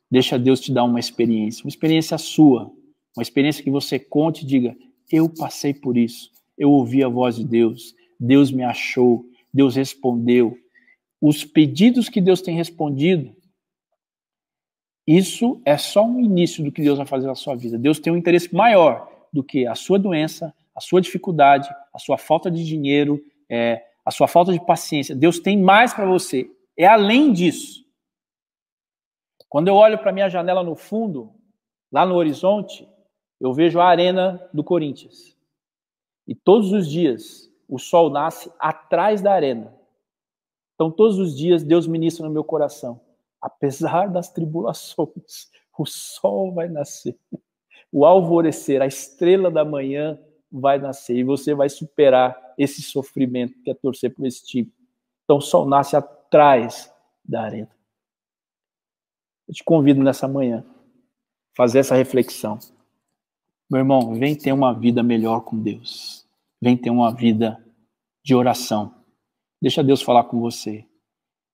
Deixa 0.10 0.38
Deus 0.38 0.60
te 0.60 0.72
dar 0.72 0.84
uma 0.84 1.00
experiência, 1.00 1.64
uma 1.64 1.70
experiência 1.70 2.18
sua, 2.18 2.72
uma 3.18 3.24
experiência 3.24 3.64
que 3.64 3.72
você 3.72 4.00
conte 4.00 4.44
e 4.44 4.48
diga: 4.48 4.78
Eu 5.12 5.28
passei 5.28 5.74
por 5.74 5.98
isso, 5.98 6.32
eu 6.58 6.72
ouvi 6.72 7.04
a 7.04 7.10
voz 7.10 7.36
de 7.36 7.44
Deus, 7.44 7.96
Deus 8.20 8.52
me 8.52 8.64
achou, 8.64 9.26
Deus 9.54 9.76
respondeu. 9.76 10.58
Os 11.22 11.44
pedidos 11.44 12.10
que 12.10 12.22
Deus 12.22 12.42
tem 12.42 12.56
respondido, 12.56 13.36
isso 15.08 15.62
é 15.64 15.78
só 15.78 16.04
um 16.06 16.20
início 16.20 16.64
do 16.64 16.72
que 16.72 16.82
Deus 16.82 16.98
vai 16.98 17.06
fazer 17.06 17.28
na 17.28 17.36
sua 17.36 17.56
vida. 17.56 17.78
Deus 17.78 18.00
tem 18.00 18.12
um 18.12 18.18
interesse 18.18 18.54
maior 18.54 19.12
do 19.32 19.44
que 19.44 19.68
a 19.68 19.76
sua 19.76 20.00
doença, 20.00 20.54
a 20.76 20.82
sua 20.82 21.00
dificuldade, 21.00 21.70
a 21.94 22.00
sua 22.00 22.18
falta 22.18 22.50
de 22.50 22.66
dinheiro, 22.66 23.24
é, 23.50 23.84
a 24.04 24.12
sua 24.12 24.28
falta 24.28 24.52
de 24.52 24.66
paciência. 24.66 25.16
Deus 25.16 25.40
tem 25.40 25.58
mais 25.58 25.94
para 25.94 26.06
você. 26.06 26.50
É 26.78 26.86
além 26.86 27.32
disso. 27.32 27.86
Quando 29.48 29.68
eu 29.68 29.76
olho 29.76 29.98
para 29.98 30.12
minha 30.12 30.30
janela 30.30 30.64
no 30.64 30.76
fundo, 30.76 31.34
lá 31.92 32.06
no 32.06 32.16
horizonte, 32.16 32.88
eu 33.40 33.54
vejo 33.54 33.80
a 33.80 33.86
arena 33.86 34.42
do 34.54 34.64
Corinthians. 34.64 35.38
E 36.28 36.34
todos 36.34 36.72
os 36.74 36.90
dias 36.90 37.50
o 37.68 37.80
sol 37.80 38.10
nasce 38.10 38.52
atrás 38.60 39.22
da 39.22 39.34
arena. 39.34 39.74
Então, 40.74 40.92
todos 40.92 41.18
os 41.18 41.36
dias, 41.36 41.64
Deus 41.64 41.88
ministra 41.88 42.26
no 42.26 42.34
meu 42.34 42.44
coração. 42.44 43.00
Apesar 43.42 44.08
das 44.10 44.30
tribulações, 44.30 45.50
o 45.78 45.86
sol 45.86 46.54
vai 46.54 46.68
nascer. 46.68 47.18
O 47.92 48.06
alvorecer, 48.06 48.82
a 48.82 48.88
estrela 48.88 49.50
da 49.50 49.64
manhã 49.64 50.20
vai 50.52 50.78
nascer. 50.78 51.16
E 51.18 51.24
você 51.24 51.54
vai 51.54 51.70
superar 51.70 52.54
esse 52.58 52.82
sofrimento 52.82 53.62
que 53.64 53.72
é 53.72 53.74
torcer 53.74 54.14
por 54.14 54.26
esse 54.26 54.46
time. 54.46 54.72
Então, 55.24 55.38
o 55.38 55.42
sol 55.42 55.66
nasce 55.66 55.96
atrás 55.96 56.94
da 57.24 57.42
arena. 57.42 57.72
Eu 59.48 59.54
te 59.54 59.64
convido 59.64 60.04
nessa 60.04 60.28
manhã 60.28 60.66
a 60.68 61.56
fazer 61.56 61.80
essa 61.80 61.96
reflexão. 61.96 62.60
Meu 63.70 63.80
irmão, 63.80 64.14
vem 64.14 64.36
ter 64.36 64.52
uma 64.52 64.74
vida 64.74 65.02
melhor 65.02 65.42
com 65.42 65.58
Deus 65.58 66.25
vem 66.66 66.76
ter 66.76 66.90
uma 66.90 67.14
vida 67.14 67.64
de 68.24 68.34
oração. 68.34 68.92
Deixa 69.62 69.84
Deus 69.84 70.02
falar 70.02 70.24
com 70.24 70.40
você. 70.40 70.84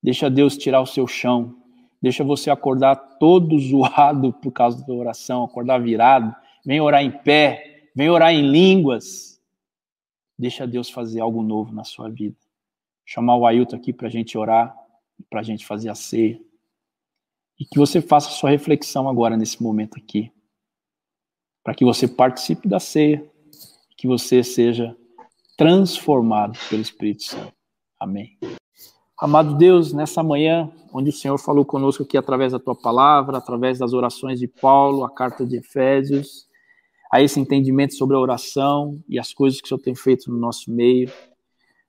Deixa 0.01 0.29
Deus 0.29 0.57
tirar 0.57 0.79
o 0.79 0.85
seu 0.85 1.05
chão. 1.05 1.53
Deixa 2.01 2.23
você 2.23 2.49
acordar 2.49 2.95
todo 3.19 3.59
zoado 3.59 4.31
por 4.31 4.53
causa 4.53 4.87
da 4.87 4.93
oração, 4.93 5.43
acordar 5.43 5.83
virado. 5.83 6.33
Vem 6.65 6.79
orar 6.79 7.03
em 7.03 7.11
pé, 7.11 7.89
vem 7.93 8.09
orar 8.09 8.33
em 8.33 8.49
línguas. 8.49 9.37
Deixa 10.39 10.65
Deus 10.65 10.89
fazer 10.89 11.19
algo 11.19 11.43
novo 11.43 11.73
na 11.73 11.83
sua 11.83 12.09
vida. 12.09 12.37
Chamar 13.05 13.35
o 13.35 13.45
Ailton 13.45 13.75
aqui 13.75 13.91
para 13.91 14.07
a 14.07 14.11
gente 14.11 14.37
orar, 14.37 14.73
para 15.29 15.41
a 15.41 15.43
gente 15.43 15.65
fazer 15.65 15.89
a 15.89 15.95
ceia. 15.95 16.39
E 17.59 17.65
que 17.65 17.77
você 17.77 17.99
faça 18.01 18.29
a 18.29 18.31
sua 18.31 18.49
reflexão 18.49 19.09
agora, 19.09 19.35
nesse 19.35 19.61
momento 19.61 19.97
aqui. 19.97 20.31
Para 21.61 21.75
que 21.75 21.83
você 21.83 22.07
participe 22.07 22.69
da 22.69 22.79
ceia. 22.79 23.29
Que 23.97 24.07
você 24.07 24.41
seja 24.41 24.97
transformado 25.57 26.57
pelo 26.69 26.81
Espírito 26.81 27.23
Santo. 27.23 27.53
Amém. 27.99 28.37
Amado 29.17 29.55
Deus, 29.55 29.93
nessa 29.93 30.23
manhã, 30.23 30.71
onde 30.91 31.11
o 31.11 31.13
Senhor 31.13 31.37
falou 31.37 31.63
conosco 31.63 32.01
aqui 32.01 32.17
através 32.17 32.51
da 32.53 32.59
tua 32.59 32.75
palavra, 32.75 33.37
através 33.37 33.77
das 33.77 33.93
orações 33.93 34.39
de 34.39 34.47
Paulo, 34.47 35.03
a 35.03 35.13
carta 35.13 35.45
de 35.45 35.57
Efésios, 35.57 36.47
a 37.11 37.21
esse 37.21 37.39
entendimento 37.39 37.93
sobre 37.93 38.15
a 38.15 38.19
oração 38.19 38.99
e 39.07 39.19
as 39.19 39.31
coisas 39.33 39.61
que 39.61 39.65
o 39.65 39.69
Senhor 39.69 39.81
tem 39.81 39.93
feito 39.93 40.31
no 40.31 40.37
nosso 40.37 40.71
meio. 40.71 41.11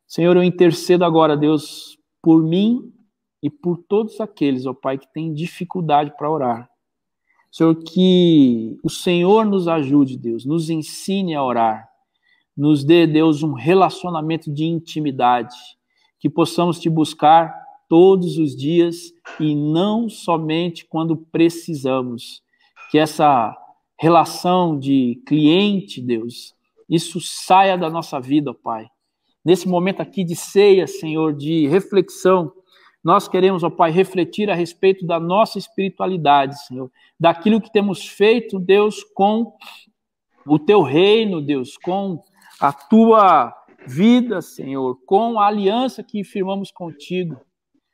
Senhor, 0.07 0.37
eu 0.37 0.43
intercedo 0.43 1.07
agora, 1.07 1.35
Deus, 1.35 1.99
por 2.21 2.43
mim 2.43 2.93
e 3.43 3.49
por 3.49 3.79
todos 3.79 4.21
aqueles, 4.21 4.67
ó 4.67 4.75
Pai, 4.75 4.99
que 4.99 5.11
têm 5.11 5.33
dificuldade 5.33 6.13
para 6.19 6.31
orar. 6.31 6.69
Senhor, 7.51 7.75
que 7.77 8.79
o 8.83 8.91
Senhor 8.91 9.47
nos 9.47 9.69
ajude, 9.69 10.19
Deus, 10.19 10.45
nos 10.45 10.69
ensine 10.69 11.35
a 11.35 11.43
orar 11.43 11.92
nos 12.57 12.85
dê, 12.85 13.07
Deus, 13.07 13.43
um 13.43 13.53
relacionamento 13.53 14.53
de 14.53 14.65
intimidade, 14.65 15.57
que 16.19 16.29
possamos 16.29 16.79
te 16.79 16.89
buscar 16.89 17.55
todos 17.89 18.39
os 18.39 18.57
dias 18.57 19.13
e 19.39 19.55
não 19.55 20.09
somente 20.09 20.87
quando 20.87 21.17
precisamos. 21.17 22.43
Que 22.91 22.99
essa 22.99 23.57
relação 23.99 24.79
de 24.79 25.23
cliente, 25.27 26.01
Deus, 26.01 26.55
isso 26.89 27.21
saia 27.21 27.77
da 27.77 27.89
nossa 27.89 28.21
vida, 28.21 28.53
Pai. 28.53 28.87
Nesse 29.45 29.69
momento 29.69 30.01
aqui 30.01 30.25
de 30.25 30.37
ceia, 30.37 30.87
Senhor, 30.87 31.35
de 31.35 31.67
reflexão, 31.67 32.53
nós 33.03 33.27
queremos, 33.27 33.65
ó 33.65 33.71
Pai, 33.71 33.91
refletir 33.91 34.49
a 34.51 34.55
respeito 34.55 35.05
da 35.05 35.19
nossa 35.19 35.59
espiritualidade, 35.59 36.65
Senhor, 36.67 36.91
daquilo 37.19 37.61
que 37.61 37.73
temos 37.73 38.07
feito, 38.07 38.61
Deus, 38.61 39.03
com 39.03 39.53
o 40.47 40.59
teu 40.59 40.83
reino, 40.83 41.41
Deus, 41.41 41.77
com 41.77 42.23
a 42.63 42.73
tua 42.73 43.53
vida, 43.89 44.41
Senhor, 44.41 44.97
com 45.05 45.41
a 45.41 45.49
aliança 45.49 46.01
que 46.01 46.23
firmamos 46.23 46.71
contigo. 46.71 47.41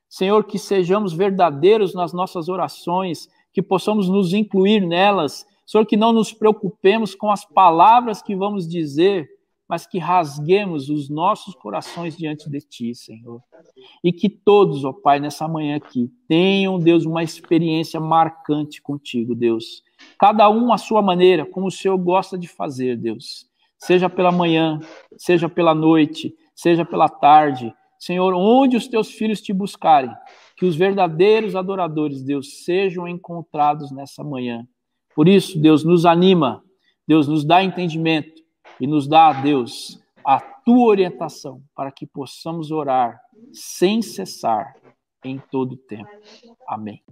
Senhor, 0.07 0.45
que 0.45 0.59
sejamos 0.59 1.15
verdadeiros 1.15 1.95
nas 1.95 2.13
nossas 2.13 2.51
orações, 2.51 3.29
que 3.51 3.63
possamos 3.63 4.11
nos 4.11 4.35
incluir 4.35 4.87
nelas. 4.87 5.47
Senhor, 5.67 5.87
que 5.87 5.97
não 5.97 6.13
nos 6.13 6.35
preocupemos 6.35 7.15
com 7.15 7.31
as 7.31 7.47
palavras 7.47 8.21
que 8.21 8.37
vamos 8.37 8.69
dizer, 8.69 9.27
mas 9.67 9.87
que 9.87 9.99
rasguemos 9.99 10.91
os 10.91 11.09
nossos 11.09 11.55
corações 11.55 12.15
diante 12.15 12.51
de 12.51 12.61
Ti, 12.61 12.95
Senhor. 12.95 13.41
E 14.05 14.13
que 14.13 14.29
todos, 14.29 14.85
ó 14.85 14.93
Pai, 14.93 15.19
nessa 15.19 15.49
manhã 15.49 15.77
aqui, 15.77 16.13
tenham, 16.29 16.79
Deus, 16.79 17.07
uma 17.07 17.23
experiência 17.23 17.99
marcante 17.99 18.83
contigo, 18.83 19.35
Deus. 19.35 19.83
Cada 20.19 20.51
um 20.51 20.75
à 20.75 20.77
sua 20.77 21.01
maneira, 21.01 21.47
como 21.47 21.69
o 21.69 21.73
Senhor 21.73 21.97
gosta 21.97 22.37
de 22.37 22.49
fazer, 22.49 22.99
Deus 22.99 23.49
seja 23.79 24.11
pela 24.11 24.33
manhã, 24.33 24.81
seja 25.17 25.49
pela 25.49 25.75
noite, 25.75 26.35
seja 26.55 26.85
pela 26.85 27.09
tarde. 27.09 27.73
Senhor, 27.99 28.33
onde 28.35 28.77
os 28.77 28.87
teus 28.87 29.11
filhos 29.11 29.41
te 29.41 29.53
buscarem, 29.53 30.11
que 30.57 30.65
os 30.65 30.77
verdadeiros 30.77 31.57
adoradores, 31.57 32.23
Deus, 32.23 32.65
sejam 32.65 33.09
encontrados 33.09 33.91
nessa 33.91 34.23
manhã. 34.23 34.67
Por 35.15 35.27
isso, 35.27 35.59
Deus 35.61 35.83
nos 35.85 36.07
anima, 36.07 36.63
Deus 37.07 37.27
nos 37.27 37.45
dá 37.45 37.63
entendimento 37.63 38.43
e 38.81 38.87
nos 38.87 39.09
dá, 39.09 39.33
Deus, 39.33 40.01
a 40.25 40.39
tua 40.41 40.87
orientação 40.87 41.63
para 41.75 41.91
que 41.91 42.07
possamos 42.07 42.71
orar 42.71 43.21
sem 43.53 44.03
cessar 44.03 44.77
em 45.25 45.39
todo 45.51 45.73
o 45.73 45.77
tempo. 45.77 46.11
Amém. 46.67 47.03